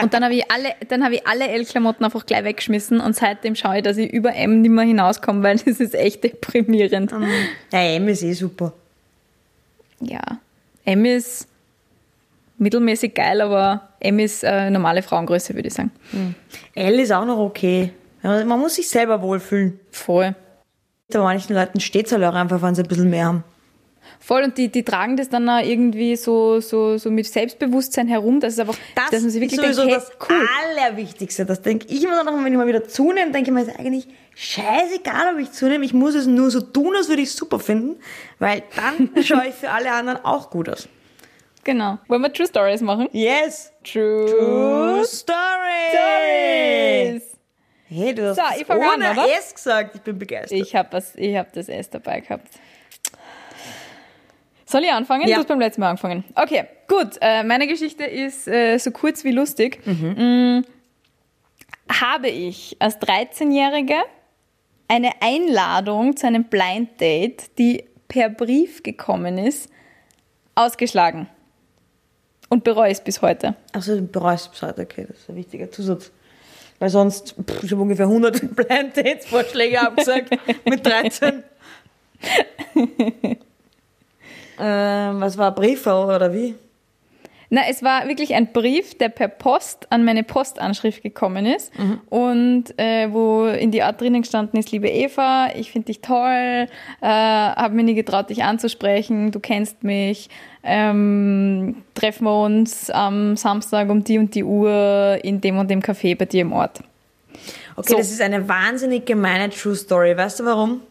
Und 0.01 0.13
dann 0.13 0.25
habe 0.25 0.35
ich 0.35 0.51
alle, 0.51 0.75
dann 0.89 1.05
habe 1.05 1.15
ich 1.15 1.25
alle 1.25 1.47
L-Klamotten 1.47 2.03
einfach 2.03 2.25
gleich 2.25 2.43
weggeschmissen 2.43 2.99
und 2.99 3.15
seitdem 3.15 3.55
schaue 3.55 3.77
ich, 3.77 3.83
dass 3.83 3.95
ich 3.95 4.11
über 4.11 4.35
M 4.35 4.59
nicht 4.59 4.71
mehr 4.71 4.83
hinauskomme, 4.83 5.41
weil 5.41 5.57
das 5.57 5.79
ist 5.79 5.95
echt 5.95 6.21
deprimierend. 6.25 7.13
Ja, 7.71 7.79
M 7.79 8.09
ist 8.09 8.23
eh 8.23 8.33
super. 8.33 8.73
Ja, 10.01 10.19
M 10.83 11.05
ist 11.05 11.47
mittelmäßig 12.57 13.13
geil, 13.13 13.41
aber 13.41 13.89
M 13.99 14.19
ist 14.19 14.43
äh, 14.43 14.69
normale 14.69 15.01
Frauengröße, 15.01 15.53
würde 15.55 15.67
ich 15.67 15.73
sagen. 15.73 15.91
L 16.75 16.99
ist 16.99 17.11
auch 17.11 17.25
noch 17.25 17.37
okay. 17.37 17.91
Man 18.21 18.59
muss 18.59 18.75
sich 18.75 18.89
selber 18.89 19.21
wohlfühlen. 19.21 19.79
Voll. 19.91 20.35
Bei 21.11 21.19
manchen 21.19 21.55
Leuten 21.55 21.79
steht 21.79 22.05
es 22.07 22.11
halt 22.13 22.23
auch 22.23 22.33
einfach, 22.33 22.61
wenn 22.61 22.73
sie 22.73 22.83
ein 22.83 22.87
bisschen 22.87 23.09
mehr 23.09 23.25
haben. 23.25 23.43
Voll, 24.19 24.43
und 24.43 24.57
die, 24.57 24.69
die 24.69 24.83
tragen 24.83 25.17
das 25.17 25.27
dann 25.29 25.49
auch 25.49 25.61
irgendwie 25.61 26.15
so, 26.15 26.61
so, 26.61 26.97
so 26.97 27.11
mit 27.11 27.25
Selbstbewusstsein 27.25 28.07
herum, 28.07 28.39
dass 28.39 28.53
es 28.53 28.59
einfach, 28.59 28.77
Das 28.95 29.09
dass 29.11 29.21
man 29.21 29.29
sich 29.31 29.41
ist 29.43 29.51
wirklich 29.51 29.75
sowieso 29.75 29.81
denkt, 29.81 29.95
hey, 29.95 30.17
das 30.19 30.29
cool. 30.29 30.47
Allerwichtigste. 30.71 31.45
Das 31.45 31.61
denke 31.61 31.87
ich 31.89 32.03
immer 32.03 32.23
noch, 32.23 32.33
wenn 32.33 32.51
ich 32.51 32.57
mal 32.57 32.67
wieder 32.67 32.85
zunehme, 32.85 33.31
denke 33.31 33.49
ich 33.49 33.53
mir, 33.53 33.63
ist 33.63 33.77
eigentlich 33.77 34.07
scheißegal, 34.35 35.33
ob 35.33 35.39
ich 35.39 35.51
zunehme. 35.51 35.83
Ich 35.83 35.93
muss 35.93 36.15
es 36.15 36.25
nur 36.25 36.49
so 36.51 36.61
tun, 36.61 36.95
als 36.95 37.09
würde 37.09 37.21
ich 37.21 37.29
es 37.29 37.35
super 37.35 37.59
finden, 37.59 37.97
weil 38.39 38.63
dann 38.75 39.09
schaue 39.23 39.47
ich 39.49 39.55
für 39.55 39.69
alle 39.69 39.91
anderen 39.91 40.23
auch 40.23 40.49
gut 40.49 40.69
aus. 40.69 40.87
Genau. 41.63 41.97
Wollen 42.07 42.21
wir 42.21 42.33
True 42.33 42.47
Stories 42.47 42.81
machen? 42.81 43.07
Yes! 43.11 43.71
True, 43.83 44.25
True 44.25 45.05
Story! 45.05 45.37
Hey, 47.95 48.15
du 48.15 48.29
hast 48.29 48.35
So, 48.37 48.41
ich 48.59 48.65
fang 48.65 48.81
an, 48.81 48.95
ohne 48.95 49.11
oder? 49.11 49.27
S 49.37 49.53
gesagt. 49.53 49.95
Ich 49.95 50.01
bin 50.01 50.17
begeistert. 50.17 50.57
Ich 50.57 50.75
habe 50.75 50.97
hab 50.97 51.53
das 51.53 51.69
S 51.69 51.89
dabei 51.89 52.21
gehabt. 52.21 52.47
Soll 54.65 54.83
ich 54.83 54.91
anfangen? 54.91 55.27
Ja. 55.27 55.35
Du 55.35 55.41
hast 55.41 55.47
beim 55.47 55.59
letzten 55.59 55.81
Mal 55.81 55.89
angefangen. 55.89 56.23
Okay, 56.35 56.65
gut. 56.87 57.17
Äh, 57.21 57.43
meine 57.43 57.67
Geschichte 57.67 58.03
ist 58.05 58.47
äh, 58.47 58.77
so 58.79 58.89
kurz 58.89 59.23
wie 59.23 59.31
lustig. 59.31 59.79
Mm, 59.85 60.61
habe 62.01 62.29
ich 62.29 62.75
als 62.79 62.99
13-Jährige 62.99 63.97
eine 64.87 65.11
Einladung 65.21 66.17
zu 66.17 66.25
einem 66.25 66.45
Blind 66.45 66.99
Date, 66.99 67.57
die 67.59 67.83
per 68.07 68.29
Brief 68.29 68.81
gekommen 68.81 69.37
ist, 69.37 69.69
ausgeschlagen. 70.55 71.29
Und 72.53 72.63
bereue 72.63 72.91
es 72.91 73.01
bis 73.01 73.19
heute. 73.23 73.55
Also, 73.71 73.95
du 73.95 74.03
bereust 74.03 74.51
bis 74.51 74.61
heute, 74.61 74.83
okay, 74.83 75.07
das 75.09 75.17
ist 75.17 75.27
ein 75.27 75.35
wichtiger 75.35 75.71
Zusatz. 75.71 76.11
Weil 76.77 76.89
sonst, 76.91 77.33
pff, 77.33 77.63
ich 77.63 77.71
habe 77.71 77.81
ungefähr 77.81 78.05
100 78.05 78.55
Blind 78.55 78.95
Dates 78.95 79.25
Vorschläge 79.25 79.81
abgesagt 79.81 80.29
mit 80.69 80.85
13. 80.85 81.41
ähm, 84.59 85.19
was 85.19 85.35
war, 85.35 85.47
ein 85.47 85.55
Brief 85.55 85.87
oder 85.87 86.31
wie? 86.31 86.53
Na, 87.55 87.61
es 87.69 87.83
war 87.83 88.07
wirklich 88.07 88.33
ein 88.33 88.51
Brief, 88.51 88.97
der 88.97 89.09
per 89.09 89.27
Post 89.27 89.85
an 89.91 90.03
meine 90.03 90.23
Postanschrift 90.23 91.03
gekommen 91.03 91.45
ist 91.45 91.71
und 92.09 92.63
äh, 92.79 93.13
wo 93.13 93.45
in 93.45 93.69
die 93.69 93.83
Art 93.83 94.01
drinnen 94.01 94.23
gestanden 94.23 94.59
ist, 94.59 94.71
liebe 94.71 94.89
Eva, 94.89 95.49
ich 95.55 95.71
finde 95.71 95.85
dich 95.85 96.01
toll, 96.01 96.67
äh, 97.01 97.05
habe 97.05 97.75
mir 97.75 97.83
nie 97.83 97.93
getraut, 97.93 98.31
dich 98.31 98.43
anzusprechen, 98.43 99.29
du 99.29 99.39
kennst 99.39 99.83
mich, 99.83 100.29
ähm, 100.63 101.83
treffen 101.93 102.23
wir 102.23 102.41
uns 102.41 102.89
am 102.89 103.37
Samstag 103.37 103.87
um 103.91 104.03
die 104.03 104.17
und 104.17 104.33
die 104.33 104.43
Uhr 104.43 105.19
in 105.21 105.39
dem 105.39 105.59
und 105.59 105.69
dem 105.69 105.81
Café 105.81 106.17
bei 106.17 106.25
dir 106.25 106.41
im 106.41 106.53
Ort. 106.53 106.79
Okay, 107.75 107.91
So. 107.91 107.97
das 107.97 108.09
ist 108.09 108.21
eine 108.21 108.49
wahnsinnig 108.49 109.05
gemeine 109.05 109.51
True 109.51 109.75
Story. 109.75 110.17
Weißt 110.17 110.39
du 110.39 110.45
warum? 110.45 110.81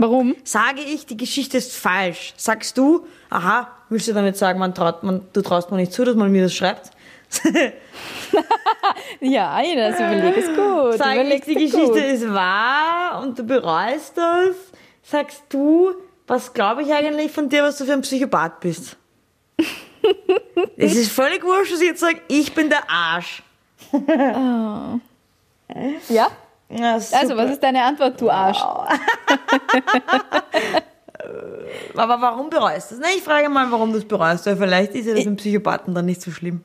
Warum? 0.00 0.34
Sage 0.44 0.80
ich, 0.80 1.04
die 1.04 1.18
Geschichte 1.18 1.58
ist 1.58 1.76
falsch. 1.76 2.32
Sagst 2.38 2.78
du, 2.78 3.06
aha, 3.28 3.70
willst 3.90 4.08
du 4.08 4.14
damit 4.14 4.36
sagen, 4.36 4.58
man 4.58 4.74
traut, 4.74 5.02
man, 5.02 5.26
du 5.34 5.42
traust 5.42 5.70
mir 5.70 5.76
nicht 5.76 5.92
zu, 5.92 6.04
dass 6.04 6.16
man 6.16 6.32
mir 6.32 6.42
das 6.44 6.54
schreibt? 6.54 6.90
Ja, 9.20 9.60
das 9.60 9.96
überleg 9.96 10.36
es 10.36 10.46
gut. 10.46 10.98
Sag 10.98 11.16
ich, 11.16 11.42
die 11.42 11.54
Geschichte 11.54 11.78
gut. 11.78 11.96
ist 11.96 12.32
wahr 12.32 13.20
und 13.22 13.38
du 13.38 13.42
bereust 13.42 14.16
das? 14.16 14.56
Sagst 15.02 15.42
du, 15.50 15.92
was 16.26 16.52
glaube 16.54 16.82
ich 16.82 16.92
eigentlich 16.92 17.30
von 17.30 17.48
dir, 17.48 17.62
was 17.62 17.76
du 17.76 17.84
für 17.84 17.92
ein 17.92 18.00
Psychopath 18.00 18.60
bist? 18.60 18.96
es 20.76 20.96
ist 20.96 21.12
völlig 21.12 21.44
wurscht, 21.44 21.72
dass 21.72 21.80
ich 21.80 21.88
jetzt 21.88 22.00
sage, 22.00 22.20
ich 22.28 22.54
bin 22.54 22.70
der 22.70 22.88
Arsch. 22.90 23.42
Ja? 26.08 26.26
Ja, 26.70 26.94
Also, 26.94 27.36
was 27.36 27.50
ist 27.52 27.62
deine 27.62 27.82
Antwort, 27.82 28.20
du 28.20 28.30
Arsch? 28.30 28.62
Aber 31.96 32.20
warum 32.20 32.50
bereust 32.50 32.90
du 32.90 32.96
das? 32.96 33.04
Ne, 33.04 33.10
ich 33.16 33.22
frage 33.22 33.48
mal, 33.48 33.70
warum 33.70 33.92
du 33.92 33.98
es 33.98 34.04
bereust, 34.08 34.46
weil 34.46 34.56
vielleicht 34.56 34.94
ist 34.94 35.06
ja 35.06 35.14
das 35.14 35.24
mit 35.24 35.36
Psychopathen 35.38 35.94
dann 35.94 36.06
nicht 36.06 36.22
so 36.22 36.30
schlimm. 36.30 36.62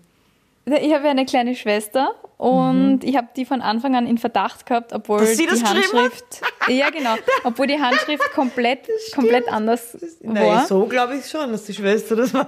Ich 0.65 0.93
habe 0.93 1.03
ja 1.05 1.11
eine 1.11 1.25
kleine 1.25 1.55
Schwester 1.55 2.15
und 2.37 3.03
ich 3.03 3.15
habe 3.17 3.27
die 3.35 3.45
von 3.45 3.61
Anfang 3.61 3.95
an 3.95 4.07
in 4.07 4.17
Verdacht 4.17 4.65
gehabt, 4.65 4.93
obwohl 4.93 5.21
Mhm. 5.21 5.37
Die? 5.37 5.47
Handschrift, 5.47 6.41
ja 6.69 6.89
genau, 6.89 7.15
obwohl 7.43 7.67
die 7.67 7.79
Handschrift 7.79 8.31
komplett, 8.33 8.79
komplett 9.13 9.47
anders 9.51 9.95
Nein, 10.21 10.47
war. 10.47 10.65
so 10.65 10.85
glaube 10.85 11.17
ich 11.17 11.29
schon, 11.29 11.51
dass 11.51 11.65
die 11.65 11.73
Schwester 11.73 12.15
das 12.15 12.33
war. 12.33 12.47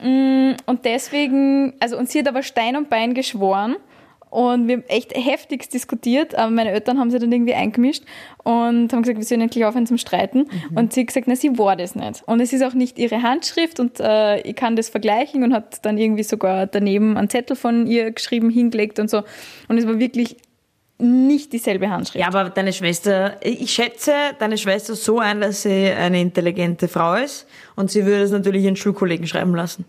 Und 0.00 0.84
deswegen, 0.84 1.74
also 1.80 1.96
und 1.96 2.08
sie 2.10 2.20
hat 2.20 2.28
aber 2.28 2.42
Stein 2.42 2.76
und 2.76 2.88
Bein 2.90 3.14
geschworen 3.14 3.76
und 4.34 4.66
wir 4.66 4.78
haben 4.78 4.84
echt 4.88 5.14
heftigst 5.14 5.72
diskutiert, 5.72 6.34
aber 6.34 6.50
meine 6.50 6.72
Eltern 6.72 6.98
haben 6.98 7.08
sich 7.08 7.20
dann 7.20 7.30
irgendwie 7.30 7.54
eingemischt 7.54 8.02
und 8.42 8.92
haben 8.92 9.02
gesagt, 9.02 9.16
wir 9.16 9.24
sollen 9.24 9.42
endlich 9.42 9.64
aufhören 9.64 9.86
zum 9.86 9.96
Streiten. 9.96 10.48
Mhm. 10.70 10.76
Und 10.76 10.92
sie 10.92 11.02
hat 11.02 11.06
gesagt, 11.06 11.28
na, 11.28 11.36
sie 11.36 11.56
war 11.56 11.76
das 11.76 11.94
nicht. 11.94 12.24
Und 12.26 12.40
es 12.40 12.52
ist 12.52 12.64
auch 12.64 12.74
nicht 12.74 12.98
ihre 12.98 13.22
Handschrift 13.22 13.78
und 13.78 14.00
äh, 14.00 14.40
ich 14.40 14.56
kann 14.56 14.74
das 14.74 14.88
vergleichen 14.88 15.44
und 15.44 15.54
hat 15.54 15.86
dann 15.86 15.98
irgendwie 15.98 16.24
sogar 16.24 16.66
daneben 16.66 17.16
einen 17.16 17.30
Zettel 17.30 17.54
von 17.54 17.86
ihr 17.86 18.10
geschrieben, 18.10 18.50
hingelegt 18.50 18.98
und 18.98 19.08
so. 19.08 19.22
Und 19.68 19.78
es 19.78 19.86
war 19.86 20.00
wirklich 20.00 20.36
nicht 20.98 21.52
dieselbe 21.52 21.88
Handschrift. 21.88 22.20
Ja, 22.20 22.26
aber 22.26 22.50
deine 22.50 22.72
Schwester, 22.72 23.36
ich 23.40 23.70
schätze 23.70 24.12
deine 24.40 24.58
Schwester 24.58 24.96
so 24.96 25.20
ein, 25.20 25.42
dass 25.42 25.62
sie 25.62 25.92
eine 25.92 26.20
intelligente 26.20 26.88
Frau 26.88 27.14
ist 27.14 27.46
und 27.76 27.88
sie 27.88 28.04
würde 28.04 28.24
es 28.24 28.32
natürlich 28.32 28.64
ihren 28.64 28.74
Schulkollegen 28.74 29.28
schreiben 29.28 29.54
lassen. 29.54 29.84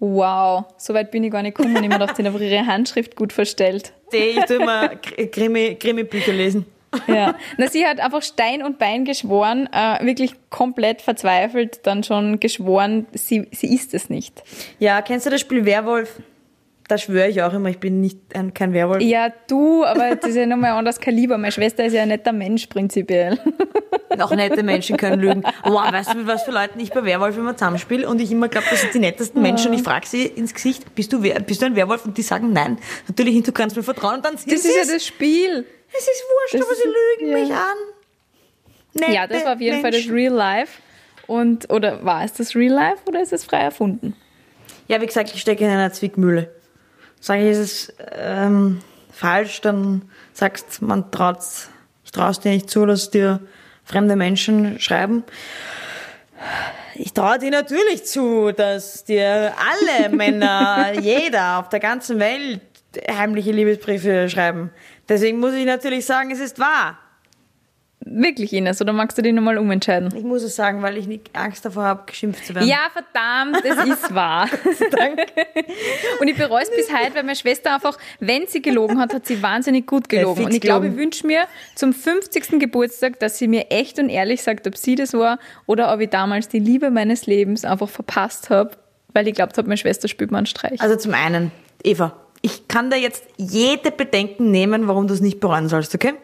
Wow, 0.00 0.64
so 0.78 0.94
weit 0.94 1.10
bin 1.10 1.22
ich 1.24 1.30
gar 1.30 1.42
nicht 1.42 1.56
gekommen 1.56 1.76
ich 1.76 1.82
mir 1.82 1.88
gedacht, 1.90 2.16
sie 2.16 2.24
einfach 2.26 2.40
ihre 2.40 2.66
Handschrift 2.66 3.16
gut 3.16 3.32
verstellt. 3.32 3.92
Ich 4.10 4.44
tue 4.46 4.56
immer 4.56 4.86
Krimi- 4.94 5.74
Krimi-Bücher 5.78 6.32
lesen. 6.32 6.64
Ja. 7.06 7.36
Na, 7.58 7.68
sie 7.68 7.86
hat 7.86 8.00
einfach 8.00 8.22
Stein 8.22 8.62
und 8.64 8.78
Bein 8.78 9.04
geschworen, 9.04 9.68
äh, 9.72 10.04
wirklich 10.04 10.32
komplett 10.48 11.02
verzweifelt, 11.02 11.80
dann 11.86 12.02
schon 12.02 12.40
geschworen, 12.40 13.06
sie, 13.12 13.46
sie 13.52 13.72
ist 13.74 13.94
es 13.94 14.10
nicht. 14.10 14.42
Ja, 14.78 15.00
kennst 15.02 15.26
du 15.26 15.30
das 15.30 15.40
Spiel 15.42 15.64
Werwolf? 15.66 16.20
Da 16.90 16.98
schwöre 16.98 17.28
ich 17.28 17.42
auch 17.42 17.52
immer, 17.52 17.68
ich 17.70 17.78
bin 17.78 18.00
nicht 18.00 18.18
ein, 18.34 18.52
kein 18.54 18.72
Werwolf. 18.72 19.02
Ja, 19.02 19.32
du, 19.48 19.84
aber 19.84 20.16
das 20.16 20.30
ist 20.30 20.36
ja 20.36 20.46
nochmal 20.46 20.72
ein 20.72 20.78
anderes 20.78 20.98
Kaliber. 21.00 21.38
Meine 21.38 21.52
Schwester 21.52 21.84
ist 21.84 21.92
ja 21.92 22.02
ein 22.02 22.08
netter 22.08 22.32
Mensch 22.32 22.66
prinzipiell. 22.66 23.38
Auch 24.18 24.30
nette 24.32 24.62
Menschen 24.62 24.96
können 24.96 25.20
lügen. 25.20 25.42
Wow, 25.64 25.92
weißt 25.92 26.12
du, 26.12 26.18
mit 26.18 26.26
was 26.26 26.42
für 26.42 26.50
Leuten 26.50 26.80
ich 26.80 26.90
bei 26.90 27.04
Werwolf 27.04 27.36
immer 27.36 27.56
zusammenspiele? 27.56 28.08
Und 28.08 28.20
ich 28.20 28.32
immer 28.32 28.48
glaube, 28.48 28.66
das 28.70 28.80
sind 28.82 28.92
die 28.94 28.98
nettesten 28.98 29.40
Menschen. 29.40 29.70
Und 29.70 29.76
ich 29.78 29.82
frage 29.82 30.06
sie 30.06 30.26
ins 30.26 30.52
Gesicht, 30.52 30.94
bist 30.94 31.12
du, 31.12 31.22
Wer- 31.22 31.40
bist 31.40 31.62
du 31.62 31.66
ein 31.66 31.76
Werwolf? 31.76 32.04
Und 32.04 32.18
die 32.18 32.22
sagen 32.22 32.52
nein. 32.52 32.78
Natürlich, 33.08 33.40
du 33.44 33.52
kannst 33.52 33.76
mir 33.76 33.82
vertrauen. 33.82 34.16
Und 34.16 34.24
dann 34.24 34.36
sind 34.36 34.52
Das 34.52 34.62
sie 34.62 34.68
ist 34.70 34.88
ja 34.88 34.94
das 34.94 35.06
Spiel. 35.06 35.64
Es 35.92 36.02
ist 36.02 36.24
wurscht, 36.28 36.54
das 36.54 36.62
aber 36.62 36.72
ist- 36.72 36.82
sie 36.82 36.88
lügen 37.24 37.32
ja. 37.32 37.38
mich 37.44 37.52
an. 37.52 37.76
Nette 38.94 39.12
Ja, 39.12 39.26
das 39.26 39.44
war 39.44 39.54
auf 39.54 39.60
jeden 39.60 39.80
Fall 39.80 39.90
das 39.92 40.00
Menschen. 40.00 40.14
Real 40.14 40.32
Life. 40.34 40.80
Und, 41.26 41.70
oder 41.70 42.04
war 42.04 42.24
es 42.24 42.32
das 42.32 42.56
Real 42.56 42.72
Life 42.74 42.98
oder 43.06 43.22
ist 43.22 43.32
es 43.32 43.44
frei 43.44 43.58
erfunden? 43.60 44.16
Ja, 44.88 45.00
wie 45.00 45.06
gesagt, 45.06 45.30
ich 45.32 45.40
stecke 45.40 45.64
in 45.64 45.70
einer 45.70 45.92
Zwickmühle. 45.92 46.50
Sage 47.20 47.42
ich, 47.42 47.50
ist 47.50 47.58
es 47.58 47.94
ähm, 48.12 48.80
falsch, 49.12 49.60
dann 49.60 50.02
sagst 50.32 50.82
man 50.82 51.10
traut's, 51.10 51.68
ich 52.04 52.12
traue 52.12 52.30
es 52.30 52.40
dir 52.40 52.50
nicht 52.50 52.70
zu, 52.70 52.86
dass 52.86 53.10
dir 53.10 53.40
fremde 53.84 54.16
Menschen 54.16 54.80
schreiben. 54.80 55.24
Ich 56.94 57.12
traue 57.12 57.38
dir 57.38 57.50
natürlich 57.50 58.06
zu, 58.06 58.52
dass 58.52 59.04
dir 59.04 59.52
alle 59.58 60.08
Männer, 60.16 60.92
jeder 60.98 61.58
auf 61.58 61.68
der 61.68 61.80
ganzen 61.80 62.18
Welt 62.18 62.60
heimliche 63.08 63.52
Liebesbriefe 63.52 64.28
schreiben. 64.28 64.70
Deswegen 65.08 65.38
muss 65.38 65.54
ich 65.54 65.66
natürlich 65.66 66.06
sagen, 66.06 66.30
es 66.30 66.40
ist 66.40 66.58
wahr. 66.58 66.98
Wirklich, 68.02 68.54
Ines, 68.54 68.80
oder 68.80 68.94
magst 68.94 69.18
du 69.18 69.22
dich 69.22 69.34
nochmal 69.34 69.58
umentscheiden? 69.58 70.08
Ich 70.16 70.24
muss 70.24 70.42
es 70.42 70.56
sagen, 70.56 70.80
weil 70.80 70.96
ich 70.96 71.06
nicht 71.06 71.30
Angst 71.34 71.66
davor 71.66 71.82
habe, 71.82 72.04
geschimpft 72.06 72.46
zu 72.46 72.54
werden. 72.54 72.66
Ja, 72.66 72.88
verdammt, 72.90 73.62
es 73.62 73.84
ist 73.84 74.14
wahr. 74.14 74.48
danke. 74.90 75.26
Und 76.18 76.28
ich 76.28 76.36
bereue 76.36 76.62
es 76.62 76.70
bis 76.70 76.90
heute, 76.90 77.14
weil 77.16 77.24
meine 77.24 77.36
Schwester 77.36 77.74
einfach, 77.74 77.98
wenn 78.18 78.46
sie 78.46 78.62
gelogen 78.62 78.98
hat, 78.98 79.12
hat 79.12 79.26
sie 79.26 79.42
wahnsinnig 79.42 79.86
gut 79.86 80.08
gelogen. 80.08 80.44
Und 80.44 80.54
ich 80.54 80.62
glaube, 80.62 80.88
ich 80.88 80.96
wünsche 80.96 81.26
mir 81.26 81.44
zum 81.74 81.92
50. 81.92 82.58
Geburtstag, 82.58 83.20
dass 83.20 83.36
sie 83.36 83.48
mir 83.48 83.70
echt 83.70 83.98
und 83.98 84.08
ehrlich 84.08 84.42
sagt, 84.42 84.66
ob 84.66 84.78
sie 84.78 84.94
das 84.94 85.12
war 85.12 85.38
oder 85.66 85.92
ob 85.92 86.00
ich 86.00 86.08
damals 86.08 86.48
die 86.48 86.58
Liebe 86.58 86.90
meines 86.90 87.26
Lebens 87.26 87.66
einfach 87.66 87.90
verpasst 87.90 88.48
habe, 88.48 88.70
weil 89.12 89.28
ich 89.28 89.34
glaubt 89.34 89.58
habe, 89.58 89.68
meine 89.68 89.76
Schwester 89.76 90.08
spielt 90.08 90.30
mir 90.30 90.38
einen 90.38 90.46
Streich. 90.46 90.80
Also 90.80 90.96
zum 90.96 91.12
einen, 91.12 91.52
Eva, 91.84 92.16
ich 92.40 92.66
kann 92.66 92.88
da 92.88 92.96
jetzt 92.96 93.24
jede 93.36 93.90
Bedenken 93.90 94.50
nehmen, 94.50 94.88
warum 94.88 95.06
du 95.06 95.12
es 95.12 95.20
nicht 95.20 95.38
bereuen 95.38 95.68
sollst, 95.68 95.94
okay? 95.94 96.14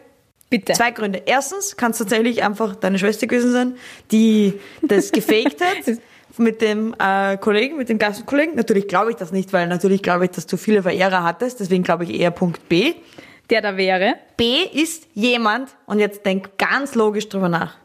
Bitte. 0.49 0.73
Zwei 0.73 0.91
Gründe. 0.91 1.23
Erstens 1.25 1.75
kann 1.75 1.91
es 1.91 1.97
tatsächlich 1.97 2.43
einfach 2.43 2.75
deine 2.75 2.97
Schwester 2.99 3.27
gewesen 3.27 3.51
sein, 3.51 3.75
die 4.11 4.53
das 4.81 5.11
gefaked 5.11 5.61
hat 5.61 5.97
mit 6.37 6.61
dem 6.61 6.95
äh, 6.99 7.37
Kollegen, 7.37 7.77
mit 7.77 7.89
dem 7.89 7.97
Gastkollegen. 7.97 8.55
Natürlich 8.55 8.87
glaube 8.87 9.11
ich 9.11 9.17
das 9.17 9.31
nicht, 9.31 9.51
weil 9.53 9.67
natürlich 9.67 10.01
glaube 10.01 10.25
ich, 10.25 10.31
dass 10.31 10.45
du 10.47 10.57
viele 10.57 10.83
Verehrer 10.83 11.23
hattest. 11.23 11.59
Deswegen 11.59 11.83
glaube 11.83 12.05
ich 12.05 12.19
eher 12.19 12.31
Punkt 12.31 12.69
B. 12.69 12.93
Der 13.49 13.61
da 13.61 13.77
wäre. 13.77 14.15
B 14.35 14.63
ist 14.73 15.07
jemand, 15.13 15.75
und 15.85 15.99
jetzt 15.99 16.25
denk 16.25 16.57
ganz 16.57 16.95
logisch 16.95 17.29
drüber 17.29 17.49
nach, 17.49 17.75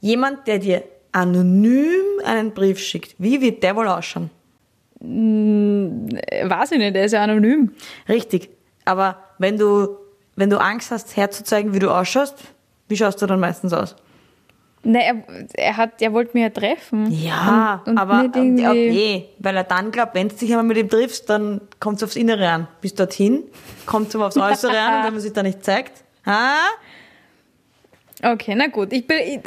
jemand, 0.00 0.46
der 0.46 0.58
dir 0.58 0.84
anonym 1.12 2.20
einen 2.24 2.52
Brief 2.52 2.78
schickt. 2.78 3.14
Wie 3.18 3.40
wird 3.40 3.62
der 3.62 3.76
wohl 3.76 3.88
ausschauen? 3.88 4.30
Äh, 5.00 6.48
Weiß 6.48 6.72
ich 6.72 6.78
nicht, 6.78 6.94
der 6.94 7.04
ist 7.04 7.12
ja 7.12 7.22
anonym. 7.22 7.72
Richtig. 8.08 8.50
Aber 8.84 9.18
wenn 9.38 9.56
du, 9.56 9.96
wenn 10.36 10.50
du 10.50 10.58
Angst 10.58 10.90
hast, 10.90 11.16
herzuzeigen, 11.16 11.74
wie 11.74 11.78
du 11.78 11.90
ausschaust, 11.90 12.36
wie 12.88 12.96
schaust 12.96 13.20
du 13.22 13.26
dann 13.26 13.40
meistens 13.40 13.72
aus? 13.72 13.96
Ne, 14.84 15.04
er, 15.04 15.14
er, 15.54 15.76
hat, 15.76 16.02
er 16.02 16.12
wollte 16.12 16.32
mich 16.34 16.42
ja 16.42 16.50
treffen. 16.50 17.08
Ja, 17.12 17.82
Und- 17.84 17.92
und 17.92 17.98
aber 17.98 18.24
okay, 18.24 19.28
weil 19.38 19.56
er 19.56 19.62
dann 19.64 19.92
glaubt, 19.92 20.14
wenn 20.16 20.28
du 20.28 20.34
dich 20.34 20.50
einmal 20.50 20.64
mit 20.64 20.76
ihm 20.76 20.88
triffst, 20.88 21.30
dann 21.30 21.60
kommt 21.78 21.98
es 21.98 22.02
aufs 22.02 22.16
Innere 22.16 22.48
an. 22.48 22.66
Bis 22.80 22.92
dorthin 22.94 23.44
kommt 23.86 24.08
es 24.08 24.16
aufs 24.16 24.36
Äußere 24.36 24.76
an 24.76 24.98
und 24.98 25.04
wenn 25.04 25.12
man 25.12 25.20
sich 25.22 25.32
da 25.32 25.42
nicht 25.44 25.64
zeigt, 25.64 26.02
ha? 26.26 26.54
Okay, 28.24 28.54
na 28.56 28.68
gut. 28.68 28.92
Ich, 28.92 29.04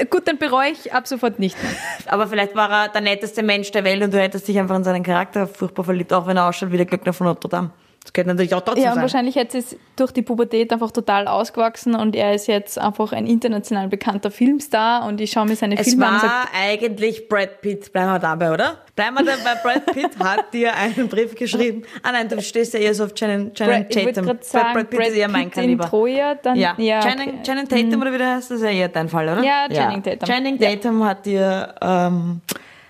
gut, 0.10 0.28
dann 0.28 0.38
bereue 0.38 0.72
ich 0.72 0.94
ab 0.94 1.08
sofort 1.08 1.40
nicht 1.40 1.62
mehr. 1.62 1.72
Aber 2.08 2.28
vielleicht 2.28 2.56
war 2.56 2.70
er 2.70 2.88
der 2.90 3.02
netteste 3.02 3.42
Mensch 3.44 3.72
der 3.72 3.84
Welt 3.86 4.04
und 4.04 4.14
du 4.14 4.20
hättest 4.20 4.48
dich 4.48 4.58
einfach 4.60 4.76
in 4.76 4.84
seinen 4.84 5.04
Charakter 5.04 5.48
furchtbar 5.48 5.84
verliebt, 5.86 6.12
auch 6.12 6.28
wenn 6.28 6.36
er 6.38 6.48
ausschaut 6.48 6.72
wie 6.72 6.78
der 6.78 6.86
Glöckner 6.86 7.14
von 7.14 7.28
Notre 7.28 7.50
Dame. 7.50 7.72
Das 8.06 8.14
könnte 8.14 8.30
natürlich 8.30 8.54
auch 8.54 8.62
trotzdem 8.62 8.84
Ja, 8.84 8.90
und 8.92 8.96
sein. 8.96 9.02
wahrscheinlich 9.02 9.36
hat 9.36 9.56
es 9.56 9.76
durch 9.96 10.12
die 10.12 10.22
Pubertät 10.22 10.72
einfach 10.72 10.92
total 10.92 11.28
ausgewachsen 11.28 11.96
und 11.96 12.16
er 12.16 12.36
ist 12.36 12.46
jetzt 12.48 12.78
einfach 12.78 13.12
ein 13.14 13.26
international 13.26 13.88
bekannter 13.88 14.30
Filmstar 14.30 15.08
und 15.08 15.20
ich 15.20 15.32
schaue 15.32 15.48
mir 15.48 15.56
seine 15.56 15.76
Es 15.76 15.90
Filme 15.90 16.06
an 16.06 16.20
sage, 16.20 16.32
war 16.32 16.46
eigentlich 16.54 17.28
Brad 17.28 17.62
Pitt. 17.62 17.92
Bleiben 17.92 18.12
wir 18.12 18.20
dabei, 18.20 18.54
oder? 18.54 18.78
Bleiben 18.96 19.16
wir 19.18 19.26
dabei. 19.26 19.60
Brad 19.64 19.86
Pitt 19.88 20.20
hat 20.20 20.54
dir 20.54 20.76
einen 20.76 21.10
Brief 21.10 21.34
geschrieben. 21.34 21.82
Ah 22.04 22.12
nein, 22.12 22.30
du 22.30 22.40
stehst 22.44 22.76
ja 22.76 22.80
eher 22.80 22.94
so 22.94 23.06
auf 23.06 23.16
Channing, 23.16 23.52
Channing 23.56 23.88
Brad, 23.88 23.96
ich 23.96 24.06
Tatum. 24.06 24.26
gerade 24.28 24.44
sagen, 24.44 24.74
Brad 24.74 24.90
Pitt 24.92 25.00
ist 25.00 25.16
eher 25.16 25.28
mein 25.28 25.50
Pitt 25.50 25.58
in 25.58 25.64
Kaliber. 25.64 25.90
Troja, 25.90 26.36
dann, 26.36 26.56
Ja, 26.58 26.76
ja, 26.78 27.02
Channing, 27.02 27.40
okay. 27.44 27.66
Tatum 27.68 28.02
oder 28.02 28.14
wie 28.14 28.18
der 28.20 28.36
heißt, 28.36 28.52
das 28.52 28.58
ist 28.60 28.64
ja 28.64 28.70
eher 28.70 28.90
dein 28.90 29.10
Fall, 29.10 29.28
oder? 29.28 29.44
Ja, 29.44 29.68
Channing 29.68 30.04
Tatum. 30.04 30.30
Channing 30.30 30.60
Tatum 30.60 31.04
hat 31.04 31.26
dir 31.26 31.74
ähm, 31.82 32.42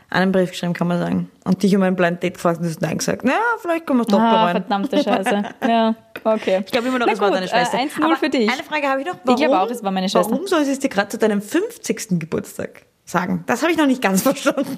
einen 0.09 0.31
Brief 0.31 0.51
geschrieben, 0.51 0.73
kann 0.73 0.87
man 0.87 0.99
sagen. 0.99 1.29
Und 1.43 1.61
dich 1.63 1.75
um 1.75 1.81
ein 1.83 1.95
Blind 1.95 2.21
Date 2.23 2.35
gefragt 2.35 2.57
und 2.57 2.63
du 2.65 2.69
hast 2.69 2.81
Nein 2.81 2.97
gesagt. 2.97 3.21
Na, 3.23 3.33
vielleicht 3.61 3.85
können 3.87 3.99
wir 3.99 4.03
es 4.03 4.07
doch 4.07 4.19
Ah, 4.19 4.31
bereuen. 4.45 4.63
verdammte 4.63 5.03
Scheiße. 5.03 5.43
Ja, 5.67 5.95
okay. 6.23 6.61
Ich 6.65 6.71
glaube 6.71 6.87
immer 6.87 6.99
noch, 6.99 7.07
Na 7.07 7.13
es 7.13 7.19
war 7.19 7.31
deine 7.31 7.47
Schwester. 7.47 7.77
Äh, 7.77 7.81
1-0 7.87 8.03
Aber 8.03 8.15
für 8.15 8.29
dich. 8.29 8.49
Eine 8.51 8.63
Frage 8.63 8.87
habe 8.87 9.01
ich 9.01 9.07
noch. 9.07 9.15
Ich 9.27 9.35
glaube 9.35 9.59
auch, 9.59 9.69
es 9.69 9.83
war 9.83 9.91
meine 9.91 10.07
Schwester. 10.09 10.31
Warum 10.31 10.47
soll 10.47 10.63
sie 10.65 10.71
es 10.71 10.79
dir 10.79 10.89
gerade 10.89 11.09
zu 11.09 11.17
deinem 11.17 11.41
50. 11.41 12.19
Geburtstag 12.19 12.83
sagen? 13.03 13.43
Das 13.47 13.61
habe 13.63 13.71
ich 13.71 13.77
noch 13.77 13.87
nicht 13.87 14.01
ganz 14.01 14.21
verstanden. 14.23 14.77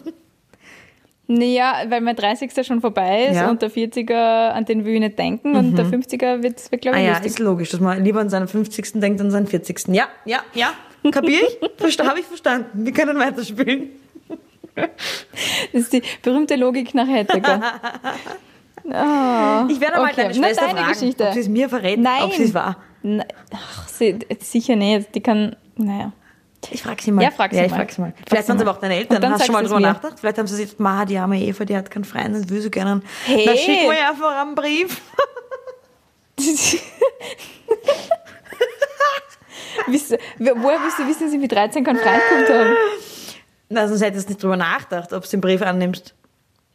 Naja, 1.29 1.73
weil 1.89 1.99
mein 1.99 2.15
30. 2.15 2.65
schon 2.65 2.79
vorbei 2.79 3.25
ist 3.25 3.35
Ja. 3.35 3.43
Mhm. 3.43 3.49
und 3.49 3.61
der 3.61 3.69
40er, 3.69 4.49
an 4.51 4.63
den 4.63 4.85
will 4.85 4.93
ich 4.93 4.99
nicht 5.01 5.19
denken 5.19 5.55
und 5.57 5.75
der 5.77 5.85
50er 5.85 6.41
wird, 6.41 6.71
wird 6.71 6.81
glaube 6.81 6.95
Ah 6.97 7.01
ich, 7.01 7.05
ja, 7.05 7.11
lustig. 7.13 7.31
ist 7.31 7.39
logisch, 7.39 7.69
dass 7.71 7.81
man 7.81 8.01
lieber 8.01 8.21
an 8.21 8.29
seinen 8.29 8.47
50. 8.47 8.93
denkt, 9.01 9.19
an 9.19 9.29
seinen 9.29 9.45
40. 9.45 9.89
Ja, 9.89 10.05
ja, 10.23 10.39
ja. 10.53 10.69
Kapier 11.11 11.41
ich? 11.41 11.59
Versta 11.77 12.07
habe 12.07 12.19
ich 12.21 12.25
verstanden. 12.25 12.67
Wir 12.85 12.93
können 12.93 13.19
weiterspielen. 13.19 13.89
Das 15.73 15.81
ist 15.81 15.93
die 15.93 16.01
berühmte 16.21 16.55
Logik 16.55 16.93
nach 16.93 17.07
Hettecker. 17.07 17.61
Ich 18.89 19.81
werde 19.81 19.97
mal 19.97 20.11
Okay, 20.11 20.15
deine 20.15 20.29
na, 20.29 20.33
Schwester 20.33 20.65
deine 20.67 20.79
fragen, 20.79 20.93
Geschichte. 20.93 21.27
ob 21.27 21.33
sie 21.33 21.39
es 21.41 21.49
mir 21.49 21.67
verrät, 21.67 21.99
Nein. 21.99 22.23
ob 22.23 22.31
sie 22.31 22.43
es 22.43 22.53
war. 22.53 22.77
Na, 23.03 23.25
ach, 23.53 23.85
sie, 23.89 24.17
sicher 24.39 24.77
nicht. 24.77 25.13
Die 25.13 25.19
kann, 25.19 25.57
naja. 25.75 26.13
Ich 26.71 26.83
frage 26.83 27.01
sie 27.01 27.11
mal. 27.11 27.21
Ja, 27.21 27.31
frag 27.31 27.51
sie 27.51 27.57
ja, 27.57 27.65
ich 27.65 27.71
mal. 27.71 27.77
frag 27.79 27.91
sie 27.91 27.99
mal. 28.01 28.13
Vielleicht 28.25 28.45
sie 28.45 28.49
waren 28.49 28.57
es 28.57 28.61
aber 28.61 28.71
auch 28.71 28.79
deine 28.79 28.95
Eltern. 28.95 29.21
dann 29.21 29.33
Hast 29.33 29.41
du 29.41 29.45
schon 29.47 29.53
mal 29.55 29.63
drüber 29.65 29.81
nachgedacht? 29.81 30.17
Vielleicht 30.21 30.37
haben 30.37 30.47
sie 30.47 30.55
sich, 30.55 30.79
ma, 30.79 31.03
die 31.03 31.17
arme 31.17 31.37
Eva, 31.37 31.65
die 31.65 31.75
hat 31.75 31.91
keinen 31.91 32.05
Freund 32.05 32.33
und 32.33 32.49
will 32.49 32.61
so 32.61 32.69
gerne 32.69 32.91
einen. 32.91 33.03
Hey. 33.25 33.43
Na, 33.45 33.55
schick 33.57 33.89
mir 33.89 34.07
einfach 34.07 34.41
einen 34.41 34.55
Brief. 34.55 35.01
Woher 39.87 40.79
willst 40.81 40.99
du 40.99 41.07
wissen, 41.07 41.25
dass 41.25 41.33
ich 41.33 41.39
mit 41.39 41.51
13 41.51 41.83
keinen 41.83 41.97
Freund 41.97 42.21
gehabt 42.29 42.49
habe? 42.49 42.77
Na, 43.69 43.88
sonst 43.88 44.01
hättest 44.01 44.27
du 44.27 44.32
nicht 44.34 44.43
drüber 44.43 44.58
nachgedacht, 44.58 45.12
ob 45.13 45.23
du 45.23 45.30
den 45.30 45.41
Brief 45.41 45.62
annimmst. 45.62 46.13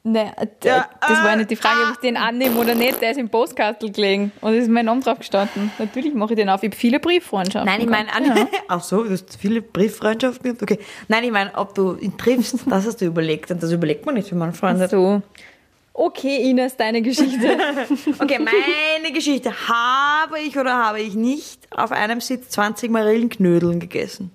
Nein, 0.04 0.32
d- 0.62 0.68
Ja, 0.68 0.88
das 1.00 1.10
war 1.18 1.26
ja 1.26 1.32
äh, 1.34 1.36
nicht 1.36 1.50
die 1.50 1.56
Frage, 1.56 1.78
ob 1.86 1.92
ich 1.92 1.98
den 2.00 2.16
annehme 2.16 2.56
oder 2.58 2.74
nicht. 2.74 3.00
Der 3.00 3.12
ist 3.12 3.18
im 3.18 3.28
Postkastel 3.28 3.92
gelegen 3.92 4.32
und 4.40 4.52
ist 4.54 4.68
mein 4.68 4.84
Name 4.86 5.00
drauf 5.00 5.18
gestanden. 5.18 5.70
Natürlich 5.78 6.12
mache 6.12 6.32
ich 6.32 6.36
den 6.36 6.48
auf. 6.48 6.62
Ich 6.64 6.70
habe 6.70 6.76
viele 6.76 6.98
Brieffreundschaften. 6.98 7.70
Nein, 7.70 7.80
ich 7.82 7.88
meine, 7.88 8.08
gehabt. 8.08 8.52
ja. 8.52 8.58
ach 8.66 8.82
so, 8.82 9.04
du 9.04 9.10
hast 9.12 9.36
viele 9.38 9.62
Brieffreundschaften 9.62 10.42
gehabt? 10.42 10.62
Okay. 10.62 10.78
Nein, 11.06 11.22
ich 11.22 11.30
meine, 11.30 11.54
ob 11.54 11.74
du 11.76 11.94
ihn 11.96 12.18
triffst, 12.18 12.56
das 12.68 12.84
hast 12.84 13.00
du 13.00 13.04
überlegt. 13.04 13.52
Und 13.52 13.62
das 13.62 13.70
überlegt 13.70 14.04
man 14.04 14.16
nicht, 14.16 14.30
wenn 14.32 14.38
man 14.38 14.48
einen 14.48 14.56
Freund 14.56 14.80
hat. 14.80 14.90
So. 14.90 15.22
Okay, 15.94 16.50
Ines, 16.50 16.76
deine 16.76 17.00
Geschichte. 17.02 17.56
Okay, 18.18 18.38
meine 18.40 19.12
Geschichte. 19.14 19.52
Habe 19.68 20.40
ich 20.40 20.58
oder 20.58 20.74
habe 20.84 21.00
ich 21.00 21.14
nicht 21.14 21.60
auf 21.70 21.92
einem 21.92 22.20
Sitz 22.20 22.48
20 22.48 22.90
Marillenknödeln 22.90 23.78
gegessen? 23.78 24.32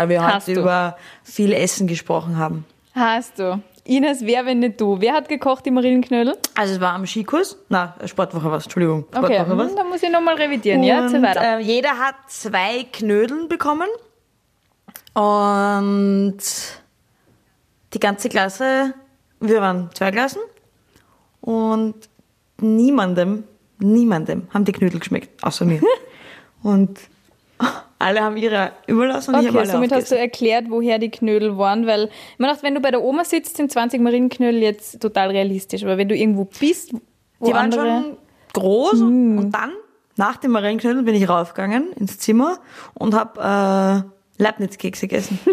Weil 0.00 0.08
wir 0.08 0.22
Hast 0.22 0.46
heute 0.48 0.54
du. 0.54 0.60
über 0.62 0.96
viel 1.22 1.52
Essen 1.52 1.86
gesprochen 1.86 2.38
haben. 2.38 2.64
Hast 2.94 3.38
du. 3.38 3.62
Ines, 3.84 4.22
wer, 4.22 4.46
wenn 4.46 4.60
nicht 4.60 4.80
du? 4.80 4.98
Wer 4.98 5.12
hat 5.12 5.28
gekocht, 5.28 5.66
die 5.66 5.70
Marillenknödel? 5.70 6.38
Also 6.54 6.72
es 6.74 6.80
war 6.80 6.94
am 6.94 7.06
Skikurs. 7.06 7.58
Na, 7.68 7.94
Sportwoche 8.06 8.50
was, 8.50 8.64
Entschuldigung. 8.64 9.04
Okay, 9.14 9.34
Sportwoche 9.34 9.58
was. 9.58 9.68
hm, 9.68 9.76
dann 9.76 9.88
muss 9.90 10.02
ich 10.02 10.10
nochmal 10.10 10.36
revidieren. 10.36 10.82
Ja, 10.82 11.02
erzähl 11.02 11.18
Und, 11.18 11.22
weiter. 11.24 11.58
äh, 11.58 11.60
jeder 11.60 11.98
hat 11.98 12.14
zwei 12.28 12.86
Knödeln 12.90 13.48
bekommen. 13.48 13.88
Und 15.12 16.38
die 17.92 18.00
ganze 18.00 18.30
Klasse, 18.30 18.94
wir 19.40 19.60
waren 19.60 19.90
zwei 19.92 20.12
Klassen. 20.12 20.40
Und 21.42 22.08
niemandem, 22.58 23.44
niemandem 23.80 24.48
haben 24.54 24.64
die 24.64 24.72
Knödel 24.72 24.98
geschmeckt, 24.98 25.44
außer 25.44 25.66
mir. 25.66 25.82
und 26.62 26.98
alle 28.00 28.22
haben 28.22 28.36
ihre 28.36 28.72
überlassen 28.86 29.34
und 29.34 29.42
ich 29.42 29.50
Okay, 29.50 29.58
alle 29.58 29.70
somit 29.70 29.92
hast 29.92 30.10
du 30.10 30.16
erklärt, 30.16 30.66
woher 30.68 30.98
die 30.98 31.10
Knödel 31.10 31.58
waren, 31.58 31.86
weil 31.86 32.08
mir 32.38 32.46
dachte, 32.46 32.62
wenn 32.62 32.74
du 32.74 32.80
bei 32.80 32.90
der 32.90 33.02
Oma 33.02 33.24
sitzt, 33.24 33.58
sind 33.58 33.70
20 33.70 34.00
Marillenknödel 34.00 34.60
jetzt 34.62 35.00
total 35.00 35.30
realistisch. 35.30 35.84
Aber 35.84 35.98
wenn 35.98 36.08
du 36.08 36.16
irgendwo 36.16 36.46
bist, 36.46 36.94
wo 37.38 37.46
Die 37.46 37.52
waren 37.52 37.64
andere... 37.64 37.82
Hm. 37.82 38.02
schon 38.02 38.16
groß 38.52 39.00
und 39.00 39.52
dann, 39.52 39.72
nach 40.16 40.38
dem 40.38 40.50
Marillenknödel, 40.50 41.04
bin 41.04 41.14
ich 41.14 41.28
raufgegangen 41.28 41.92
ins 41.92 42.18
Zimmer 42.18 42.58
und 42.94 43.14
habe 43.14 44.04
äh, 44.38 44.42
Leibniz-Kekse 44.42 45.06
gegessen. 45.06 45.38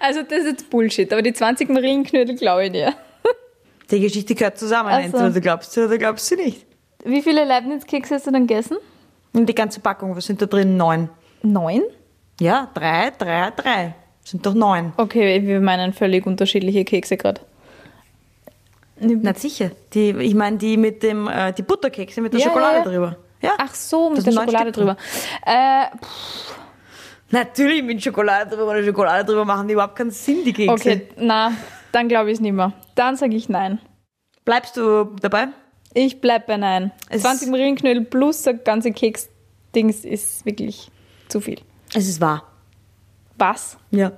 Also 0.00 0.22
das 0.22 0.40
ist 0.40 0.46
jetzt 0.46 0.70
Bullshit, 0.70 1.12
aber 1.12 1.22
die 1.22 1.32
20 1.32 1.68
Marillenknödel 1.68 2.34
glaube 2.34 2.66
ich 2.66 2.72
dir. 2.72 2.94
Die 3.90 4.00
Geschichte 4.00 4.34
gehört 4.34 4.58
zusammen. 4.58 4.88
Ach 4.90 4.98
so. 4.98 5.04
Entweder 5.04 5.30
du 5.30 5.40
glaubst 5.40 5.72
sie 5.72 5.80
oder 5.80 5.90
du 5.90 5.98
glaubst 5.98 6.26
sie 6.26 6.36
nicht. 6.36 6.66
wie 7.04 7.22
viele 7.22 7.44
Leibniz-Kekse 7.44 8.16
hast 8.16 8.26
du 8.26 8.32
dann 8.32 8.46
gegessen? 8.46 8.78
Die 9.34 9.54
ganze 9.54 9.78
Packung, 9.78 10.16
was 10.16 10.26
sind 10.26 10.42
da 10.42 10.46
drin? 10.46 10.76
Neun. 10.76 11.10
Neun? 11.44 11.82
Ja, 12.40 12.68
drei, 12.74 13.10
drei, 13.16 13.50
drei. 13.50 13.94
Sind 14.24 14.44
doch 14.46 14.54
neun. 14.54 14.92
Okay, 14.96 15.42
wir 15.46 15.60
meinen 15.60 15.92
völlig 15.92 16.26
unterschiedliche 16.26 16.84
Kekse 16.84 17.16
gerade. 17.16 17.40
Na 18.98 19.34
sicher. 19.34 19.70
Die, 19.92 20.10
ich 20.10 20.34
meine, 20.34 20.56
die 20.56 20.76
mit 20.76 21.02
dem, 21.02 21.28
äh, 21.28 21.52
die 21.52 21.62
Butterkekse 21.62 22.20
mit 22.20 22.32
der 22.32 22.40
Ja, 22.40 22.46
Schokolade 22.46 22.76
ja, 22.78 22.84
ja. 22.84 22.90
drüber. 22.90 23.16
Ja. 23.42 23.50
Ach 23.58 23.74
so, 23.74 24.10
mit 24.10 24.24
der 24.26 24.32
Schokolade 24.32 24.72
drüber. 24.72 24.96
Äh, 25.44 25.84
Natürlich 27.30 27.82
mit 27.82 28.02
Schokolade 28.02 28.50
drüber 28.54 28.70
oder 28.70 28.84
Schokolade 28.84 29.24
drüber 29.24 29.44
machen 29.44 29.66
die 29.66 29.72
überhaupt 29.74 29.96
keinen 29.96 30.10
Sinn, 30.12 30.44
die 30.44 30.52
Kekse. 30.52 30.72
okay, 30.72 31.08
na, 31.16 31.52
dann 31.90 32.08
glaube 32.08 32.30
ich 32.30 32.34
es 32.34 32.40
nicht 32.40 32.52
mehr. 32.52 32.72
Dann 32.94 33.16
sage 33.16 33.34
ich 33.34 33.48
nein. 33.48 33.80
Bleibst 34.44 34.76
du 34.76 35.04
dabei? 35.20 35.48
Ich 35.94 36.20
bleib 36.20 36.46
bei 36.46 36.56
nein. 36.56 36.92
Es- 37.08 37.22
20 37.22 37.48
Marillenknödel 37.50 38.04
plus 38.04 38.42
der 38.42 38.54
ganze 38.54 38.92
Keks-Dings 38.92 40.04
ist 40.04 40.46
wirklich 40.46 40.90
zu 41.28 41.40
viel. 41.40 41.58
Es 41.94 42.08
ist 42.08 42.20
wahr. 42.20 42.44
Was? 43.38 43.76
Ja. 43.90 44.12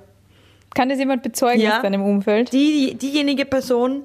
Kann 0.73 0.89
das 0.89 0.99
jemand 0.99 1.23
bezeugen 1.23 1.59
Ja. 1.61 1.77
aus 1.77 1.81
deinem 1.81 2.03
Umfeld? 2.03 2.51
Die, 2.53 2.95
diejenige 2.95 3.45
Person, 3.45 4.03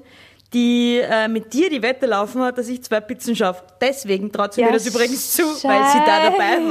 die 0.53 0.99
äh, 0.99 1.27
mit 1.27 1.53
dir 1.53 1.69
die 1.69 1.81
Wette 1.81 2.05
laufen 2.05 2.41
hat, 2.41 2.57
dass 2.57 2.67
ich 2.67 2.83
zwei 2.83 2.99
Pizzen 2.99 3.35
schaffe. 3.35 3.63
Deswegen 3.81 4.31
traut 4.31 4.53
sie 4.53 4.63
mir 4.63 4.71
das 4.71 4.87
übrigens 4.87 5.33
zu, 5.33 5.43
weil 5.43 5.83
sie 5.85 5.99
da 6.05 6.29
dabei 6.29 6.69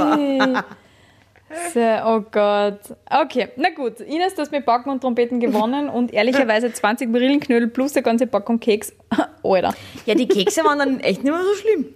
war. 0.52 0.64
So, 1.74 1.80
oh 1.80 2.22
Gott. 2.30 2.78
Okay, 3.10 3.48
na 3.56 3.68
gut. 3.68 4.00
Ines, 4.00 4.34
du 4.34 4.40
hast 4.40 4.52
mit 4.52 4.64
Backen 4.64 4.88
und 4.88 5.02
Trompeten 5.02 5.38
gewonnen 5.38 5.90
und 5.90 6.10
ehrlicherweise 6.10 6.72
20 6.72 7.10
Marillenknödel 7.10 7.68
plus 7.68 7.92
der 7.92 8.02
ganze 8.02 8.26
Packung 8.26 8.58
Keks. 8.58 8.94
Alter. 9.42 9.74
Ja, 10.06 10.14
die 10.14 10.26
Kekse 10.26 10.64
waren 10.64 10.78
dann 10.78 11.00
echt 11.00 11.22
nicht 11.22 11.30
mehr 11.30 11.42
so 11.42 11.54
schlimm. 11.60 11.92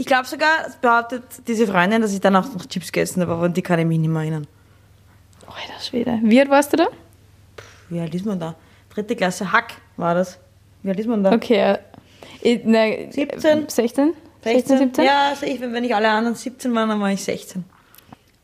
Ich 0.00 0.06
glaube 0.06 0.26
sogar, 0.26 0.66
es 0.66 0.76
behauptet 0.76 1.22
diese 1.46 1.66
Freundin, 1.66 2.00
dass 2.00 2.14
ich 2.14 2.22
dann 2.22 2.34
auch 2.34 2.50
noch 2.54 2.64
Chips 2.64 2.90
gegessen 2.90 3.20
habe, 3.20 3.32
aber 3.32 3.42
an 3.42 3.52
die 3.52 3.60
kann 3.60 3.78
ich 3.78 3.84
mich 3.84 3.98
nicht 3.98 4.08
mehr 4.08 4.22
erinnern. 4.22 4.46
Alter 5.46 5.78
Schwede. 5.82 6.18
Wie 6.22 6.40
alt 6.40 6.48
warst 6.48 6.72
du 6.72 6.78
da? 6.78 6.86
Wie 7.90 8.00
alt 8.00 8.14
ist 8.14 8.24
man 8.24 8.40
da? 8.40 8.54
Dritte 8.94 9.14
Klasse 9.14 9.52
Hack 9.52 9.74
war 9.98 10.14
das. 10.14 10.38
Wie 10.82 10.88
alt 10.88 10.98
ist 10.98 11.06
man 11.06 11.22
da? 11.22 11.32
Okay. 11.32 11.76
Ich, 12.40 12.64
ne, 12.64 13.08
17. 13.10 13.68
16? 13.68 14.14
16, 14.42 14.78
17? 14.78 15.04
Ja, 15.04 15.28
also 15.28 15.44
ich, 15.44 15.60
wenn 15.60 15.84
ich 15.84 15.94
alle 15.94 16.08
anderen 16.08 16.34
17 16.34 16.74
waren, 16.74 16.88
dann 16.88 17.00
war 17.00 17.10
ich 17.10 17.22
16. 17.22 17.62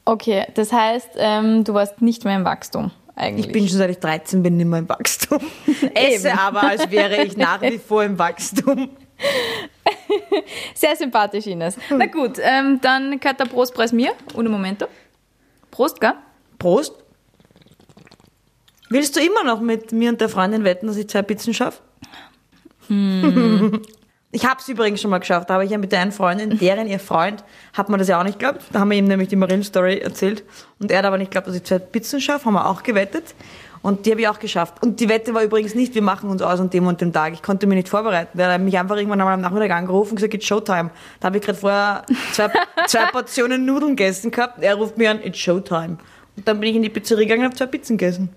Okay, 0.04 0.44
das 0.52 0.74
heißt, 0.74 1.12
ähm, 1.16 1.64
du 1.64 1.72
warst 1.72 2.02
nicht 2.02 2.26
mehr 2.26 2.36
im 2.36 2.44
Wachstum 2.44 2.90
eigentlich. 3.14 3.46
Ich 3.46 3.52
bin 3.52 3.66
schon 3.66 3.78
seit 3.78 3.88
ich 3.88 3.98
13 3.98 4.42
bin 4.42 4.58
nicht 4.58 4.66
mehr 4.66 4.80
im 4.80 4.88
Wachstum. 4.90 5.40
Esse 5.94 6.28
Eben. 6.28 6.38
aber, 6.38 6.64
als 6.64 6.90
wäre 6.90 7.24
ich 7.24 7.34
nach 7.38 7.62
wie 7.62 7.78
vor 7.88 8.04
im 8.04 8.18
Wachstum. 8.18 8.90
Sehr 10.74 10.96
sympathisch, 10.96 11.46
Ines. 11.46 11.76
Na 11.90 12.06
gut, 12.06 12.38
ähm, 12.40 12.80
dann 12.80 13.18
gehört 13.18 13.40
der 13.40 13.46
Prostpreis 13.46 13.92
mir. 13.92 14.12
Ohne 14.34 14.48
Momento. 14.48 14.86
Prost, 15.70 16.00
gell? 16.00 16.14
Prost. 16.58 16.94
Willst 18.88 19.16
du 19.16 19.20
immer 19.20 19.44
noch 19.44 19.60
mit 19.60 19.92
mir 19.92 20.10
und 20.10 20.20
der 20.20 20.28
Freundin 20.28 20.64
wetten, 20.64 20.86
dass 20.86 20.96
ich 20.96 21.08
zwei 21.08 21.22
Pizzen 21.22 21.54
schaffe? 21.54 21.82
Ich 24.32 24.44
habe 24.44 24.60
es 24.60 24.68
übrigens 24.68 25.00
schon 25.00 25.10
mal 25.10 25.18
geschafft, 25.18 25.48
da 25.48 25.54
habe 25.54 25.64
ich 25.64 25.70
ja 25.70 25.78
mit 25.78 25.92
der 25.92 26.00
einen 26.00 26.12
Freundin, 26.12 26.58
deren 26.58 26.88
ihr 26.88 26.98
Freund, 26.98 27.42
hat 27.72 27.88
mir 27.88 27.96
das 27.96 28.08
ja 28.08 28.20
auch 28.20 28.24
nicht 28.24 28.38
geglaubt. 28.38 28.60
Da 28.70 28.80
haben 28.80 28.90
wir 28.90 28.98
ihm 28.98 29.06
nämlich 29.06 29.28
die 29.28 29.36
Marillen-Story 29.36 30.00
erzählt. 30.00 30.44
Und 30.78 30.90
er 30.90 30.98
hat 30.98 31.06
aber 31.06 31.16
nicht 31.16 31.30
geglaubt, 31.30 31.46
dass 31.46 31.54
ich 31.54 31.64
zwei 31.64 31.78
Pizzen 31.78 32.20
schaffe, 32.20 32.44
haben 32.44 32.52
wir 32.52 32.66
auch 32.66 32.82
gewettet. 32.82 33.34
Und 33.86 34.04
die 34.04 34.10
habe 34.10 34.20
ich 34.20 34.26
auch 34.26 34.40
geschafft. 34.40 34.82
Und 34.82 34.98
die 34.98 35.08
Wette 35.08 35.32
war 35.32 35.44
übrigens 35.44 35.76
nicht, 35.76 35.94
wir 35.94 36.02
machen 36.02 36.28
uns 36.28 36.42
aus 36.42 36.58
an 36.58 36.70
dem 36.70 36.88
und 36.88 37.00
dem 37.00 37.12
Tag. 37.12 37.34
Ich 37.34 37.42
konnte 37.44 37.68
mich 37.68 37.76
nicht 37.76 37.88
vorbereiten. 37.88 38.36
Der 38.36 38.52
hat 38.52 38.60
mich 38.60 38.76
einfach 38.76 38.96
irgendwann 38.96 39.20
einmal 39.20 39.34
am 39.34 39.40
Nachmittag 39.40 39.70
angerufen 39.70 40.10
und 40.10 40.16
gesagt, 40.16 40.34
it's 40.34 40.44
Showtime. 40.44 40.90
Da 41.20 41.26
habe 41.26 41.38
ich 41.38 41.44
gerade 41.44 41.56
vorher 41.56 42.04
zwei, 42.32 42.50
zwei 42.88 43.06
Portionen 43.12 43.64
Nudeln 43.64 43.94
gegessen 43.94 44.32
gehabt. 44.32 44.60
Er 44.60 44.74
ruft 44.74 44.98
mich 44.98 45.08
an, 45.08 45.22
it's 45.22 45.38
Showtime. 45.38 45.98
Und 46.36 46.48
dann 46.48 46.58
bin 46.58 46.70
ich 46.70 46.74
in 46.74 46.82
die 46.82 46.88
Pizzerie 46.88 47.26
gegangen 47.26 47.42
und 47.42 47.46
habe 47.46 47.54
zwei 47.54 47.66
Pizzen 47.66 47.96
gegessen. 47.96 48.30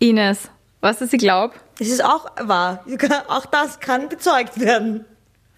Ines, 0.00 0.50
was 0.82 0.98
dass 0.98 1.14
ich 1.14 1.18
glaube? 1.18 1.54
Das 1.78 1.88
ist 1.88 2.04
auch 2.04 2.26
wahr. 2.42 2.84
Auch 3.26 3.46
das 3.46 3.80
kann 3.80 4.10
bezeugt 4.10 4.60
werden. 4.60 5.06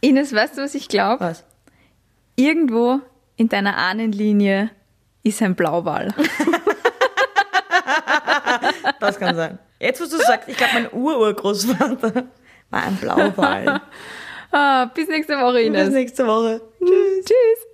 Ines, 0.03 0.33
weißt 0.33 0.59
du, 0.59 0.63
was 0.63 0.77
ich 0.77 0.87
glaube? 0.87 1.25
Was? 1.25 1.43
Irgendwo 2.37 3.01
in 3.35 3.49
deiner 3.49 3.77
Ahnenlinie 3.77 4.71
ist 5.25 5.43
ein 5.43 5.57
Blauwal. 5.57 6.15
Das 9.07 9.19
kann 9.19 9.35
sein. 9.37 9.59
Jetzt, 9.81 10.01
wo 10.01 10.05
du 10.05 10.23
sagst, 10.23 10.49
ich 10.49 10.57
glaube, 10.57 10.73
mein 10.75 10.93
Ururgroßvater 10.93 12.25
war 12.71 12.83
ein 12.83 12.97
Blauwal. 12.97 13.81
ah, 14.53 14.85
bis 14.95 15.09
nächste 15.09 15.35
Woche, 15.39 15.59
Bis 15.59 15.67
Ines. 15.67 15.89
nächste 15.91 16.27
Woche. 16.27 16.61
Tschüss. 16.79 17.25
Tschüss. 17.25 17.67